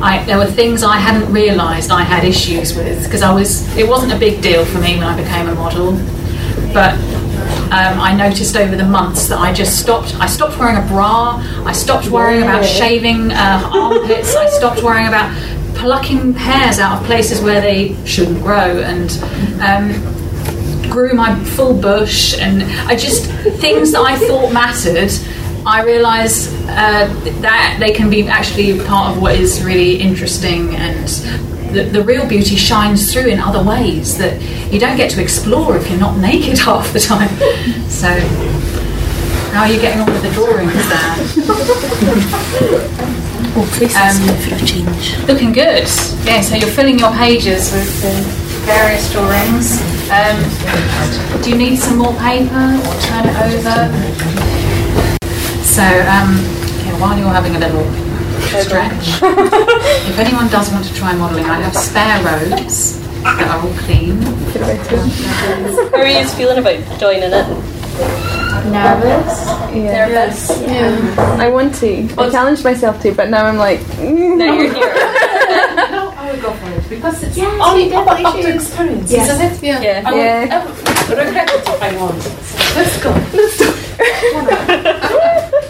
I, 0.00 0.22
there 0.24 0.38
were 0.38 0.46
things 0.46 0.84
I 0.84 0.98
hadn't 0.98 1.32
realised 1.32 1.90
I 1.90 2.02
had 2.02 2.24
issues 2.24 2.76
with 2.76 3.04
because 3.04 3.22
I 3.22 3.32
was. 3.32 3.66
It 3.76 3.88
wasn't 3.88 4.12
a 4.12 4.18
big 4.18 4.40
deal 4.40 4.64
for 4.64 4.78
me 4.78 4.96
when 4.96 5.06
I 5.06 5.16
became 5.20 5.48
a 5.48 5.54
model, 5.54 5.92
but 6.72 6.94
um, 7.72 8.00
I 8.00 8.14
noticed 8.16 8.56
over 8.56 8.76
the 8.76 8.84
months 8.84 9.28
that 9.28 9.38
I 9.38 9.52
just 9.52 9.80
stopped. 9.80 10.14
I 10.20 10.26
stopped 10.26 10.58
wearing 10.58 10.76
a 10.76 10.86
bra. 10.86 11.42
I 11.66 11.72
stopped 11.72 12.08
worrying 12.08 12.42
about 12.42 12.64
shaving 12.64 13.32
uh, 13.32 13.70
armpits. 13.72 14.36
I 14.36 14.48
stopped 14.50 14.82
worrying 14.82 15.08
about 15.08 15.34
plucking 15.78 16.34
hairs 16.34 16.78
out 16.78 17.00
of 17.00 17.06
places 17.06 17.40
where 17.40 17.60
they 17.60 17.94
shouldn't 18.04 18.42
grow, 18.42 18.80
and 18.82 19.10
um, 19.62 19.92
grew 20.90 21.14
my 21.14 21.38
full 21.44 21.80
bush. 21.80 22.38
And 22.38 22.62
I 22.88 22.96
just 22.96 23.26
things 23.60 23.92
that 23.92 24.00
I 24.02 24.18
thought 24.18 24.52
mattered. 24.52 25.10
I 25.66 25.82
realise 25.82 26.52
uh, 26.68 27.08
that 27.40 27.76
they 27.78 27.92
can 27.92 28.08
be 28.08 28.26
actually 28.26 28.78
part 28.86 29.14
of 29.14 29.22
what 29.22 29.34
is 29.34 29.62
really 29.62 30.00
interesting 30.00 30.74
and 30.76 31.08
the, 31.72 31.82
the 31.84 32.02
real 32.02 32.26
beauty 32.26 32.56
shines 32.56 33.12
through 33.12 33.26
in 33.26 33.38
other 33.38 33.62
ways 33.62 34.16
that 34.18 34.40
you 34.72 34.78
don't 34.78 34.96
get 34.96 35.10
to 35.10 35.22
explore 35.22 35.76
if 35.76 35.90
you're 35.90 36.00
not 36.00 36.16
naked 36.16 36.58
half 36.64 36.92
the 36.92 37.00
time. 37.00 37.28
So, 37.88 38.08
how 39.52 39.62
are 39.62 39.70
you 39.70 39.80
getting 39.80 40.00
on 40.00 40.10
with 40.10 40.22
the 40.22 40.30
drawings 40.30 40.72
there? 42.98 43.14
Oh, 43.60 43.66
places 43.74 43.96
Um, 43.98 44.36
for 44.38 44.54
a 44.54 44.58
change. 44.64 45.18
Looking 45.26 45.52
good. 45.52 45.82
Yeah, 46.22 46.40
so 46.42 46.54
you're 46.54 46.70
filling 46.70 46.96
your 46.96 47.10
pages 47.10 47.72
with 47.72 47.90
the 48.02 48.14
various 48.70 49.10
drawings. 49.12 49.82
Um, 50.14 50.38
do 51.42 51.50
you 51.50 51.56
need 51.56 51.76
some 51.76 51.98
more 51.98 52.14
paper 52.22 52.54
or 52.54 52.94
turn 53.02 53.26
it 53.26 53.34
over? 53.50 53.90
So, 55.66 55.82
um, 55.82 56.38
okay, 56.78 56.94
while 57.02 57.18
you're 57.18 57.34
having 57.34 57.56
a 57.56 57.58
little 57.58 57.82
stretch, 58.62 59.18
if 60.06 60.18
anyone 60.20 60.46
does 60.48 60.70
want 60.70 60.84
to 60.84 60.94
try 60.94 61.12
modelling, 61.16 61.46
I 61.46 61.58
have 61.60 61.74
spare 61.76 62.22
robes 62.22 63.00
that 63.24 63.42
are 63.42 63.60
all 63.60 63.74
clean. 63.82 64.22
How 65.90 65.98
are 65.98 66.06
you 66.06 66.26
feeling 66.28 66.58
about 66.58 67.00
joining 67.00 67.32
it? 67.32 68.37
Nervous? 68.72 69.46
Yeah. 69.74 70.08
Nervous? 70.08 70.60
Yeah. 70.62 71.36
I 71.38 71.48
want 71.48 71.74
to. 71.76 72.08
I 72.18 72.30
challenged 72.30 72.64
myself 72.64 73.00
to, 73.02 73.12
but 73.12 73.28
now 73.30 73.44
I'm 73.46 73.56
like. 73.56 73.80
mm. 74.00 74.36
Now 74.38 74.52
you're 74.52 74.72
here. 74.72 74.94
I 76.18 76.32
would 76.32 76.42
go 76.42 76.52
for 76.52 76.70
it 76.70 76.88
because 76.90 77.22
it's 77.22 77.36
Yes, 77.36 77.60
all 77.60 77.78
you 77.78 77.88
definitely 77.88 78.24
up 78.24 78.34
to 78.36 78.42
should. 78.42 78.54
experience, 78.56 79.10
Yes. 79.10 79.30
isn't 79.30 79.46
it? 79.46 79.62
Yeah. 79.62 79.80
Yeah. 79.80 80.02
I 80.06 80.10
would, 80.12 80.18
Yeah. 80.20 80.60
I 80.60 81.08
would 81.08 81.18
regret 81.18 81.48
it 81.50 81.60
if 81.66 81.82
I 81.82 81.96
want. 81.96 82.18
Let's 82.76 83.02
go. 83.02 83.10
Let's 83.32 83.58
do 83.58 83.72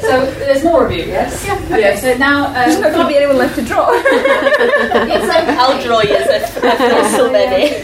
So 0.09 0.25
there's 0.41 0.65
more 0.65 0.87
of 0.87 0.93
you, 0.93 1.05
yes? 1.05 1.45
Yeah. 1.47 1.55
Okay, 1.71 1.97
so 2.01 2.17
now. 2.17 2.47
Um, 2.47 2.55
There's 2.55 2.81
not 2.81 2.93
going 2.93 3.03
to 3.03 3.09
be 3.09 3.17
anyone 3.17 3.37
left 3.37 3.55
to 3.57 3.63
draw. 3.65 3.89
it's 3.93 5.29
like 5.29 5.45
I'll 5.49 5.81
draw 5.83 6.01
you 6.01 6.15
as 6.17 6.27
if 6.43 6.55
there's 6.63 7.11
so 7.17 7.31
many. 7.31 7.77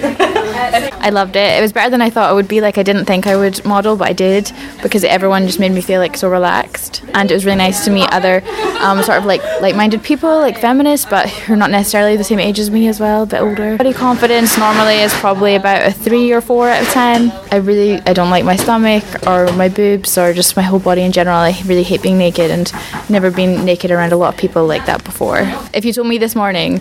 I 0.55 1.11
loved 1.11 1.37
it. 1.37 1.59
It 1.59 1.61
was 1.61 1.73
better 1.73 1.91
than 1.91 2.01
I 2.01 2.11
thought 2.11 2.31
it 2.31 2.35
would 2.35 2.49
be. 2.49 2.61
Like 2.61 2.79
I 2.79 2.83
didn't 2.83 3.05
think 3.05 3.27
I 3.27 3.37
would 3.37 3.65
model, 3.65 3.97
but 3.97 4.09
I 4.09 4.13
did 4.13 4.51
because 4.83 5.05
everyone 5.05 5.47
just 5.47 5.61
made 5.61 5.73
me 5.73 5.81
feel 5.81 6.01
like 6.01 6.17
so 6.17 6.31
relaxed, 6.31 7.03
and 7.15 7.31
it 7.31 7.35
was 7.35 7.45
really 7.45 7.59
nice 7.59 7.85
to 7.85 7.91
meet 7.91 8.09
other 8.11 8.43
um, 8.81 9.03
sort 9.03 9.19
of 9.19 9.25
like 9.25 9.43
like-minded 9.61 10.03
people, 10.03 10.39
like 10.39 10.59
feminists, 10.59 11.07
but 11.09 11.29
who 11.45 11.55
are 11.55 11.57
not 11.57 11.71
necessarily 11.71 12.17
the 12.17 12.25
same 12.25 12.39
age 12.39 12.59
as 12.59 12.71
me 12.71 12.89
as 12.89 13.01
well, 13.01 13.25
a 13.25 13.27
bit 13.27 13.41
older. 13.41 13.77
Body 13.77 13.93
confidence 13.93 14.57
normally 14.57 14.97
is 14.97 15.13
probably 15.15 15.55
about 15.55 15.87
a 15.87 15.93
three 15.93 16.33
or 16.33 16.41
four 16.41 16.69
out 16.69 16.83
of 16.83 16.89
ten. 16.89 17.31
I 17.51 17.57
really 17.57 18.01
I 18.07 18.13
don't 18.13 18.31
like 18.31 18.45
my 18.45 18.57
stomach 18.57 19.05
or 19.27 19.53
my 19.53 19.69
boobs 19.69 20.17
or 20.17 20.33
just 20.33 20.57
my 20.57 20.63
whole 20.63 20.81
body 20.81 21.03
in 21.03 21.13
general. 21.13 21.37
I 21.37 21.61
really 21.67 21.83
hate 21.83 22.03
being 22.03 22.19
naked 22.19 22.51
and 22.51 22.73
never 23.09 23.31
been 23.31 23.65
naked 23.65 23.91
around 23.91 24.13
a 24.13 24.17
lot 24.17 24.35
of 24.35 24.41
people 24.41 24.67
like 24.67 24.87
that 24.87 25.05
before. 25.05 25.41
If 25.73 25.85
you 25.85 25.93
told 25.93 26.07
me 26.07 26.19
this 26.19 26.35
morning 26.35 26.81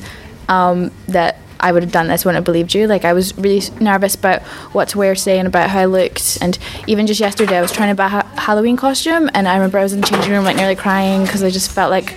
um, 0.49 0.91
that 1.07 1.37
I 1.63 1.71
would 1.71 1.81
have 1.81 1.93
done 1.93 2.09
this, 2.09 2.25
wouldn't 2.25 2.35
have 2.35 2.43
believed 2.43 2.75
you. 2.75 2.87
Like 2.87 3.05
I 3.05 3.13
was 3.13 3.35
really 3.37 3.61
nervous 3.79 4.15
about 4.15 4.41
what 4.73 4.89
to 4.89 4.97
wear 4.97 5.15
today 5.15 5.39
and 5.39 5.47
about 5.47 5.69
how 5.69 5.79
I 5.79 5.85
looked. 5.85 6.37
And 6.41 6.59
even 6.87 7.07
just 7.07 7.21
yesterday, 7.21 7.57
I 7.57 7.61
was 7.61 7.71
trying 7.71 7.89
to 7.89 7.95
buy 7.95 8.07
a 8.07 8.39
Halloween 8.39 8.75
costume, 8.75 9.29
and 9.33 9.47
I 9.47 9.55
remember 9.55 9.79
I 9.79 9.83
was 9.83 9.93
in 9.93 10.01
the 10.01 10.07
changing 10.07 10.31
room 10.31 10.43
like 10.43 10.57
nearly 10.57 10.75
crying 10.75 11.23
because 11.23 11.41
I 11.41 11.49
just 11.49 11.71
felt 11.71 11.89
like 11.89 12.13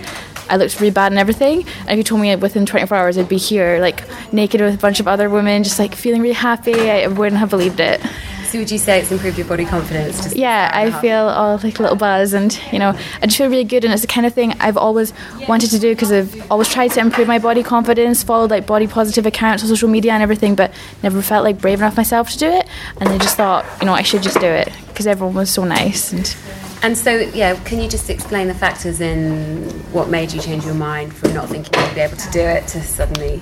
I 0.49 0.57
looked 0.57 0.79
really 0.79 0.91
bad 0.91 1.11
and 1.13 1.19
everything. 1.19 1.65
And 1.79 1.91
if 1.91 1.97
you 1.97 2.03
told 2.03 2.21
me 2.21 2.35
within 2.35 2.65
24 2.65 2.97
hours 2.97 3.17
I'd 3.17 3.29
be 3.29 3.37
here, 3.37 3.79
like 3.79 4.03
naked 4.33 4.59
with 4.59 4.75
a 4.75 4.77
bunch 4.77 4.99
of 4.99 5.07
other 5.07 5.29
women, 5.29 5.63
just 5.63 5.79
like 5.79 5.95
feeling 5.95 6.21
really 6.21 6.33
happy, 6.33 6.91
I 6.91 7.07
wouldn't 7.07 7.39
have 7.39 7.49
believed 7.49 7.79
it. 7.79 8.01
So 8.47 8.59
would 8.59 8.71
you 8.71 8.77
say 8.77 9.01
it's 9.01 9.11
improved 9.11 9.37
your 9.37 9.45
body 9.45 9.65
confidence? 9.65 10.23
Just 10.23 10.35
Yeah, 10.37 10.71
I 10.73 10.89
feel 11.01 11.27
all 11.27 11.57
like 11.57 11.79
a 11.79 11.81
little 11.81 11.97
buzz, 11.97 12.31
and 12.31 12.57
you 12.71 12.79
know, 12.79 12.97
I 13.21 13.25
just 13.25 13.37
feel 13.37 13.49
really 13.49 13.65
good. 13.65 13.83
And 13.83 13.91
it's 13.91 14.03
the 14.03 14.07
kind 14.07 14.25
of 14.25 14.33
thing 14.33 14.53
I've 14.61 14.77
always 14.77 15.11
wanted 15.49 15.69
to 15.71 15.79
do 15.79 15.93
because 15.93 16.13
I've 16.13 16.49
always 16.49 16.69
tried 16.69 16.91
to 16.91 17.01
improve 17.01 17.27
my 17.27 17.39
body 17.39 17.61
confidence, 17.61 18.23
followed 18.23 18.49
like 18.49 18.65
body 18.65 18.87
positive 18.87 19.25
accounts 19.25 19.63
on 19.63 19.69
social 19.69 19.89
media 19.89 20.13
and 20.13 20.23
everything, 20.23 20.55
but 20.55 20.73
never 21.03 21.21
felt 21.21 21.43
like 21.43 21.59
brave 21.59 21.79
enough 21.79 21.97
myself 21.97 22.29
to 22.31 22.37
do 22.37 22.47
it. 22.47 22.65
And 23.01 23.09
I 23.09 23.17
just 23.17 23.35
thought, 23.35 23.65
you 23.81 23.85
know, 23.85 23.93
I 23.93 24.01
should 24.01 24.23
just 24.23 24.39
do 24.39 24.47
it 24.47 24.71
because 24.87 25.07
everyone 25.07 25.35
was 25.35 25.49
so 25.49 25.65
nice. 25.65 26.13
And 26.13 26.35
And 26.83 26.97
so, 26.97 27.17
yeah, 27.17 27.61
can 27.65 27.81
you 27.81 27.89
just 27.89 28.09
explain 28.09 28.47
the 28.47 28.53
factors 28.53 29.01
in 29.01 29.69
what 29.91 30.09
made 30.09 30.31
you 30.31 30.39
change 30.39 30.63
your 30.63 30.75
mind 30.75 31.13
from 31.13 31.33
not 31.33 31.49
thinking 31.49 31.73
you'd 31.83 31.95
be 31.95 32.01
able 32.01 32.17
to 32.17 32.31
do 32.31 32.39
it 32.39 32.65
to 32.67 32.81
suddenly 32.81 33.41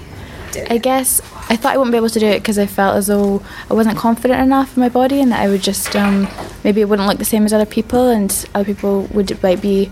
it? 0.55 0.71
I 0.71 0.77
guess 0.77 1.21
I 1.49 1.55
thought 1.55 1.73
I 1.73 1.77
wouldn't 1.77 1.91
be 1.91 1.97
able 1.97 2.09
to 2.09 2.19
do 2.19 2.27
it 2.27 2.39
because 2.39 2.57
I 2.57 2.65
felt 2.65 2.95
as 2.95 3.07
though 3.07 3.41
I 3.69 3.73
wasn't 3.73 3.97
confident 3.97 4.41
enough 4.41 4.75
in 4.75 4.81
my 4.81 4.89
body, 4.89 5.21
and 5.21 5.31
that 5.31 5.41
I 5.41 5.49
would 5.49 5.61
just 5.61 5.95
um, 5.95 6.27
maybe 6.63 6.81
it 6.81 6.89
wouldn't 6.89 7.07
look 7.07 7.17
the 7.17 7.25
same 7.25 7.45
as 7.45 7.53
other 7.53 7.65
people, 7.65 8.09
and 8.09 8.45
other 8.53 8.65
people 8.65 9.03
would 9.13 9.41
like 9.43 9.61
be 9.61 9.91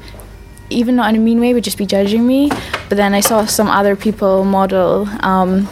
even 0.69 0.95
not 0.95 1.09
in 1.09 1.15
a 1.15 1.23
mean 1.23 1.39
way 1.39 1.53
would 1.53 1.63
just 1.63 1.77
be 1.77 1.85
judging 1.85 2.25
me. 2.25 2.49
But 2.89 2.95
then 2.97 3.13
I 3.13 3.19
saw 3.19 3.45
some 3.45 3.67
other 3.67 3.95
people 3.95 4.43
model. 4.45 5.07
Um, 5.21 5.69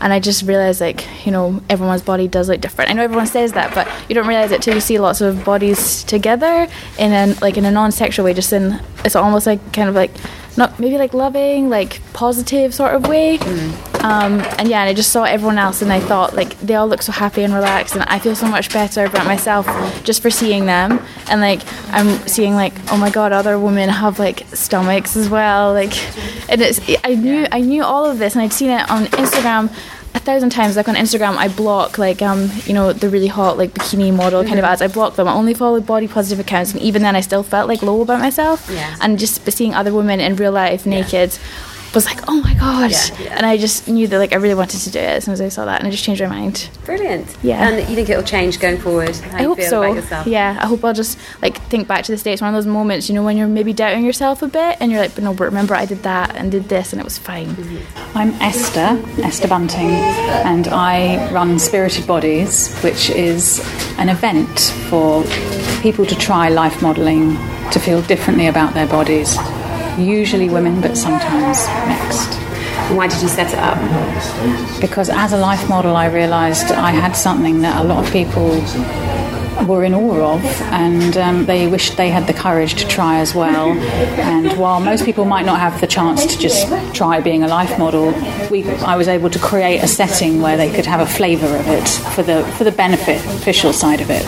and 0.00 0.12
I 0.12 0.20
just 0.20 0.44
realized, 0.44 0.80
like, 0.80 1.04
you 1.26 1.32
know, 1.32 1.60
everyone's 1.68 2.02
body 2.02 2.28
does 2.28 2.48
look 2.48 2.60
different. 2.60 2.88
I 2.88 2.94
know 2.94 3.02
everyone 3.02 3.26
says 3.26 3.52
that, 3.54 3.74
but 3.74 3.88
you 4.08 4.14
don't 4.14 4.28
realize 4.28 4.52
it 4.52 4.62
till 4.62 4.74
you 4.74 4.80
see 4.80 4.98
lots 4.98 5.20
of 5.20 5.44
bodies 5.44 6.04
together 6.04 6.68
in 6.98 7.12
a 7.12 7.34
like 7.40 7.56
in 7.56 7.64
a 7.64 7.70
non-sexual 7.70 8.24
way. 8.24 8.32
Just 8.32 8.52
in 8.52 8.80
it's 9.04 9.16
almost 9.16 9.46
like 9.46 9.72
kind 9.72 9.88
of 9.88 9.96
like 9.96 10.12
not 10.58 10.78
maybe 10.78 10.98
like 10.98 11.14
loving, 11.14 11.70
like 11.70 12.00
positive 12.12 12.74
sort 12.74 12.94
of 12.94 13.06
way. 13.06 13.38
Um, 14.00 14.40
and 14.58 14.68
yeah, 14.68 14.80
and 14.80 14.88
I 14.88 14.94
just 14.94 15.10
saw 15.10 15.24
everyone 15.24 15.58
else, 15.58 15.82
and 15.82 15.92
I 15.92 16.00
thought 16.00 16.34
like 16.34 16.58
they 16.60 16.74
all 16.74 16.86
look 16.86 17.02
so 17.02 17.12
happy 17.12 17.42
and 17.42 17.54
relaxed, 17.54 17.94
and 17.94 18.04
I 18.04 18.18
feel 18.18 18.34
so 18.34 18.46
much 18.46 18.72
better 18.72 19.04
about 19.04 19.24
myself 19.24 19.66
just 20.04 20.20
for 20.20 20.30
seeing 20.30 20.66
them. 20.66 21.00
And 21.30 21.40
like 21.40 21.62
I'm 21.92 22.08
seeing 22.26 22.54
like 22.54 22.74
oh 22.92 22.96
my 22.96 23.10
god, 23.10 23.32
other 23.32 23.58
women 23.58 23.88
have 23.88 24.18
like 24.18 24.46
stomachs 24.52 25.16
as 25.16 25.28
well. 25.28 25.72
Like, 25.72 25.96
and 26.50 26.60
it's 26.60 26.80
I 27.04 27.14
knew 27.14 27.46
I 27.50 27.60
knew 27.60 27.84
all 27.84 28.04
of 28.04 28.18
this, 28.18 28.34
and 28.34 28.42
I'd 28.42 28.52
seen 28.52 28.70
it 28.70 28.90
on 28.90 29.06
Instagram 29.06 29.72
a 30.18 30.24
thousand 30.24 30.50
times. 30.50 30.76
Like 30.76 30.88
on 30.88 30.94
Instagram, 30.94 31.36
I 31.36 31.48
block 31.48 31.98
like 31.98 32.20
um 32.22 32.50
you 32.66 32.74
know 32.74 32.92
the 32.92 33.08
really 33.08 33.26
hot 33.26 33.56
like 33.58 33.72
bikini 33.72 34.14
model 34.14 34.44
kind 34.44 34.58
of 34.58 34.64
ads. 34.64 34.82
I 34.82 34.88
block 34.88 35.16
them. 35.16 35.28
I 35.28 35.32
only 35.32 35.54
follow 35.54 35.80
body 35.80 36.08
positive 36.08 36.40
accounts, 36.44 36.72
and 36.72 36.82
even 36.82 37.02
then, 37.02 37.16
I 37.16 37.20
still 37.20 37.42
felt 37.42 37.68
like 37.68 37.82
low 37.82 38.00
about 38.02 38.20
myself. 38.20 38.68
Yeah. 38.70 38.96
And 39.00 39.18
just 39.18 39.50
seeing 39.50 39.74
other 39.74 39.92
women 39.92 40.20
in 40.20 40.36
real 40.36 40.52
life 40.52 40.86
naked 40.86 41.38
was 41.94 42.04
like, 42.04 42.20
oh 42.28 42.40
my 42.42 42.54
gosh. 42.54 43.10
Yeah, 43.10 43.22
yeah. 43.22 43.36
And 43.36 43.46
I 43.46 43.56
just 43.56 43.88
knew 43.88 44.06
that 44.06 44.18
like 44.18 44.32
I 44.32 44.36
really 44.36 44.54
wanted 44.54 44.80
to 44.80 44.90
do 44.90 44.98
it 44.98 45.04
as 45.04 45.24
soon 45.24 45.32
as 45.34 45.40
I 45.40 45.48
saw 45.48 45.64
that, 45.64 45.80
and 45.80 45.88
I 45.88 45.90
just 45.90 46.04
changed 46.04 46.22
my 46.22 46.28
mind. 46.28 46.68
Brilliant. 46.84 47.36
Yeah. 47.42 47.68
And 47.68 47.88
you 47.88 47.94
think 47.94 48.08
it'll 48.08 48.22
change 48.22 48.60
going 48.60 48.78
forward? 48.78 49.16
How 49.16 49.38
I 49.38 49.40
you 49.42 49.48
hope 49.48 49.58
feel 49.58 49.70
so. 49.70 49.82
About 49.82 49.94
yourself? 49.96 50.26
Yeah, 50.26 50.58
I 50.60 50.66
hope 50.66 50.84
I'll 50.84 50.94
just 50.94 51.18
like 51.42 51.60
think 51.68 51.88
back 51.88 52.04
to 52.04 52.16
the 52.16 52.30
It's 52.30 52.42
One 52.42 52.54
of 52.54 52.54
those 52.54 52.66
moments, 52.70 53.08
you 53.08 53.14
know, 53.14 53.22
when 53.24 53.36
you're 53.36 53.48
maybe 53.48 53.72
doubting 53.72 54.04
yourself 54.04 54.42
a 54.42 54.48
bit, 54.48 54.76
and 54.80 54.92
you're 54.92 55.00
like, 55.00 55.14
but 55.14 55.24
no, 55.24 55.32
but 55.34 55.44
remember 55.44 55.74
I 55.74 55.86
did 55.86 56.02
that 56.02 56.36
and 56.36 56.52
did 56.52 56.68
this, 56.68 56.92
and 56.92 57.00
it 57.00 57.04
was 57.04 57.18
fine. 57.18 57.48
Mm-hmm. 57.48 58.18
I'm 58.18 58.30
Esther, 58.42 59.02
Esther 59.22 59.48
Bunting, 59.48 59.90
and 59.90 60.68
I 60.68 61.32
run 61.32 61.58
Spirited 61.58 62.06
Bodies, 62.06 62.74
which 62.82 63.10
is 63.10 63.60
an 63.98 64.08
event 64.08 64.74
for 64.88 65.24
people 65.80 66.04
to 66.06 66.14
try 66.14 66.48
life 66.48 66.82
modelling 66.82 67.36
to 67.70 67.78
feel 67.78 68.02
differently 68.02 68.46
about 68.46 68.74
their 68.74 68.86
bodies. 68.86 69.36
Usually 69.98 70.48
women, 70.48 70.80
but 70.80 70.96
sometimes 70.96 71.66
mixed. 71.88 72.34
Why 72.96 73.08
did 73.08 73.20
you 73.20 73.28
set 73.28 73.52
it 73.52 73.58
up? 73.58 73.78
Because 74.80 75.10
as 75.10 75.32
a 75.32 75.36
life 75.36 75.68
model, 75.68 75.96
I 75.96 76.06
realised 76.06 76.70
I 76.70 76.90
had 76.90 77.12
something 77.12 77.60
that 77.62 77.84
a 77.84 77.84
lot 77.84 78.04
of 78.04 78.12
people 78.12 78.48
were 79.66 79.84
in 79.84 79.94
awe 79.94 80.34
of, 80.34 80.44
and 80.72 81.16
um, 81.16 81.46
they 81.46 81.66
wished 81.66 81.96
they 81.96 82.10
had 82.10 82.26
the 82.26 82.34
courage 82.34 82.74
to 82.74 82.86
try 82.86 83.18
as 83.18 83.34
well. 83.34 83.70
And 84.20 84.58
while 84.58 84.80
most 84.80 85.04
people 85.04 85.24
might 85.24 85.44
not 85.46 85.58
have 85.60 85.80
the 85.80 85.86
chance 85.86 86.26
to 86.26 86.38
just 86.38 86.68
try 86.94 87.20
being 87.20 87.42
a 87.42 87.48
life 87.48 87.78
model, 87.78 88.12
we, 88.50 88.68
I 88.80 88.96
was 88.96 89.08
able 89.08 89.30
to 89.30 89.38
create 89.38 89.80
a 89.80 89.88
setting 89.88 90.40
where 90.40 90.56
they 90.56 90.70
could 90.72 90.86
have 90.86 91.00
a 91.00 91.06
flavour 91.06 91.56
of 91.56 91.68
it 91.68 91.88
for 92.14 92.22
the 92.22 92.44
for 92.56 92.64
the 92.64 92.72
beneficial 92.72 93.72
side 93.72 94.00
of 94.00 94.10
it. 94.10 94.26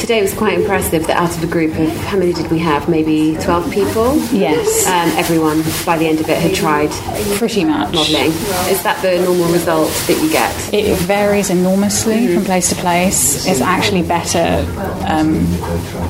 Today 0.00 0.22
was 0.22 0.32
quite 0.34 0.58
impressive 0.58 1.06
that 1.06 1.16
out 1.16 1.36
of 1.36 1.44
a 1.44 1.46
group 1.46 1.78
of 1.78 1.88
how 2.06 2.16
many 2.18 2.32
did 2.32 2.50
we 2.50 2.58
have? 2.58 2.88
Maybe 2.88 3.36
twelve 3.36 3.70
people. 3.70 4.16
Yes. 4.32 4.86
Um, 4.86 5.16
everyone 5.18 5.62
by 5.84 5.98
the 5.98 6.08
end 6.08 6.18
of 6.20 6.28
it 6.28 6.38
had 6.38 6.54
tried 6.54 6.90
pretty 7.36 7.64
much 7.64 7.94
modelling. 7.94 8.32
Is 8.72 8.82
that 8.82 9.00
the 9.02 9.22
normal 9.22 9.52
result 9.52 9.88
that 10.08 10.20
you 10.22 10.30
get? 10.30 10.72
It 10.72 10.98
varies 11.00 11.50
enormously 11.50 12.34
from 12.34 12.44
place 12.44 12.70
to 12.70 12.74
place. 12.76 13.46
It's 13.46 13.60
actually 13.60 14.02
better 14.02 14.31
um, 14.38 15.46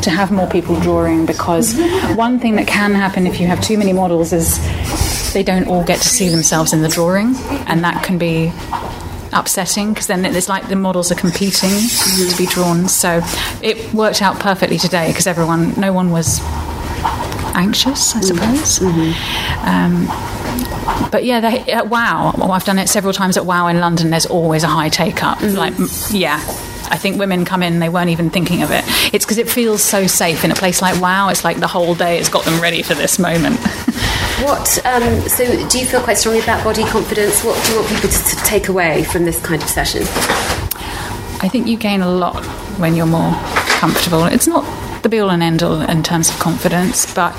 to 0.03 0.11
have 0.11 0.31
more 0.31 0.49
people 0.49 0.79
drawing 0.81 1.27
because 1.27 1.75
one 2.17 2.39
thing 2.39 2.57
that 2.57 2.67
can 2.67 2.95
happen 2.95 3.27
if 3.27 3.41
you 3.41 3.47
have 3.47 3.61
too 3.61 3.79
many 3.79 3.93
models 3.93 4.33
is 4.33 4.59
they 5.33 5.43
don't 5.43 5.67
all 5.67 5.85
get 5.85 5.99
to 6.01 6.09
see 6.09 6.29
themselves 6.29 6.73
in 6.73 6.83
the 6.83 6.89
drawing, 6.89 7.35
and 7.67 7.85
that 7.85 8.03
can 8.05 8.19
be 8.19 8.53
upsetting 9.33 9.93
because 9.93 10.07
then 10.07 10.25
it's 10.25 10.49
like 10.49 10.69
the 10.69 10.77
models 10.77 11.11
are 11.11 11.15
competing 11.15 11.71
to 11.71 12.35
be 12.37 12.47
drawn. 12.47 12.89
So 12.89 13.21
it 13.63 13.93
worked 13.95 14.21
out 14.23 14.39
perfectly 14.39 14.79
today 14.79 15.09
because 15.09 15.27
everyone, 15.27 15.79
no 15.81 15.93
one 15.93 16.11
was 16.11 16.41
anxious, 17.55 18.15
I 18.15 18.21
suppose. 18.21 18.83
Um, 19.65 20.07
but 21.11 21.25
yeah, 21.25 21.41
they, 21.41 21.73
at 21.73 21.89
WoW, 21.89 22.35
well, 22.37 22.53
I've 22.53 22.65
done 22.65 22.79
it 22.79 22.89
several 22.89 23.13
times 23.13 23.37
at 23.37 23.47
WoW 23.47 23.69
in 23.69 23.81
London. 23.81 24.11
There's 24.11 24.27
always 24.27 24.65
a 24.65 24.69
high 24.69 24.89
take 24.89 25.23
up. 25.23 25.41
Like, 25.43 25.75
yeah, 26.11 26.41
I 26.93 26.99
think 26.99 27.19
women 27.19 27.47
come 27.47 27.63
in, 27.63 27.79
they 27.79 27.89
weren't 27.89 28.11
even 28.11 28.29
thinking 28.29 28.63
of 28.63 28.71
it. 28.71 28.85
It's 29.15 29.25
because 29.25 29.39
it 29.39 29.49
feels 29.49 29.83
so 29.83 30.07
safe 30.07 30.45
in 30.45 30.51
a 30.51 30.55
place 30.55 30.83
like 30.83 31.01
WoW. 31.01 31.31
It's 31.31 31.43
like 31.43 31.59
the 31.59 31.67
whole 31.67 31.95
day 31.95 32.19
has 32.19 32.29
got 32.29 32.45
them 32.45 32.61
ready 32.61 32.83
for 32.83 32.95
this 32.95 33.19
moment. 33.19 33.59
What? 34.43 34.85
Um, 34.85 35.21
so, 35.29 35.45
do 35.69 35.79
you 35.79 35.87
feel 35.87 36.01
quite 36.01 36.19
strongly 36.19 36.41
about 36.41 36.65
body 36.65 36.83
confidence? 36.83 37.45
What 37.45 37.65
do 37.65 37.73
you 37.73 37.79
want 37.79 37.91
people 37.91 38.11
to, 38.11 38.25
to 38.25 38.37
take 38.45 38.67
away 38.67 39.05
from 39.05 39.25
this 39.25 39.41
kind 39.41 39.63
of 39.63 39.69
session? 39.69 40.03
I 40.03 41.49
think 41.49 41.69
you 41.69 41.77
gain 41.77 42.01
a 42.01 42.11
lot 42.11 42.45
when 42.77 42.97
you're 42.97 43.07
more 43.07 43.33
comfortable. 43.69 44.25
It's 44.25 44.49
not 44.49 44.65
the 45.05 45.09
be 45.09 45.21
all 45.21 45.31
and 45.31 45.45
end 45.45 45.63
all 45.63 45.81
in 45.81 46.03
terms 46.03 46.29
of 46.29 46.41
confidence, 46.41 47.15
but 47.15 47.33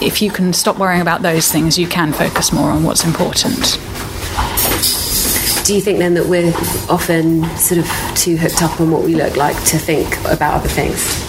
if 0.00 0.22
you 0.22 0.30
can 0.30 0.52
stop 0.52 0.78
worrying 0.78 1.00
about 1.00 1.22
those 1.22 1.50
things, 1.50 1.78
you 1.78 1.88
can 1.88 2.12
focus 2.12 2.52
more 2.52 2.70
on 2.70 2.84
what's 2.84 3.04
important. 3.04 3.76
Do 5.64 5.74
you 5.74 5.80
think 5.80 5.98
then 5.98 6.12
that 6.12 6.26
we're 6.26 6.52
often 6.90 7.42
sort 7.56 7.78
of 7.78 7.90
too 8.14 8.36
hooked 8.36 8.62
up 8.62 8.82
on 8.82 8.90
what 8.90 9.02
we 9.02 9.14
look 9.14 9.34
like 9.34 9.56
to 9.68 9.78
think 9.78 10.14
about 10.26 10.56
other 10.56 10.68
things? 10.68 11.24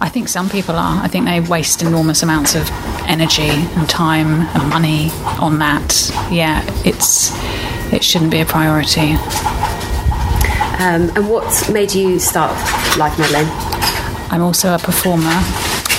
I 0.00 0.08
think 0.08 0.26
some 0.26 0.50
people 0.50 0.74
are. 0.74 1.00
I 1.00 1.06
think 1.06 1.26
they 1.26 1.38
waste 1.38 1.80
enormous 1.80 2.24
amounts 2.24 2.56
of 2.56 2.68
energy 3.06 3.48
and 3.48 3.88
time 3.88 4.40
and 4.56 4.68
money 4.68 5.10
on 5.40 5.60
that. 5.60 6.10
Yeah, 6.32 6.64
it's 6.84 7.30
it 7.92 8.02
shouldn't 8.02 8.32
be 8.32 8.40
a 8.40 8.44
priority. 8.44 9.12
Um, 10.82 11.12
and 11.14 11.30
what 11.30 11.70
made 11.72 11.94
you 11.94 12.18
start 12.18 12.50
life 12.98 13.16
modelling? 13.20 13.46
I'm 14.32 14.42
also 14.42 14.74
a 14.74 14.78
performer, 14.80 15.40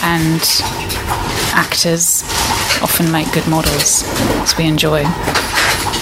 and 0.04 0.42
actors 1.56 2.24
often 2.84 3.10
make 3.14 3.32
good 3.32 3.48
models, 3.48 4.04
as 4.44 4.58
we 4.58 4.66
enjoy 4.66 5.06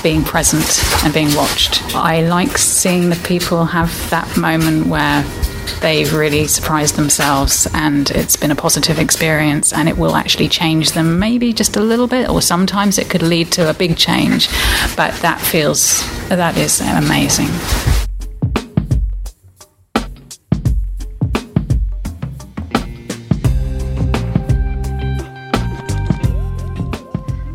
being 0.04 0.24
present 0.24 0.84
and 1.04 1.14
being 1.14 1.34
watched. 1.36 1.96
I 1.96 2.22
like 2.28 2.58
seeing 2.58 3.10
the 3.10 3.16
people 3.28 3.66
have 3.66 3.90
that 4.10 4.38
moment 4.38 4.88
where 4.88 5.24
they've 5.80 6.14
really 6.14 6.48
surprised 6.48 6.96
themselves 6.96 7.68
and 7.74 8.12
it's 8.12 8.36
been 8.36 8.52
a 8.52 8.56
positive 8.56 9.00
experience 9.00 9.72
and 9.72 9.88
it 9.88 9.98
will 9.98 10.16
actually 10.16 10.50
change 10.50 10.92
them 10.92 11.20
maybe 11.20 11.54
just 11.54 11.78
a 11.78 11.82
little 11.82 12.08
bit 12.08 12.30
or 12.30 12.42
sometimes 12.42 12.98
it 12.98 13.10
could 13.10 13.22
lead 13.22 13.52
to 13.52 13.70
a 13.70 13.74
big 13.74 13.96
change 13.98 14.50
but 14.96 15.14
that 15.22 15.40
feels 15.40 16.06
that 16.28 16.58
is 16.58 16.82
amazing 16.82 18.03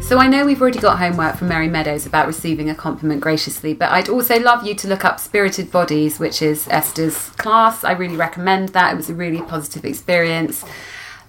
So 0.08 0.18
I 0.18 0.26
know 0.26 0.46
we've 0.46 0.62
already 0.62 0.78
got 0.78 0.98
homework 0.98 1.36
from 1.36 1.48
Mary 1.48 1.68
Meadows 1.68 2.06
about 2.06 2.26
receiving 2.26 2.70
a 2.70 2.74
compliment 2.74 3.20
graciously, 3.20 3.74
but 3.74 3.92
I'd 3.92 4.08
also 4.08 4.40
love 4.40 4.66
you 4.66 4.74
to 4.76 4.88
look 4.88 5.04
up 5.04 5.20
Spirited 5.20 5.70
Bodies, 5.70 6.18
which 6.18 6.40
is 6.40 6.66
Esther's 6.70 7.28
class. 7.32 7.84
I 7.84 7.92
really 7.92 8.16
recommend 8.16 8.70
that. 8.70 8.94
It 8.94 8.96
was 8.96 9.10
a 9.10 9.14
really 9.14 9.42
positive 9.42 9.84
experience. 9.84 10.64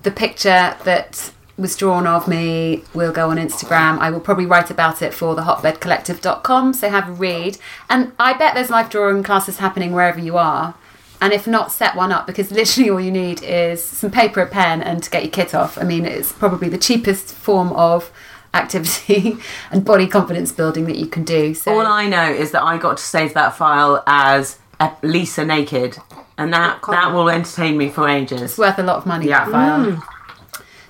The 0.04 0.12
picture 0.12 0.78
that 0.86 1.34
was 1.58 1.76
drawn 1.76 2.08
of 2.08 2.30
me 2.30 2.86
will 2.94 3.12
go 3.12 3.32
on 3.32 3.36
Instagram. 3.36 4.00
I 4.00 4.12
will 4.12 4.22
probably 4.22 4.46
write 4.46 4.72
about 4.72 5.02
it 5.02 5.14
for 5.14 5.36
the 5.36 5.42
hotbedcollective.com, 5.42 6.74
so 6.74 6.90
have 6.90 7.10
a 7.10 7.12
read. 7.12 7.58
And 7.90 8.14
I 8.18 8.32
bet 8.32 8.56
there's 8.56 8.70
life 8.70 8.90
drawing 8.90 9.24
classes 9.24 9.58
happening 9.58 9.92
wherever 9.92 10.22
you 10.22 10.38
are. 10.38 10.74
And 11.20 11.34
if 11.34 11.46
not, 11.46 11.74
set 11.74 11.98
one 11.98 12.14
up 12.14 12.26
because 12.26 12.50
literally 12.50 12.90
all 12.90 13.02
you 13.02 13.12
need 13.12 13.44
is 13.44 13.84
some 13.84 14.10
paper, 14.10 14.40
a 14.40 14.48
pen, 14.48 14.82
and 14.82 15.04
to 15.04 15.10
get 15.10 15.24
your 15.24 15.32
kit 15.32 15.54
off. 15.54 15.78
I 15.78 15.84
mean, 15.84 16.06
it's 16.06 16.32
probably 16.32 16.70
the 16.70 16.78
cheapest 16.78 17.36
form 17.36 17.74
of 17.74 18.10
activity 18.54 19.38
and 19.72 19.86
body 19.86 20.08
confidence 20.08 20.52
building 20.52 20.86
that 20.86 20.98
you 20.98 21.08
can 21.08 21.24
do. 21.24 21.54
So 21.54 21.74
All 21.74 21.86
I 21.86 22.08
know 22.08 22.32
is 22.32 22.52
that 22.52 22.64
I 22.64 22.78
got 22.78 22.98
to 22.98 23.04
save 23.04 23.34
that 23.34 23.56
file 23.56 24.04
as 24.08 24.60
Lisa 25.04 25.46
naked, 25.46 25.98
and 26.38 26.54
that 26.54 26.80
that 26.90 27.14
will 27.14 27.30
entertain 27.30 27.78
me 27.78 27.90
for 27.90 28.08
ages. 28.08 28.42
It's 28.42 28.58
worth 28.58 28.80
a 28.80 28.84
lot 28.84 28.98
of 28.98 29.06
money. 29.06 29.28
Yeah, 29.28 29.46
that 29.46 29.52
file. 29.52 29.86
Mm. 29.86 30.04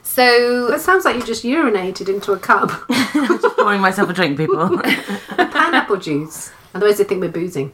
So 0.04 0.74
it 0.74 0.82
sounds 0.82 1.06
like 1.06 1.16
you 1.16 1.24
just 1.24 1.44
urinated 1.44 2.10
into 2.10 2.34
a 2.34 2.40
cup. 2.40 2.72
just 3.14 3.56
pouring 3.58 3.80
myself 3.80 4.10
a 4.10 4.14
drink, 4.14 4.38
people. 4.38 4.68
Pineapple 5.38 5.98
juice. 5.98 6.52
Otherwise, 6.74 6.98
they 6.98 7.04
think 7.04 7.22
we're 7.22 7.30
boozing. 7.32 7.72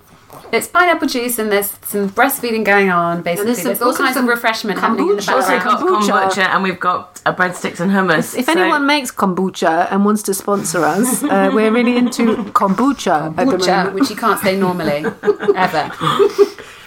It's 0.52 0.68
pineapple 0.68 1.08
juice 1.08 1.40
and 1.40 1.52
there's 1.52 1.72
some 1.84 2.10
breastfeeding 2.10 2.64
going 2.64 2.90
on. 2.90 3.22
Basically, 3.22 3.54
there's 3.54 3.64
there's, 3.64 3.82
all 3.82 3.90
also 3.90 4.04
kinds 4.04 4.16
of 4.16 4.22
some 4.22 4.30
refreshment 4.30 4.80
happening 4.80 5.10
in 5.10 5.16
the 5.18 5.22
kombucha. 5.22 5.34
Also 5.34 5.48
background. 5.50 6.08
got 6.08 6.32
kombucha, 6.32 6.50
and 6.50 6.64
we've 6.64 6.80
got 6.80 7.22
uh, 7.26 7.36
breadsticks 7.36 7.80
and 7.80 7.92
hummus. 7.92 8.38
If 8.38 8.46
so- 8.46 8.52
anyone 8.52 8.86
makes 8.86 9.12
kombucha 9.12 9.92
and 9.92 10.06
wants 10.06 10.24
to 10.24 10.34
sponsor 10.34 10.84
us, 10.84 11.24
uh, 11.24 11.52
we're 11.54 11.72
really 11.72 11.98
into 11.98 12.36
kombucha, 12.54 13.38
at 13.38 13.48
the 13.48 13.58
Kombucha, 13.58 13.94
which 13.94 14.10
you 14.10 14.16
can't 14.16 14.40
say 14.40 14.58
normally 14.58 15.06
ever. 15.56 15.92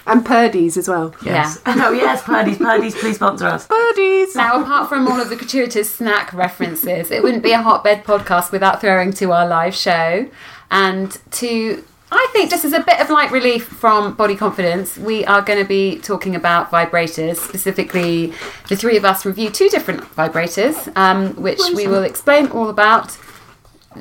and 0.07 0.25
Purdey's 0.25 0.77
as 0.77 0.87
well. 0.87 1.13
Yes. 1.23 1.61
oh 1.65 1.91
yes, 1.91 2.23
Purdey's, 2.23 2.57
Purdey's, 2.57 2.95
please 2.95 3.15
sponsor 3.15 3.47
us. 3.47 3.67
Purdey's. 3.67 4.35
Now, 4.35 4.61
apart 4.61 4.89
from 4.89 5.07
all 5.07 5.19
of 5.19 5.29
the 5.29 5.35
gratuitous 5.35 5.93
snack 5.93 6.33
references, 6.33 7.11
it 7.11 7.21
wouldn't 7.23 7.43
be 7.43 7.51
a 7.51 7.61
hotbed 7.61 8.03
podcast 8.03 8.51
without 8.51 8.81
throwing 8.81 9.13
to 9.13 9.31
our 9.31 9.47
live 9.47 9.75
show 9.75 10.29
and 10.71 11.17
to. 11.31 11.83
I 12.11 12.27
think 12.31 12.49
just 12.49 12.65
as 12.65 12.73
a 12.73 12.79
bit 12.79 12.99
of 12.99 13.09
light 13.09 13.31
relief 13.31 13.65
from 13.67 14.15
body 14.15 14.35
confidence, 14.35 14.97
we 14.97 15.25
are 15.25 15.41
going 15.41 15.59
to 15.59 15.67
be 15.67 15.99
talking 15.99 16.35
about 16.35 16.71
vibrators. 16.71 17.37
Specifically, 17.37 18.33
the 18.67 18.75
three 18.75 18.97
of 18.97 19.05
us 19.05 19.25
review 19.25 19.49
two 19.49 19.69
different 19.69 20.01
vibrators, 20.15 20.91
um, 20.97 21.35
which 21.35 21.59
we 21.75 21.87
will 21.87 22.03
explain 22.03 22.47
all 22.47 22.69
about 22.69 23.17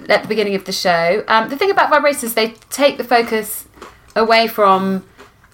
at 0.09 0.23
the 0.23 0.29
beginning 0.29 0.55
of 0.55 0.65
the 0.65 0.73
show. 0.73 1.25
Um, 1.29 1.49
the 1.49 1.57
thing 1.57 1.71
about 1.71 1.91
vibrators, 1.91 2.35
they 2.35 2.55
take 2.71 2.97
the 2.97 3.05
focus 3.05 3.67
away 4.17 4.49
from 4.49 5.05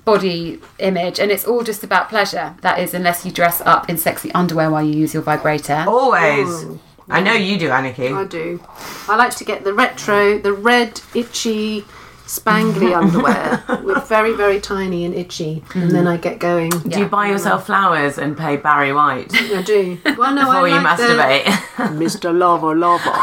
body 0.04 0.60
image 0.78 1.18
and 1.18 1.30
it's 1.30 1.44
all 1.44 1.62
just 1.62 1.82
about 1.82 2.08
pleasure. 2.08 2.54
That 2.60 2.78
is, 2.78 2.94
unless 2.94 3.24
you 3.24 3.32
dress 3.32 3.60
up 3.62 3.88
in 3.88 3.96
sexy 3.96 4.30
underwear 4.32 4.70
while 4.70 4.82
you 4.84 4.92
use 4.92 5.14
your 5.14 5.22
vibrator. 5.22 5.84
Always. 5.88 6.66
I 7.08 7.20
know 7.20 7.34
you 7.34 7.58
do, 7.58 7.68
Anniki. 7.68 8.14
I 8.16 8.24
do. 8.24 8.62
I 9.08 9.16
like 9.16 9.34
to 9.36 9.44
get 9.44 9.64
the 9.64 9.74
retro, 9.74 10.38
the 10.38 10.52
red, 10.52 11.00
itchy, 11.14 11.84
spangly 12.26 12.96
underwear 13.00 13.62
with 13.84 14.06
very, 14.08 14.32
very 14.34 14.60
tiny 14.60 15.04
and 15.04 15.14
itchy, 15.14 15.62
and 15.74 15.84
mm-hmm. 15.84 15.88
then 15.90 16.06
I 16.06 16.16
get 16.16 16.38
going. 16.38 16.70
Do 16.70 16.98
you 17.00 17.06
buy 17.06 17.28
yourself 17.28 17.66
flowers 17.66 18.18
and 18.18 18.36
pay 18.36 18.56
Barry 18.56 18.92
White 18.92 19.30
I 19.34 19.62
do. 19.62 19.98
Well, 20.16 20.34
no, 20.34 20.42
before 20.42 20.54
I 20.54 20.68
you 20.68 20.74
like 20.74 20.98
masturbate? 20.98 21.76
The, 21.76 22.04
Mr. 22.04 22.36
Lover 22.36 22.74
Lover. 22.74 23.14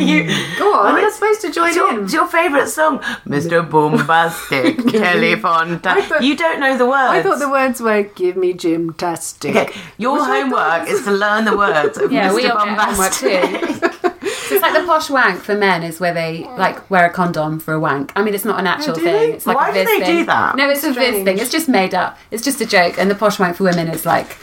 you 0.00 0.24
Go 0.58 0.74
on, 0.74 1.00
you're 1.00 1.10
supposed 1.12 1.40
to 1.42 1.52
join 1.52 1.68
It's 1.68 1.76
your, 1.76 1.94
in. 1.94 2.04
it's 2.04 2.12
your 2.12 2.26
favourite 2.26 2.68
song, 2.68 2.98
Mr. 3.26 3.68
Boombastic, 3.68 4.90
Kelly 4.92 5.36
Fontaine. 5.36 6.02
thought- 6.02 6.22
you 6.22 6.36
don't 6.36 6.58
know 6.60 6.76
the 6.76 6.86
words. 6.86 7.10
I 7.10 7.22
thought 7.22 7.38
the 7.38 7.48
words 7.50 7.80
were 7.80 8.02
"Give 8.02 8.36
me 8.36 8.52
gymtastic." 8.54 9.50
Okay, 9.50 9.80
your 9.98 10.14
Which 10.14 10.22
I 10.22 10.50
thought 10.50 10.80
homework 10.82 10.88
is 10.90 11.04
to 11.04 11.12
learn 11.12 11.44
the 11.44 11.56
words 11.56 11.98
of 11.98 12.10
Yeah, 12.10 12.30
Mr. 12.30 12.34
we 12.34 12.46
all 12.48 12.66
get 12.66 12.76
homework 12.78 13.20
Bombastic. 13.20 14.05
So 14.46 14.54
it's 14.54 14.62
like 14.62 14.80
the 14.80 14.86
posh 14.86 15.10
wank 15.10 15.40
for 15.40 15.54
men 15.54 15.82
is 15.82 15.98
where 15.98 16.14
they 16.14 16.44
like 16.56 16.88
wear 16.90 17.06
a 17.06 17.10
condom 17.10 17.58
for 17.58 17.74
a 17.74 17.80
wank. 17.80 18.12
I 18.14 18.22
mean, 18.22 18.34
it's 18.34 18.44
not 18.44 18.60
an 18.60 18.66
oh, 18.66 18.70
actual 18.70 18.94
do 18.94 19.02
thing. 19.02 19.12
they? 19.12 19.32
It's 19.32 19.46
like 19.46 19.56
Why 19.56 19.70
a 19.70 19.74
do 19.74 19.84
they 19.84 20.06
do 20.06 20.26
that? 20.26 20.56
No, 20.56 20.68
it's 20.70 20.84
a 20.84 20.92
Viz 20.92 21.24
thing. 21.24 21.38
It's 21.38 21.50
just 21.50 21.68
made 21.68 21.94
up. 21.94 22.18
It's 22.30 22.44
just 22.44 22.60
a 22.60 22.66
joke. 22.66 22.98
And 22.98 23.10
the 23.10 23.14
posh 23.14 23.38
wank 23.38 23.56
for 23.56 23.64
women 23.64 23.88
is 23.88 24.06
like 24.06 24.36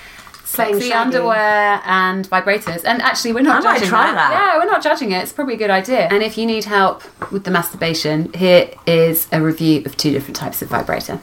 sexy 0.43 0.93
underwear 0.93 1.81
and 1.85 2.29
vibrators. 2.29 2.83
And 2.85 3.01
actually, 3.01 3.33
we're 3.33 3.41
not 3.41 3.61
I 3.61 3.65
might 3.65 3.73
judging 3.75 3.89
try 3.89 4.11
that. 4.11 4.31
Yeah, 4.31 4.57
we're 4.57 4.69
not 4.69 4.83
judging 4.83 5.11
it. 5.11 5.23
It's 5.23 5.33
probably 5.33 5.55
a 5.55 5.57
good 5.57 5.69
idea. 5.69 6.07
And 6.09 6.21
if 6.21 6.37
you 6.37 6.45
need 6.45 6.65
help 6.65 7.03
with 7.31 7.43
the 7.43 7.51
masturbation, 7.51 8.31
here 8.33 8.69
is 8.85 9.27
a 9.31 9.41
review 9.41 9.83
of 9.85 9.97
two 9.97 10.11
different 10.11 10.35
types 10.35 10.61
of 10.61 10.69
vibrator. 10.69 11.19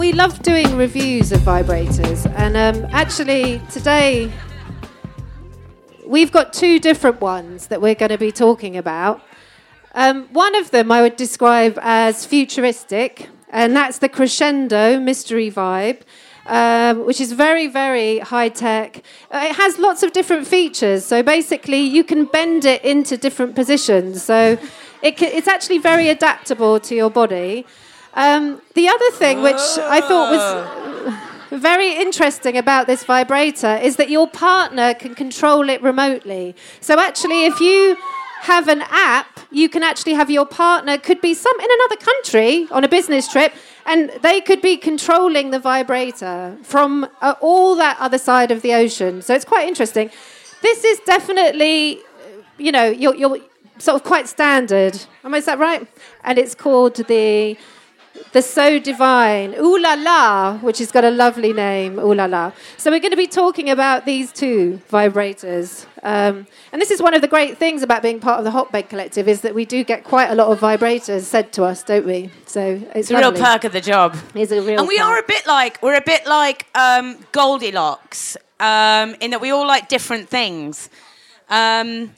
We 0.00 0.14
love 0.14 0.42
doing 0.42 0.78
reviews 0.78 1.30
of 1.30 1.40
vibrators, 1.40 2.24
and 2.36 2.56
um, 2.56 2.88
actually 2.90 3.60
today 3.70 4.32
we've 6.06 6.32
got 6.32 6.54
two 6.54 6.78
different 6.78 7.20
ones 7.20 7.66
that 7.66 7.82
we're 7.82 7.94
going 7.94 8.08
to 8.08 8.16
be 8.16 8.32
talking 8.32 8.78
about. 8.78 9.20
Um, 9.94 10.26
one 10.32 10.54
of 10.54 10.70
them 10.70 10.90
I 10.90 11.02
would 11.02 11.16
describe 11.16 11.78
as 11.82 12.24
futuristic, 12.24 13.28
and 13.50 13.76
that's 13.76 13.98
the 13.98 14.08
Crescendo 14.08 14.98
Mystery 14.98 15.50
Vibe. 15.50 16.00
Um, 16.46 17.04
which 17.04 17.20
is 17.20 17.32
very, 17.32 17.68
very 17.68 18.18
high 18.18 18.48
tech. 18.48 19.02
Uh, 19.30 19.48
it 19.50 19.54
has 19.56 19.78
lots 19.78 20.02
of 20.02 20.12
different 20.12 20.48
features. 20.48 21.04
So 21.04 21.22
basically, 21.22 21.82
you 21.82 22.02
can 22.02 22.24
bend 22.24 22.64
it 22.64 22.82
into 22.82 23.16
different 23.16 23.54
positions. 23.54 24.22
So 24.22 24.58
it 25.02 25.18
ca 25.18 25.26
it's 25.26 25.46
actually 25.46 25.78
very 25.78 26.08
adaptable 26.08 26.80
to 26.80 26.94
your 26.94 27.10
body. 27.10 27.66
Um, 28.14 28.60
the 28.74 28.88
other 28.88 29.10
thing, 29.12 29.42
which 29.42 29.56
I 29.56 30.00
thought 30.00 30.30
was 31.50 31.60
very 31.60 31.96
interesting 31.96 32.56
about 32.56 32.86
this 32.86 33.04
vibrator, 33.04 33.76
is 33.76 33.96
that 33.96 34.10
your 34.10 34.28
partner 34.28 34.94
can 34.94 35.14
control 35.14 35.68
it 35.68 35.82
remotely. 35.82 36.54
So 36.80 36.98
actually, 36.98 37.46
if 37.46 37.60
you 37.60 37.96
have 38.42 38.68
an 38.68 38.82
app, 38.88 39.40
you 39.50 39.68
can 39.68 39.82
actually 39.82 40.14
have 40.14 40.30
your 40.30 40.46
partner 40.46 40.96
could 40.96 41.20
be 41.20 41.34
some 41.34 41.58
in 41.60 41.68
another 41.70 41.96
country 41.96 42.66
on 42.70 42.84
a 42.84 42.88
business 42.88 43.28
trip, 43.28 43.52
and 43.86 44.10
they 44.22 44.40
could 44.40 44.62
be 44.62 44.76
controlling 44.76 45.50
the 45.50 45.58
vibrator 45.58 46.56
from 46.62 47.06
uh, 47.20 47.34
all 47.40 47.76
that 47.76 47.96
other 48.00 48.18
side 48.18 48.50
of 48.50 48.62
the 48.62 48.72
ocean. 48.72 49.20
So 49.22 49.34
it's 49.34 49.44
quite 49.44 49.68
interesting. 49.68 50.10
This 50.62 50.84
is 50.84 51.00
definitely, 51.00 51.98
uh, 51.98 52.42
you 52.58 52.72
know, 52.72 52.86
you're, 52.86 53.14
you're 53.14 53.38
sort 53.78 53.96
of 53.96 54.04
quite 54.04 54.28
standard. 54.28 54.98
Am 55.24 55.34
I 55.34 55.38
is 55.38 55.44
that 55.46 55.58
right? 55.58 55.86
And 56.24 56.38
it's 56.38 56.54
called 56.54 56.96
the 56.96 57.56
the 58.32 58.42
So 58.42 58.78
Divine, 58.78 59.54
Ooh 59.58 59.78
La 59.78 59.94
La, 59.94 60.58
which 60.58 60.78
has 60.78 60.90
got 60.92 61.04
a 61.04 61.10
lovely 61.10 61.52
name, 61.52 61.98
Ooh 61.98 62.14
La 62.14 62.26
La. 62.26 62.52
So 62.76 62.90
we're 62.90 63.00
going 63.00 63.10
to 63.10 63.16
be 63.16 63.26
talking 63.26 63.70
about 63.70 64.04
these 64.06 64.32
two 64.32 64.80
vibrators. 64.90 65.86
Um, 66.02 66.46
and 66.72 66.80
this 66.80 66.90
is 66.90 67.02
one 67.02 67.14
of 67.14 67.20
the 67.20 67.28
great 67.28 67.58
things 67.58 67.82
about 67.82 68.02
being 68.02 68.20
part 68.20 68.38
of 68.38 68.44
the 68.44 68.50
Hotbed 68.50 68.88
Collective 68.88 69.28
is 69.28 69.40
that 69.42 69.54
we 69.54 69.64
do 69.64 69.84
get 69.84 70.04
quite 70.04 70.30
a 70.30 70.34
lot 70.34 70.48
of 70.48 70.60
vibrators 70.60 71.22
said 71.22 71.52
to 71.54 71.64
us, 71.64 71.82
don't 71.82 72.06
we? 72.06 72.30
So 72.46 72.60
it's, 72.94 72.94
It's 72.94 73.10
a 73.10 73.16
real 73.18 73.32
perk 73.32 73.64
of 73.64 73.72
the 73.72 73.80
job. 73.80 74.16
It's 74.34 74.52
a 74.52 74.62
real 74.62 74.78
and 74.80 74.88
we 74.88 74.98
perk. 74.98 75.06
are 75.06 75.18
a 75.18 75.24
bit 75.26 75.46
like 75.46 75.82
we're 75.82 75.96
a 75.96 76.02
bit 76.02 76.26
like 76.26 76.66
um, 76.74 77.18
Goldilocks 77.32 78.36
um, 78.60 79.16
in 79.20 79.30
that 79.32 79.40
we 79.40 79.50
all 79.50 79.66
like 79.66 79.88
different 79.88 80.28
things. 80.28 80.88
Um, 81.48 82.12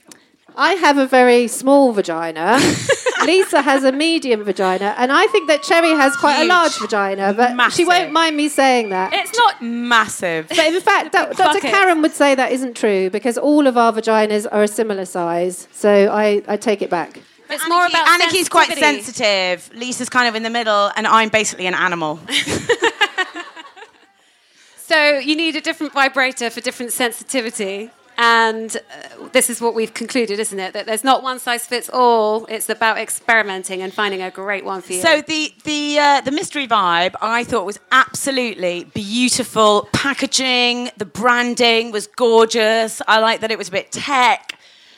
I 0.56 0.74
have 0.74 0.98
a 0.98 1.06
very 1.06 1.48
small 1.48 1.92
vagina. 1.92 2.58
Lisa 3.24 3.62
has 3.62 3.84
a 3.84 3.92
medium 3.92 4.42
vagina, 4.42 4.94
and 4.98 5.12
I 5.12 5.26
think 5.28 5.48
that 5.48 5.62
Cherry 5.62 5.90
has 5.90 6.16
quite 6.16 6.42
a 6.42 6.44
large 6.46 6.76
vagina, 6.78 7.32
but 7.32 7.70
she 7.70 7.84
won't 7.84 8.10
mind 8.12 8.36
me 8.36 8.48
saying 8.48 8.88
that. 8.88 9.12
it's 9.12 9.36
not 9.38 9.62
massive. 9.62 10.48
But 10.48 10.58
in 10.58 10.80
fact, 10.80 11.12
Do- 11.12 11.18
Dr. 11.18 11.36
bucket. 11.36 11.62
Karen 11.62 12.02
would 12.02 12.12
say 12.12 12.34
that 12.34 12.50
isn't 12.52 12.76
true 12.76 13.10
because 13.10 13.38
all 13.38 13.66
of 13.66 13.76
our 13.76 13.92
vaginas 13.92 14.46
are 14.50 14.64
a 14.64 14.68
similar 14.68 15.04
size. 15.04 15.68
So 15.72 16.10
I, 16.10 16.42
I 16.48 16.56
take 16.56 16.82
it 16.82 16.90
back. 16.90 17.20
It's 17.48 17.68
more 17.68 17.86
about 17.86 18.06
Anniki's 18.08 18.48
quite 18.48 18.72
sensitive. 18.76 19.70
Lisa's 19.74 20.08
kind 20.08 20.26
of 20.26 20.34
in 20.34 20.42
the 20.42 20.50
middle, 20.50 20.90
and 20.96 21.06
I'm 21.06 21.28
basically 21.28 21.66
an 21.66 21.74
animal. 21.74 22.18
So 24.84 25.16
you 25.18 25.36
need 25.36 25.56
a 25.56 25.60
different 25.62 25.94
vibrator 25.94 26.50
for 26.50 26.60
different 26.60 26.92
sensitivity. 26.92 27.90
And 28.24 28.76
uh, 28.76 29.28
this 29.32 29.50
is 29.50 29.60
what 29.60 29.74
we've 29.74 29.92
concluded, 29.92 30.38
isn't 30.38 30.60
it? 30.60 30.74
That 30.74 30.86
there's 30.86 31.02
not 31.02 31.24
one 31.24 31.40
size 31.40 31.66
fits 31.66 31.90
all. 31.92 32.46
It's 32.46 32.68
about 32.68 32.98
experimenting 32.98 33.82
and 33.82 33.92
finding 33.92 34.22
a 34.22 34.30
great 34.30 34.64
one 34.64 34.80
for 34.80 34.92
you. 34.92 35.00
So 35.00 35.22
the 35.22 35.52
the 35.64 35.98
uh, 35.98 36.20
the 36.20 36.30
mystery 36.30 36.68
vibe 36.68 37.16
I 37.20 37.42
thought 37.42 37.66
was 37.66 37.80
absolutely 37.90 38.84
beautiful. 38.94 39.88
Packaging, 39.92 40.90
the 40.98 41.04
branding 41.04 41.90
was 41.90 42.06
gorgeous. 42.06 43.02
I 43.08 43.18
like 43.18 43.40
that 43.40 43.50
it 43.50 43.58
was 43.58 43.66
a 43.70 43.72
bit 43.72 43.90
tech, 43.90 44.56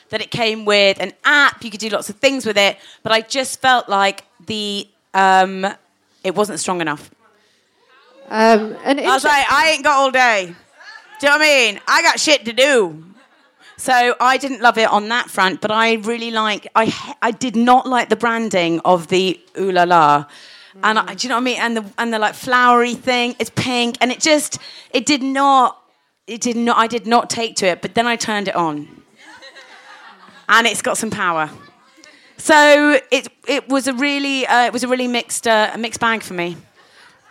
that 0.09 0.21
it 0.21 0.29
came 0.29 0.63
with 0.63 1.01
an 1.01 1.13
app. 1.23 1.63
You 1.63 1.71
could 1.71 1.79
do 1.79 1.89
lots 1.89 2.09
of 2.09 2.17
things 2.17 2.45
with 2.45 2.59
it, 2.59 2.77
but 3.01 3.11
I 3.11 3.21
just 3.21 3.59
felt 3.59 3.89
like 3.89 4.25
the 4.45 4.87
um, 5.15 5.65
it 6.23 6.35
wasn't 6.35 6.59
strong 6.59 6.79
enough. 6.79 7.09
Um, 8.29 8.77
and 8.83 8.99
I 8.99 9.15
was 9.15 9.23
like, 9.23 9.51
I 9.51 9.71
ain't 9.71 9.83
got 9.83 9.97
all 9.97 10.11
day. 10.11 10.53
Do 11.19 11.25
you 11.25 11.31
know 11.31 11.39
what 11.39 11.45
I 11.47 11.71
mean? 11.71 11.81
I 11.87 12.03
got 12.03 12.19
shit 12.19 12.45
to 12.45 12.53
do. 12.53 13.03
So 13.77 14.15
I 14.19 14.37
didn't 14.37 14.61
love 14.61 14.77
it 14.77 14.89
on 14.89 15.09
that 15.09 15.29
front, 15.29 15.61
but 15.61 15.71
I 15.71 15.95
really 15.95 16.31
like. 16.31 16.67
I 16.75 17.15
I 17.21 17.31
did 17.31 17.55
not 17.55 17.85
like 17.85 18.09
the 18.09 18.15
branding 18.15 18.79
of 18.85 19.07
the 19.07 19.39
ooh 19.57 19.71
la 19.71 19.83
la, 19.83 20.25
and 20.83 20.99
I, 20.99 21.13
do 21.13 21.27
you 21.27 21.29
know 21.29 21.35
what 21.35 21.41
I 21.41 21.43
mean? 21.43 21.59
And 21.59 21.77
the 21.77 21.85
and 21.97 22.13
the 22.13 22.19
like 22.19 22.35
flowery 22.35 22.93
thing. 22.93 23.35
It's 23.37 23.49
pink, 23.49 23.97
and 23.99 24.11
it 24.11 24.19
just 24.19 24.59
it 24.91 25.05
did 25.05 25.21
not. 25.21 25.81
It 26.25 26.41
did 26.41 26.55
not. 26.55 26.77
I 26.77 26.87
did 26.87 27.05
not 27.05 27.29
take 27.29 27.55
to 27.57 27.67
it. 27.67 27.81
But 27.81 27.95
then 27.95 28.07
I 28.07 28.15
turned 28.15 28.47
it 28.47 28.55
on, 28.55 28.87
and 30.47 30.67
it's 30.67 30.81
got 30.81 30.97
some 30.97 31.09
power. 31.09 31.49
So 32.37 32.99
it 33.11 33.27
it 33.47 33.67
was 33.67 33.87
a 33.87 33.93
really 33.93 34.47
uh, 34.47 34.65
it 34.65 34.73
was 34.73 34.83
a 34.83 34.87
really 34.87 35.07
mixed 35.07 35.47
uh, 35.47 35.71
a 35.73 35.77
mixed 35.77 35.99
bag 35.99 36.23
for 36.23 36.33
me. 36.33 36.57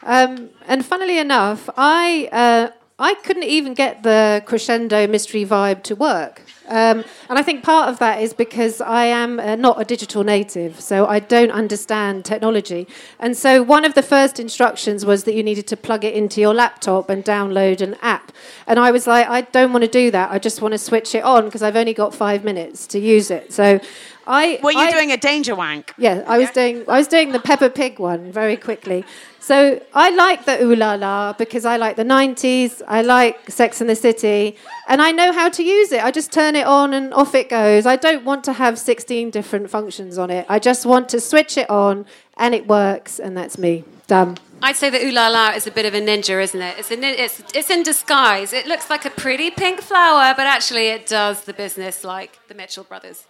Um, 0.03 0.51
and 0.67 0.85
funnily 0.85 1.19
enough, 1.19 1.71
I 1.77 2.29
uh, 2.31 2.69
I 2.99 3.15
couldn't 3.15 3.43
even 3.43 3.75
get 3.75 4.05
the 4.05 4.41
crescendo 4.47 5.09
mystery 5.09 5.45
vibe 5.45 5.83
to 5.85 5.97
work. 5.97 6.43
Um, 6.69 7.05
and 7.29 7.39
I 7.39 7.43
think 7.43 7.65
part 7.65 7.89
of 7.89 7.99
that 7.99 8.23
is 8.23 8.33
because 8.33 8.81
I 8.81 9.07
am 9.07 9.41
uh, 9.41 9.57
not 9.57 9.81
a 9.81 9.85
digital 9.85 10.23
native, 10.23 10.81
so 10.81 11.05
I 11.05 11.19
don't 11.19 11.51
understand 11.51 12.25
technology. 12.25 12.87
And 13.19 13.37
so 13.37 13.65
one 13.65 13.85
of 13.85 13.95
the 13.95 14.03
first 14.03 14.39
instructions 14.39 15.05
was 15.05 15.25
that 15.25 15.35
you 15.35 15.43
needed 15.43 15.67
to 15.69 15.77
plug 15.77 16.05
it 16.05 16.15
into 16.15 16.41
your 16.41 16.55
laptop 16.55 17.11
and 17.11 17.25
download 17.25 17.81
an 17.81 17.97
app. 18.01 18.31
And 18.67 18.79
I 18.79 18.93
was 18.93 19.09
like, 19.09 19.29
I 19.29 19.41
don't 19.41 19.73
want 19.73 19.83
to 19.83 19.91
do 19.91 20.13
that. 20.13 20.31
I 20.31 20.39
just 20.39 20.63
want 20.63 20.73
to 20.73 20.79
switch 20.79 21.17
it 21.17 21.25
on 21.25 21.47
because 21.47 21.63
I've 21.63 21.77
only 21.77 21.95
got 21.95 22.15
five 22.15 22.45
minutes 22.45 22.87
to 22.89 23.01
use 23.01 23.29
it. 23.31 23.53
So 23.53 23.81
I 24.27 24.59
Were 24.63 24.73
you 24.73 24.79
I- 24.79 24.91
doing 24.91 25.13
a 25.13 25.17
danger 25.17 25.55
wank? 25.55 25.93
yeah, 25.99 26.25
I 26.27 26.39
was 26.39 26.51
doing 26.51 26.85
I 26.89 26.99
was 26.99 27.09
doing 27.09 27.33
the 27.33 27.41
Peppa 27.41 27.71
Pig 27.71 27.99
one 27.99 28.33
very 28.33 28.57
quickly. 28.57 29.05
So 29.41 29.79
I 29.93 30.09
like 30.09 30.47
the 30.47 30.63
ooh 30.65 30.75
la 30.75 30.95
la 30.95 31.35
because 31.35 31.67
I 31.67 31.77
like 31.77 31.97
the 31.97 32.05
'90s. 32.05 32.81
I 32.89 33.03
like 33.03 33.51
Sex 33.51 33.81
and 33.83 33.91
the 33.91 33.95
City, 33.97 34.57
and 34.89 35.03
I 35.03 35.11
know 35.13 35.33
how 35.33 35.51
to 35.51 35.63
use 35.63 35.93
it. 35.93 36.03
I 36.03 36.11
just 36.11 36.33
turn 36.33 36.55
it 36.57 36.67
on 36.67 36.95
and 36.95 37.13
off 37.13 37.35
it 37.35 37.51
goes. 37.51 37.85
I 37.85 37.97
don't 37.97 38.25
want 38.25 38.43
to 38.45 38.55
have 38.55 38.79
16 38.79 39.31
different 39.31 39.69
functions 39.69 40.17
on 40.17 40.31
it. 40.31 40.47
I 40.49 40.59
just 40.59 40.87
want 40.87 41.11
to 41.11 41.21
switch 41.21 41.59
it 41.59 41.69
on 41.69 42.07
and 42.39 42.55
it 42.55 42.67
works, 42.67 43.19
and 43.19 43.37
that's 43.37 43.59
me. 43.59 43.85
Done. 44.07 44.39
I'd 44.63 44.77
say 44.77 44.89
that 44.89 45.03
ooh 45.03 45.11
la 45.11 45.29
la 45.29 45.51
is 45.51 45.67
a 45.67 45.71
bit 45.71 45.85
of 45.85 45.93
a 45.95 46.01
ninja, 46.01 46.43
isn't 46.43 46.61
it? 46.63 46.79
It's, 46.79 46.91
a, 46.91 46.97
nin- 46.97 47.19
it's, 47.19 47.43
it's 47.55 47.69
in 47.69 47.83
disguise. 47.83 48.55
It 48.55 48.67
looks 48.67 48.89
like 48.89 49.05
a 49.05 49.11
pretty 49.11 49.51
pink 49.51 49.81
flower, 49.83 50.33
but 50.35 50.47
actually 50.47 50.89
it 50.89 51.05
does 51.07 51.43
the 51.45 51.53
business 51.53 52.03
like 52.03 52.39
the 52.49 52.55
Mitchell 52.55 52.85
brothers. 52.85 53.25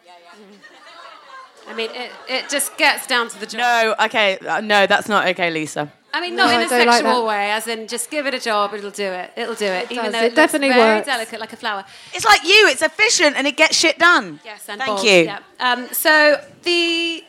I 1.69 1.75
mean, 1.75 1.91
it, 1.93 2.11
it 2.29 2.49
just 2.51 2.77
gets 2.77 3.07
down 3.07 3.29
to 3.31 3.41
the 3.41 3.47
job. 3.47 3.59
No, 3.59 3.95
okay, 4.07 4.39
uh, 4.39 4.61
no, 4.61 4.87
that's 4.87 5.09
not 5.09 5.27
okay, 5.29 5.51
Lisa. 5.51 5.91
I 6.13 6.21
mean, 6.21 6.37
not 6.37 6.51
I 6.51 6.55
in 6.61 6.67
a 6.67 6.69
don't 6.69 6.87
like 6.87 6.99
sexual 7.03 7.23
that. 7.23 7.29
way, 7.29 7.51
as 7.51 7.67
in 7.67 7.89
just 7.89 8.09
give 8.11 8.27
it 8.27 8.35
a 8.35 8.39
job, 8.39 8.73
it'll 8.75 8.91
do 8.93 9.03
it. 9.05 9.33
It'll 9.37 9.55
do 9.57 9.65
it, 9.67 9.91
even 9.91 10.05
does. 10.05 10.13
though 10.13 10.19
It 10.19 10.23
it, 10.23 10.25
looks 10.27 10.37
definitely 10.37 10.69
very 10.69 10.97
works. 10.97 11.07
delicate, 11.07 11.41
like 11.41 11.53
a 11.53 11.57
flower. 11.57 11.85
It's 12.13 12.25
like 12.25 12.45
you. 12.45 12.69
It's 12.69 12.83
efficient 12.83 13.37
and 13.37 13.47
it 13.49 13.57
gets 13.57 13.77
shit 13.77 13.99
done. 13.99 14.39
Yes, 14.45 14.69
and 14.69 14.81
Thank 14.81 14.97
bold, 14.97 15.05
you. 15.07 15.23
Yeah. 15.25 15.41
Um, 15.59 15.89
so 15.91 16.41
the 16.63 17.25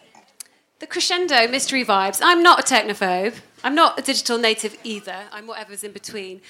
the 0.80 0.86
crescendo 0.86 1.48
mystery 1.48 1.84
vibes. 1.84 2.20
I'm 2.24 2.44
not 2.44 2.60
a 2.60 2.64
technophobe. 2.64 3.40
I'm 3.64 3.74
not 3.74 3.98
a 3.98 4.04
digital 4.04 4.38
native 4.38 4.78
either. 4.84 5.24
I'm 5.32 5.48
whatever's 5.48 5.84
in 5.84 5.92
between. 5.92 6.42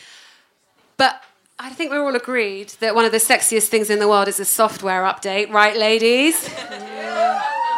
But 0.97 1.21
I 1.57 1.69
think 1.69 1.89
we're 1.91 2.03
all 2.03 2.15
agreed 2.17 2.69
that 2.81 2.95
one 2.95 3.05
of 3.05 3.13
the 3.13 3.17
sexiest 3.19 3.67
things 3.67 3.89
in 3.89 3.99
the 3.99 4.09
world 4.09 4.27
is 4.27 4.41
a 4.41 4.45
software 4.45 5.03
update, 5.03 5.49
right, 5.53 5.77
ladies? 5.77 6.49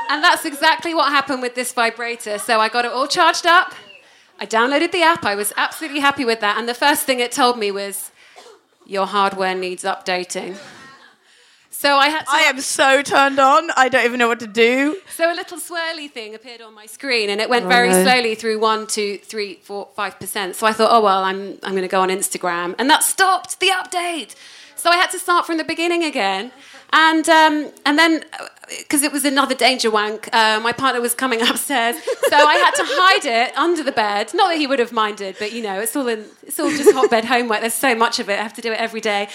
and 0.10 0.24
that's 0.24 0.46
exactly 0.46 0.94
what 0.94 1.12
happened 1.12 1.42
with 1.42 1.56
this 1.56 1.72
vibrator. 1.74 2.38
So 2.40 2.60
I 2.60 2.70
got 2.70 2.86
it 2.86 2.92
all 2.92 3.08
charged 3.08 3.46
up. 3.46 3.74
I 4.40 4.46
downloaded 4.46 4.92
the 4.92 5.02
app. 5.02 5.26
I 5.26 5.36
was 5.36 5.52
absolutely 5.58 6.00
happy 6.00 6.24
with 6.26 6.40
that. 6.42 6.58
And 6.58 6.68
the 6.70 6.74
first 6.74 7.04
thing 7.06 7.20
it 7.20 7.32
told 7.32 7.58
me 7.58 7.72
was, 7.72 8.12
your 8.86 9.06
hardware 9.08 9.56
needs 9.56 9.84
updating. 9.84 10.58
So 11.70 11.96
I 11.98 12.10
had 12.10 12.22
to. 12.22 12.32
I 12.32 12.40
am 12.42 12.60
so 12.62 13.02
turned 13.04 13.38
on. 13.40 13.70
I 13.76 13.88
don't 13.90 14.04
even 14.06 14.18
know 14.18 14.28
what 14.28 14.40
to 14.40 14.48
do. 14.48 14.98
So 15.16 15.32
a 15.32 15.36
little 15.36 15.60
swirly 15.60 16.10
thing 16.10 16.34
appeared 16.34 16.62
on 16.62 16.74
my 16.74 16.86
screen, 16.88 17.30
and 17.30 17.40
it 17.40 17.50
went 17.50 17.66
Oh, 17.66 17.70
very 17.70 17.90
no. 17.90 18.04
slowly 18.04 18.34
through 18.34 18.60
one, 18.60 18.88
two, 18.88 19.20
three, 19.20 19.60
four, 19.62 19.90
five 19.96 20.20
percent. 20.20 20.56
So 20.56 20.66
I 20.66 20.74
thought, 20.74 20.90
oh 20.92 21.02
well, 21.02 21.24
I'm 21.24 21.60
I'm 21.62 21.74
going 21.74 21.84
to 21.84 21.88
go 21.88 22.02
on 22.02 22.10
Instagram, 22.10 22.74
and 22.80 22.90
that 22.90 23.04
stopped 23.04 23.60
the 23.60 23.68
update. 23.68 24.34
So 24.76 24.90
I 24.90 24.96
had 24.96 25.12
to 25.12 25.20
start 25.20 25.46
from 25.46 25.58
the 25.58 25.64
beginning 25.64 26.04
again, 26.04 26.52
and 26.94 27.28
um, 27.30 27.72
and 27.86 28.00
then 28.00 28.24
because 28.80 29.02
it 29.04 29.12
was 29.12 29.26
another 29.26 29.56
danger 29.56 29.90
wank, 29.90 30.30
uh, 30.34 30.60
my 30.62 30.72
partner 30.72 31.02
was 31.02 31.14
coming 31.14 31.42
upstairs, 31.48 31.96
so 32.30 32.36
I 32.36 32.56
had 32.56 32.72
to 32.72 32.84
hide 32.86 33.26
it 33.26 33.58
under 33.58 33.84
the 33.84 33.92
bed. 33.92 34.32
Not 34.34 34.50
that 34.50 34.58
he 34.58 34.68
would 34.68 34.80
have 34.80 34.92
minded, 34.92 35.36
but 35.40 35.54
you 35.54 35.62
know, 35.62 35.80
it's 35.80 35.96
all 35.96 36.08
in 36.08 36.26
it's 36.44 36.60
all 36.60 36.70
just 36.70 36.94
hotbed 36.94 37.26
homework. 37.36 37.62
There's 37.62 37.74
so 37.74 37.96
much 37.96 38.20
of 38.20 38.30
it. 38.30 38.40
I 38.40 38.44
have 38.44 38.54
to 38.54 38.62
do 38.62 38.72
it 38.72 38.80
every 38.80 39.02
day. 39.02 39.30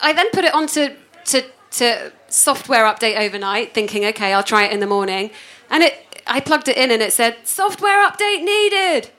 I 0.00 0.12
then 0.12 0.30
put 0.30 0.44
it 0.44 0.54
onto 0.54 0.94
to 1.26 1.44
to 1.72 2.12
software 2.28 2.84
update 2.84 3.18
overnight, 3.18 3.74
thinking, 3.74 4.04
okay, 4.06 4.32
I'll 4.32 4.42
try 4.42 4.64
it 4.64 4.72
in 4.72 4.80
the 4.80 4.86
morning, 4.86 5.30
and 5.70 5.82
it. 5.82 5.94
I 6.30 6.40
plugged 6.40 6.68
it 6.68 6.76
in 6.76 6.90
and 6.90 7.00
it 7.00 7.14
said 7.14 7.38
software 7.44 8.06
update 8.06 8.44
needed. 8.44 9.10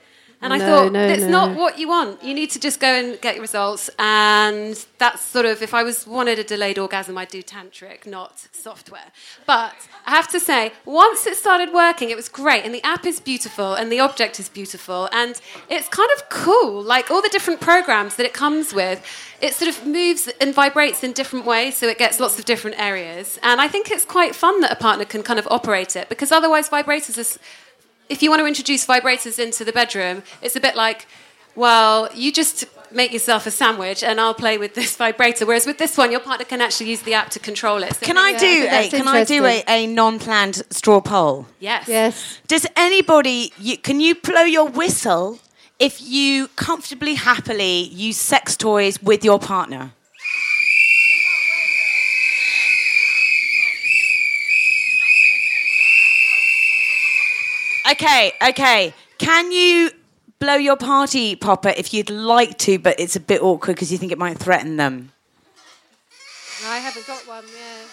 And 0.42 0.54
I 0.54 0.58
thought, 0.58 0.92
no, 0.92 1.06
it's 1.06 1.24
no. 1.24 1.28
not 1.28 1.56
what 1.56 1.78
you 1.78 1.86
want. 1.86 2.24
You 2.24 2.32
need 2.32 2.50
to 2.52 2.58
just 2.58 2.80
go 2.80 2.88
and 2.88 3.20
get 3.20 3.34
your 3.34 3.42
results. 3.42 3.90
And 3.98 4.74
that's 4.96 5.22
sort 5.22 5.44
of, 5.44 5.60
if 5.60 5.74
I 5.74 5.82
was 5.82 6.06
wanted 6.06 6.38
a 6.38 6.44
delayed 6.44 6.78
orgasm, 6.78 7.18
I'd 7.18 7.28
do 7.28 7.42
tantric, 7.42 8.06
not 8.06 8.46
software. 8.52 9.12
But 9.46 9.74
I 10.06 10.12
have 10.12 10.28
to 10.28 10.40
say, 10.40 10.72
once 10.86 11.26
it 11.26 11.36
started 11.36 11.74
working, 11.74 12.08
it 12.08 12.16
was 12.16 12.30
great. 12.30 12.64
And 12.64 12.72
the 12.72 12.82
app 12.82 13.04
is 13.04 13.20
beautiful, 13.20 13.74
and 13.74 13.92
the 13.92 14.00
object 14.00 14.40
is 14.40 14.48
beautiful. 14.48 15.10
And 15.12 15.38
it's 15.68 15.88
kind 15.88 16.08
of 16.16 16.30
cool. 16.30 16.82
Like 16.82 17.10
all 17.10 17.20
the 17.20 17.28
different 17.28 17.60
programs 17.60 18.16
that 18.16 18.24
it 18.24 18.32
comes 18.32 18.72
with, 18.72 19.04
it 19.42 19.52
sort 19.52 19.68
of 19.68 19.86
moves 19.86 20.26
and 20.40 20.54
vibrates 20.54 21.04
in 21.04 21.12
different 21.12 21.44
ways, 21.44 21.76
so 21.76 21.86
it 21.86 21.98
gets 21.98 22.18
lots 22.18 22.38
of 22.38 22.46
different 22.46 22.80
areas. 22.80 23.38
And 23.42 23.60
I 23.60 23.68
think 23.68 23.90
it's 23.90 24.06
quite 24.06 24.34
fun 24.34 24.62
that 24.62 24.72
a 24.72 24.76
partner 24.76 25.04
can 25.04 25.22
kind 25.22 25.38
of 25.38 25.46
operate 25.50 25.96
it, 25.96 26.08
because 26.08 26.32
otherwise, 26.32 26.70
vibrators 26.70 27.18
are. 27.18 27.38
S- 28.10 28.16
if 28.16 28.22
you 28.22 28.30
want 28.30 28.40
to 28.40 28.46
introduce 28.46 28.84
vibrators 28.86 29.38
into 29.38 29.64
the 29.64 29.72
bedroom, 29.72 30.22
it's 30.42 30.56
a 30.56 30.60
bit 30.60 30.74
like, 30.76 31.06
well, 31.56 32.08
you 32.14 32.32
just 32.32 32.64
make 32.92 33.12
yourself 33.12 33.46
a 33.46 33.50
sandwich 33.50 34.02
and 34.02 34.20
I'll 34.20 34.34
play 34.34 34.58
with 34.58 34.74
this 34.74 34.96
vibrator. 35.04 35.46
Whereas 35.46 35.66
with 35.66 35.78
this 35.78 35.96
one, 35.96 36.10
your 36.10 36.20
partner 36.20 36.44
can 36.44 36.60
actually 36.60 36.90
use 36.90 37.02
the 37.02 37.14
app 37.14 37.30
to 37.30 37.38
control 37.38 37.82
it. 37.82 37.94
So 37.94 38.06
Can 38.06 38.18
I 38.18 38.32
do 38.32 38.68
think 38.68 38.92
a 38.92 38.96
Can 38.96 39.08
I 39.08 39.24
do 39.24 39.44
a, 39.44 39.64
a 39.68 39.86
non-planned 39.86 40.62
straw 40.70 41.00
poll? 41.00 41.46
Yes. 41.60 41.88
Yes. 41.88 42.38
Does 42.48 42.66
anybody? 42.76 43.52
You, 43.58 43.76
can 43.78 44.00
you 44.00 44.14
blow 44.16 44.42
your 44.42 44.68
whistle 44.68 45.38
if 45.78 46.00
you 46.02 46.48
comfortably, 46.56 47.14
happily 47.14 47.84
use 47.84 48.16
sex 48.16 48.56
toys 48.56 49.02
with 49.02 49.24
your 49.24 49.38
partner? 49.38 49.92
Okay, 57.90 58.32
okay. 58.40 58.94
Can 59.18 59.50
you 59.50 59.90
blow 60.38 60.54
your 60.54 60.76
party 60.76 61.34
popper 61.34 61.72
if 61.76 61.92
you'd 61.92 62.10
like 62.10 62.56
to, 62.58 62.78
but 62.78 63.00
it's 63.00 63.16
a 63.16 63.20
bit 63.20 63.42
awkward 63.42 63.74
because 63.74 63.90
you 63.90 63.98
think 63.98 64.12
it 64.12 64.18
might 64.18 64.38
threaten 64.38 64.76
them? 64.76 65.12
I 66.66 66.78
haven't 66.78 67.06
got 67.06 67.26
one. 67.26 67.44
Yeah. 67.52 67.84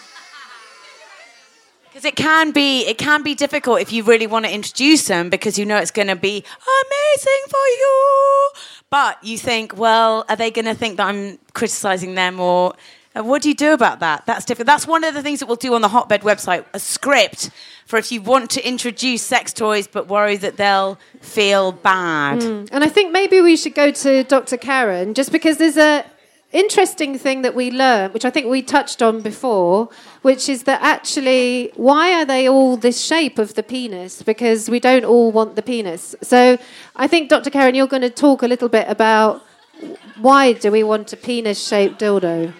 Because 1.85 2.05
it 2.05 2.15
can 2.15 2.51
be 2.51 2.85
it 2.85 2.99
can 2.99 3.23
be 3.23 3.33
difficult 3.33 3.81
if 3.81 3.91
you 3.91 4.03
really 4.03 4.27
want 4.27 4.45
to 4.45 4.53
introduce 4.53 5.07
them 5.07 5.31
because 5.31 5.57
you 5.57 5.65
know 5.65 5.77
it's 5.77 5.89
going 5.89 6.09
to 6.09 6.15
be 6.15 6.43
amazing 6.83 7.43
for 7.49 7.65
you. 7.79 8.49
But 8.91 9.23
you 9.23 9.37
think, 9.37 9.75
well, 9.77 10.25
are 10.29 10.35
they 10.35 10.51
going 10.51 10.65
to 10.65 10.75
think 10.75 10.97
that 10.97 11.07
I'm 11.07 11.39
criticizing 11.53 12.13
them 12.13 12.39
or 12.39 12.75
uh, 13.17 13.23
what 13.23 13.41
do 13.41 13.49
you 13.49 13.55
do 13.55 13.73
about 13.73 13.99
that? 13.99 14.25
That's 14.25 14.45
difficult. 14.45 14.67
That's 14.67 14.87
one 14.87 15.03
of 15.03 15.13
the 15.13 15.21
things 15.21 15.39
that 15.39 15.47
we'll 15.47 15.55
do 15.55 15.73
on 15.73 15.81
the 15.81 15.89
Hotbed 15.89 16.21
website, 16.21 16.65
a 16.73 16.79
script 16.79 17.49
for 17.85 17.97
if 17.97 18.11
you 18.11 18.21
want 18.21 18.49
to 18.51 18.67
introduce 18.67 19.21
sex 19.21 19.53
toys 19.53 19.87
but 19.87 20.07
worry 20.07 20.35
that 20.37 20.57
they'll 20.57 20.99
feel 21.21 21.71
bad. 21.71 22.39
Mm. 22.39 22.69
And 22.71 22.83
I 22.83 22.89
think 22.89 23.11
maybe 23.11 23.41
we 23.41 23.55
should 23.55 23.75
go 23.75 23.91
to 23.91 24.23
Dr. 24.23 24.57
Karen 24.57 25.13
just 25.13 25.31
because 25.31 25.57
there's 25.57 25.77
a 25.77 26.05
interesting 26.51 27.17
thing 27.17 27.41
that 27.41 27.55
we 27.55 27.71
learned, 27.71 28.13
which 28.13 28.25
I 28.25 28.29
think 28.29 28.47
we 28.47 28.61
touched 28.61 29.01
on 29.01 29.21
before, 29.21 29.89
which 30.21 30.47
is 30.47 30.63
that 30.63 30.81
actually, 30.81 31.71
why 31.75 32.13
are 32.13 32.25
they 32.25 32.47
all 32.47 32.77
this 32.77 33.01
shape 33.03 33.37
of 33.37 33.53
the 33.55 33.63
penis? 33.63 34.21
Because 34.21 34.69
we 34.69 34.79
don't 34.79 35.05
all 35.05 35.31
want 35.31 35.55
the 35.55 35.61
penis. 35.61 36.15
So 36.21 36.57
I 36.95 37.07
think, 37.07 37.29
Dr. 37.29 37.49
Karen, 37.49 37.75
you're 37.75 37.87
going 37.87 38.01
to 38.01 38.09
talk 38.09 38.43
a 38.43 38.47
little 38.47 38.69
bit 38.69 38.87
about 38.87 39.43
why 40.19 40.53
do 40.53 40.71
we 40.71 40.83
want 40.83 41.13
a 41.13 41.17
penis 41.17 41.65
shaped 41.65 41.99
dildo? 41.99 42.53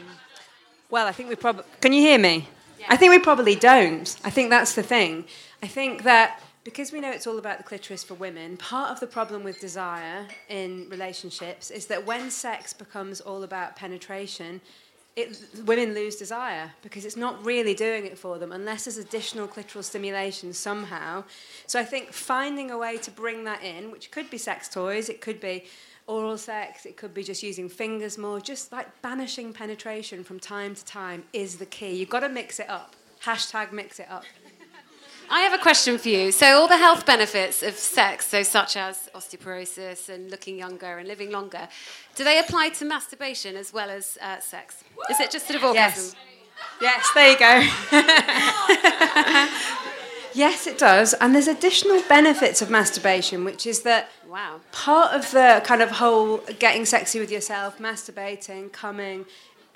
Well, 0.89 1.05
I 1.05 1.11
think 1.11 1.29
we 1.29 1.35
probably. 1.35 1.65
Can 1.81 1.91
you 1.91 2.01
hear 2.01 2.17
me? 2.17 2.47
I 2.89 2.95
think 2.95 3.11
we 3.11 3.19
probably 3.19 3.55
don't. 3.55 4.15
I 4.23 4.29
think 4.29 4.49
that's 4.49 4.73
the 4.73 4.83
thing. 4.83 5.25
I 5.61 5.67
think 5.67 6.03
that 6.03 6.41
because 6.63 6.91
we 6.91 7.01
know 7.01 7.11
it's 7.11 7.27
all 7.27 7.37
about 7.37 7.57
the 7.57 7.63
clitoris 7.63 8.03
for 8.03 8.13
women, 8.13 8.57
part 8.57 8.91
of 8.91 8.99
the 8.99 9.07
problem 9.07 9.43
with 9.43 9.59
desire 9.59 10.25
in 10.49 10.87
relationships 10.89 11.71
is 11.71 11.87
that 11.87 12.05
when 12.05 12.29
sex 12.29 12.73
becomes 12.73 13.19
all 13.19 13.43
about 13.43 13.75
penetration, 13.75 14.61
it, 15.17 15.37
women 15.65 15.93
lose 15.93 16.15
desire 16.15 16.71
because 16.81 17.03
it's 17.03 17.17
not 17.17 17.43
really 17.45 17.73
doing 17.73 18.05
it 18.05 18.17
for 18.17 18.37
them 18.37 18.51
unless 18.51 18.85
there's 18.85 18.97
additional 18.97 19.47
clitoral 19.47 19.83
stimulation 19.83 20.53
somehow. 20.53 21.23
So 21.65 21.79
I 21.79 21.83
think 21.83 22.13
finding 22.13 22.71
a 22.71 22.77
way 22.77 22.97
to 22.97 23.11
bring 23.11 23.43
that 23.45 23.63
in, 23.63 23.91
which 23.91 24.11
could 24.11 24.29
be 24.29 24.37
sex 24.37 24.69
toys, 24.69 25.09
it 25.09 25.19
could 25.19 25.41
be 25.41 25.65
oral 26.07 26.37
sex, 26.37 26.85
it 26.85 26.97
could 26.97 27.13
be 27.13 27.23
just 27.23 27.43
using 27.43 27.69
fingers 27.69 28.17
more, 28.17 28.39
just 28.39 28.71
like 28.71 29.01
banishing 29.01 29.53
penetration 29.53 30.23
from 30.23 30.39
time 30.39 30.73
to 30.73 30.85
time 30.85 31.23
is 31.33 31.57
the 31.57 31.65
key. 31.65 31.93
You've 31.95 32.09
got 32.09 32.21
to 32.21 32.29
mix 32.29 32.59
it 32.59 32.69
up. 32.69 32.95
Hashtag 33.23 33.71
mix 33.71 33.99
it 33.99 34.07
up. 34.09 34.23
I 35.29 35.41
have 35.41 35.53
a 35.53 35.61
question 35.61 35.97
for 35.97 36.07
you. 36.07 36.31
So, 36.31 36.57
all 36.57 36.69
the 36.69 36.77
health 36.77 37.05
benefits 37.05 37.61
of 37.61 37.75
sex, 37.75 38.27
so 38.27 38.43
such 38.43 38.77
as 38.77 39.09
osteoporosis 39.13 40.07
and 40.07 40.31
looking 40.31 40.57
younger 40.57 40.97
and 40.97 41.05
living 41.07 41.31
longer, 41.31 41.67
do 42.15 42.23
they 42.23 42.39
apply 42.39 42.69
to 42.69 42.85
masturbation 42.85 43.57
as 43.57 43.73
well 43.73 43.89
as 43.89 44.17
uh, 44.21 44.39
sex? 44.39 44.85
Is 45.09 45.19
it 45.19 45.29
just 45.29 45.45
sort 45.47 45.57
of 45.57 45.65
orgasm? 45.65 46.17
Yes, 46.81 47.09
there 47.13 47.31
you 47.31 47.37
go. 47.37 47.67
yes, 50.33 50.67
it 50.67 50.77
does. 50.77 51.13
And 51.15 51.33
there's 51.33 51.47
additional 51.47 52.01
benefits 52.09 52.61
of 52.61 52.69
masturbation, 52.69 53.43
which 53.43 53.65
is 53.65 53.81
that 53.81 54.09
wow. 54.27 54.59
part 54.71 55.13
of 55.13 55.31
the 55.31 55.61
kind 55.65 55.81
of 55.81 55.91
whole 55.91 56.37
getting 56.59 56.85
sexy 56.85 57.19
with 57.19 57.31
yourself, 57.31 57.79
masturbating, 57.79 58.71
coming, 58.71 59.25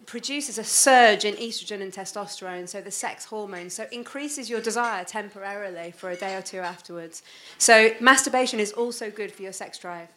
produces 0.06 0.58
a 0.58 0.64
surge 0.64 1.26
in 1.26 1.36
estrogen 1.36 1.82
and 1.82 1.94
testosterone, 1.94 2.68
so 2.68 2.82
the 2.82 2.92
sex 2.92 3.26
hormone, 3.26 3.70
so 3.70 3.86
increases 3.92 4.50
your 4.50 4.60
desire 4.60 5.04
temporarily 5.06 5.92
for 5.92 6.10
a 6.10 6.16
day 6.16 6.36
or 6.36 6.42
two 6.42 6.60
afterwards. 6.60 7.24
So 7.58 7.92
masturbation 8.00 8.60
is 8.60 8.72
also 8.74 9.10
good 9.10 9.32
for 9.32 9.44
your 9.44 9.54
sex 9.54 9.78
drive. 9.78 10.10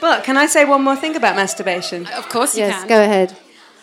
But 0.00 0.24
can 0.24 0.36
I 0.36 0.46
say 0.46 0.64
one 0.64 0.82
more 0.82 0.96
thing 0.96 1.16
about 1.16 1.36
masturbation? 1.36 2.06
Of 2.06 2.28
course 2.28 2.56
you 2.56 2.64
yes, 2.64 2.80
can. 2.80 2.88
go 2.88 3.02
ahead. 3.02 3.36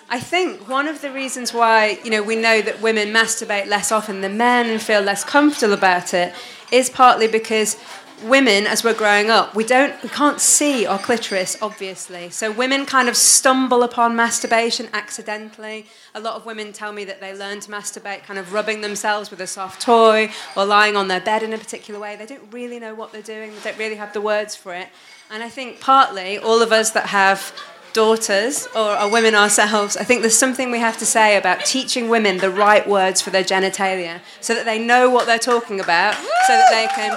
I 0.09 0.21
think 0.21 0.69
one 0.69 0.87
of 0.87 1.01
the 1.01 1.11
reasons 1.11 1.53
why 1.53 1.99
you 2.03 2.09
know 2.09 2.23
we 2.23 2.37
know 2.37 2.61
that 2.61 2.81
women 2.81 3.09
masturbate 3.09 3.67
less 3.67 3.91
often 3.91 4.21
than 4.21 4.37
men 4.37 4.67
and 4.69 4.81
feel 4.81 5.01
less 5.01 5.25
comfortable 5.25 5.73
about 5.73 6.13
it 6.13 6.33
is 6.71 6.89
partly 6.89 7.27
because 7.27 7.77
women 8.23 8.65
as 8.65 8.83
we're 8.83 8.95
growing 8.95 9.29
up 9.29 9.53
we 9.53 9.63
don't 9.63 10.01
we 10.01 10.09
can't 10.09 10.39
see 10.39 10.85
our 10.85 10.97
clitoris 10.97 11.57
obviously. 11.61 12.29
So 12.29 12.49
women 12.51 12.85
kind 12.85 13.09
of 13.09 13.17
stumble 13.17 13.83
upon 13.83 14.15
masturbation 14.15 14.87
accidentally. 14.93 15.87
A 16.15 16.21
lot 16.21 16.35
of 16.35 16.45
women 16.45 16.71
tell 16.71 16.93
me 16.93 17.03
that 17.03 17.19
they 17.19 17.37
learn 17.37 17.59
to 17.59 17.69
masturbate 17.69 18.23
kind 18.23 18.39
of 18.39 18.53
rubbing 18.53 18.79
themselves 18.79 19.29
with 19.29 19.41
a 19.41 19.47
soft 19.47 19.81
toy 19.81 20.31
or 20.55 20.63
lying 20.65 20.95
on 20.95 21.09
their 21.09 21.21
bed 21.21 21.43
in 21.43 21.51
a 21.51 21.57
particular 21.57 21.99
way. 21.99 22.15
They 22.15 22.25
don't 22.25 22.53
really 22.53 22.79
know 22.79 22.95
what 22.95 23.11
they're 23.11 23.21
doing. 23.21 23.51
They 23.51 23.71
don't 23.71 23.77
really 23.77 23.95
have 23.95 24.13
the 24.13 24.21
words 24.21 24.55
for 24.55 24.73
it. 24.73 24.87
And 25.29 25.43
i 25.43 25.49
think 25.49 25.81
partly 25.81 26.37
all 26.37 26.61
of 26.61 26.71
us 26.71 26.91
that 26.91 27.07
have 27.07 27.51
daughters 27.97 28.67
or 28.75 28.89
are 29.01 29.09
women 29.09 29.33
ourselves, 29.33 29.97
I 29.97 30.03
think 30.03 30.21
there's 30.21 30.37
something 30.37 30.69
we 30.69 30.77
have 30.89 30.99
to 30.99 31.05
say 31.17 31.35
about 31.35 31.65
teaching 31.65 32.09
women 32.09 32.37
the 32.37 32.51
right 32.51 32.85
words 32.87 33.23
for 33.23 33.31
their 33.31 33.43
genitalia 33.43 34.19
so 34.39 34.53
that 34.53 34.65
they 34.65 34.77
know 34.77 35.09
what 35.09 35.25
they're 35.25 35.47
talking 35.53 35.79
about, 35.79 36.13
so 36.47 36.53
that 36.59 36.69
they 36.77 36.85
can 36.99 37.13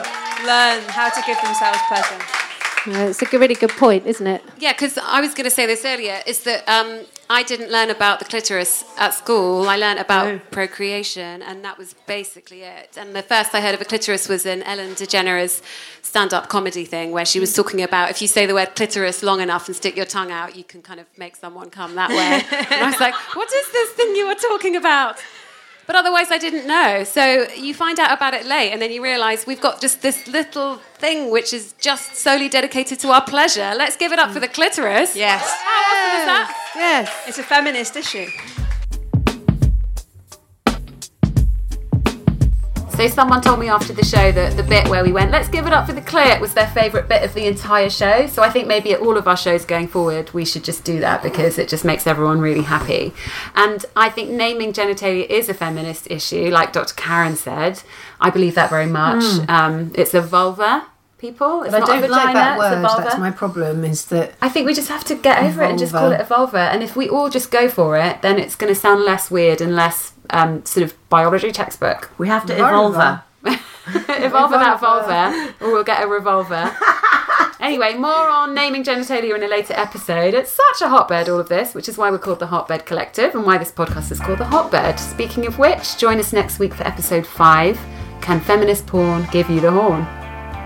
learn 0.52 0.80
how 0.88 1.08
to 1.10 1.20
give 1.28 1.38
themselves 1.42 1.80
pleasure. 1.90 2.20
Uh, 2.86 3.10
it's 3.10 3.20
a 3.20 3.38
really 3.38 3.54
good 3.54 3.76
point, 3.84 4.06
isn't 4.06 4.26
it? 4.26 4.42
Yeah, 4.58 4.72
because 4.72 4.96
I 4.96 5.20
was 5.20 5.34
going 5.34 5.44
to 5.44 5.56
say 5.58 5.66
this 5.66 5.84
earlier, 5.84 6.22
is 6.26 6.44
that 6.44 6.66
um, 6.66 7.04
I 7.32 7.44
didn't 7.44 7.70
learn 7.70 7.90
about 7.90 8.18
the 8.18 8.24
clitoris 8.24 8.82
at 8.98 9.14
school. 9.14 9.68
I 9.68 9.76
learned 9.76 10.00
about 10.00 10.50
procreation, 10.50 11.42
and 11.42 11.64
that 11.64 11.78
was 11.78 11.94
basically 12.08 12.62
it. 12.62 12.98
And 12.98 13.14
the 13.14 13.22
first 13.22 13.54
I 13.54 13.60
heard 13.60 13.72
of 13.72 13.80
a 13.80 13.84
clitoris 13.84 14.28
was 14.28 14.46
in 14.46 14.64
Ellen 14.64 14.96
DeGeneres' 14.96 15.62
stand 16.02 16.34
up 16.34 16.48
comedy 16.48 16.84
thing, 16.84 17.12
where 17.12 17.24
she 17.24 17.38
was 17.38 17.52
mm. 17.52 17.56
talking 17.56 17.82
about 17.82 18.10
if 18.10 18.20
you 18.20 18.26
say 18.26 18.46
the 18.46 18.54
word 18.54 18.74
clitoris 18.74 19.22
long 19.22 19.40
enough 19.40 19.68
and 19.68 19.76
stick 19.76 19.96
your 19.96 20.06
tongue 20.06 20.32
out, 20.32 20.56
you 20.56 20.64
can 20.64 20.82
kind 20.82 20.98
of 20.98 21.06
make 21.16 21.36
someone 21.36 21.70
come 21.70 21.94
that 21.94 22.10
way. 22.10 22.42
and 22.74 22.84
I 22.84 22.90
was 22.90 22.98
like, 22.98 23.14
what 23.36 23.48
is 23.48 23.70
this 23.70 23.90
thing 23.90 24.16
you 24.16 24.26
were 24.26 24.34
talking 24.34 24.74
about? 24.74 25.22
But 25.90 25.96
otherwise, 25.96 26.30
I 26.30 26.38
didn't 26.38 26.68
know. 26.68 27.02
So 27.02 27.48
you 27.56 27.74
find 27.74 27.98
out 27.98 28.12
about 28.12 28.32
it 28.32 28.46
late, 28.46 28.70
and 28.70 28.80
then 28.80 28.92
you 28.92 29.02
realise 29.02 29.44
we've 29.44 29.60
got 29.60 29.80
just 29.80 30.02
this 30.02 30.28
little 30.28 30.76
thing 30.98 31.32
which 31.32 31.52
is 31.52 31.74
just 31.80 32.14
solely 32.14 32.48
dedicated 32.48 33.00
to 33.00 33.08
our 33.08 33.24
pleasure. 33.24 33.72
Let's 33.76 33.96
give 33.96 34.12
it 34.12 34.20
up 34.20 34.30
for 34.30 34.38
the 34.38 34.46
clitoris. 34.46 35.16
Yes. 35.16 35.42
How 35.42 35.80
awesome 35.90 36.20
is 36.20 36.26
that? 36.26 36.72
Yes. 36.76 37.24
It's 37.26 37.38
a 37.38 37.42
feminist 37.42 37.96
issue. 37.96 38.28
So 43.00 43.08
someone 43.08 43.40
told 43.40 43.58
me 43.58 43.70
after 43.70 43.94
the 43.94 44.04
show 44.04 44.30
that 44.30 44.58
the 44.58 44.62
bit 44.62 44.86
where 44.88 45.02
we 45.02 45.10
went, 45.10 45.30
let's 45.30 45.48
give 45.48 45.66
it 45.66 45.72
up 45.72 45.86
for 45.86 45.94
the 45.94 46.02
clit, 46.02 46.38
was 46.38 46.52
their 46.52 46.66
favourite 46.66 47.08
bit 47.08 47.22
of 47.22 47.32
the 47.32 47.46
entire 47.46 47.88
show. 47.88 48.26
So 48.26 48.42
I 48.42 48.50
think 48.50 48.68
maybe 48.68 48.92
at 48.92 49.00
all 49.00 49.16
of 49.16 49.26
our 49.26 49.38
shows 49.38 49.64
going 49.64 49.88
forward, 49.88 50.30
we 50.34 50.44
should 50.44 50.64
just 50.64 50.84
do 50.84 51.00
that 51.00 51.22
because 51.22 51.58
it 51.58 51.70
just 51.70 51.82
makes 51.82 52.06
everyone 52.06 52.42
really 52.42 52.60
happy. 52.60 53.14
And 53.54 53.86
I 53.96 54.10
think 54.10 54.28
naming 54.28 54.74
genitalia 54.74 55.26
is 55.30 55.48
a 55.48 55.54
feminist 55.54 56.10
issue, 56.10 56.50
like 56.50 56.74
Dr. 56.74 56.92
Karen 56.92 57.36
said. 57.36 57.82
I 58.20 58.28
believe 58.28 58.54
that 58.56 58.68
very 58.68 58.84
much. 58.84 59.24
Mm. 59.24 59.48
Um, 59.48 59.92
it's 59.94 60.12
a 60.12 60.20
vulva. 60.20 60.86
People, 61.16 61.62
it's 61.62 61.72
But 61.72 61.76
I 61.76 61.78
not 61.80 62.00
don't 62.02 62.10
like 62.10 62.34
that 62.34 62.58
word. 62.58 62.82
vulva. 62.82 63.02
That's 63.02 63.18
my 63.18 63.30
problem. 63.30 63.82
Is 63.82 64.04
that 64.06 64.34
I 64.42 64.50
think 64.50 64.66
we 64.66 64.74
just 64.74 64.88
have 64.88 65.04
to 65.04 65.14
get 65.14 65.42
over 65.42 65.62
it 65.62 65.70
and 65.70 65.78
just 65.78 65.92
call 65.92 66.12
it 66.12 66.20
a 66.20 66.24
vulva. 66.24 66.70
And 66.70 66.82
if 66.82 66.96
we 66.96 67.08
all 67.08 67.30
just 67.30 67.50
go 67.50 67.66
for 67.66 67.96
it, 67.96 68.20
then 68.20 68.38
it's 68.38 68.56
going 68.56 68.72
to 68.72 68.78
sound 68.78 69.04
less 69.04 69.30
weird 69.30 69.62
and 69.62 69.74
less 69.74 70.12
um, 70.32 70.64
sort 70.64 70.84
of 70.84 71.08
biology 71.08 71.52
textbook. 71.52 72.10
We 72.18 72.28
have 72.28 72.46
to 72.46 72.54
evolve 72.54 72.94
her. 72.96 73.24
Evolve 73.92 74.50
that 74.52 74.78
vulva, 74.78 75.54
or 75.60 75.72
we'll 75.72 75.82
get 75.82 76.04
a 76.04 76.06
revolver. 76.06 76.76
anyway, 77.60 77.94
more 77.94 78.28
on 78.28 78.54
naming 78.54 78.84
genitalia 78.84 79.34
in 79.34 79.42
a 79.42 79.48
later 79.48 79.74
episode. 79.74 80.34
It's 80.34 80.52
such 80.52 80.82
a 80.82 80.88
hotbed, 80.88 81.28
all 81.28 81.40
of 81.40 81.48
this, 81.48 81.74
which 81.74 81.88
is 81.88 81.98
why 81.98 82.10
we're 82.10 82.18
called 82.18 82.38
the 82.38 82.46
Hotbed 82.46 82.86
Collective 82.86 83.34
and 83.34 83.44
why 83.44 83.58
this 83.58 83.72
podcast 83.72 84.12
is 84.12 84.20
called 84.20 84.38
the 84.38 84.44
Hotbed. 84.44 85.00
Speaking 85.00 85.46
of 85.46 85.58
which, 85.58 85.96
join 85.96 86.18
us 86.18 86.32
next 86.32 86.58
week 86.58 86.74
for 86.74 86.86
episode 86.86 87.26
five. 87.26 87.80
Can 88.20 88.40
feminist 88.40 88.86
porn 88.86 89.26
give 89.32 89.48
you 89.50 89.60
the 89.60 89.70
horn? 89.70 90.04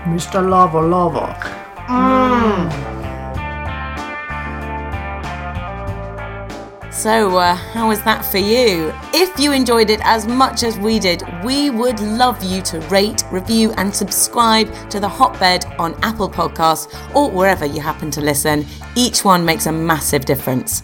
Mr. 0.05 0.47
Lover 0.47 0.81
Lover. 0.81 1.33
So, 6.95 7.37
uh, 7.37 7.55
how 7.55 7.89
was 7.89 8.01
that 8.03 8.23
for 8.23 8.37
you? 8.37 8.93
If 9.13 9.37
you 9.37 9.51
enjoyed 9.51 9.89
it 9.89 9.99
as 10.03 10.25
much 10.25 10.63
as 10.63 10.79
we 10.79 10.97
did, 10.97 11.23
we 11.43 11.69
would 11.69 11.99
love 11.99 12.41
you 12.41 12.61
to 12.63 12.79
rate, 12.87 13.21
review, 13.31 13.73
and 13.73 13.93
subscribe 13.93 14.89
to 14.89 15.01
the 15.01 15.09
Hotbed 15.09 15.65
on 15.77 15.93
Apple 16.03 16.29
Podcasts 16.29 16.87
or 17.13 17.29
wherever 17.29 17.65
you 17.65 17.81
happen 17.81 18.09
to 18.11 18.21
listen. 18.21 18.65
Each 18.95 19.25
one 19.25 19.43
makes 19.43 19.65
a 19.65 19.73
massive 19.73 20.23
difference. 20.23 20.83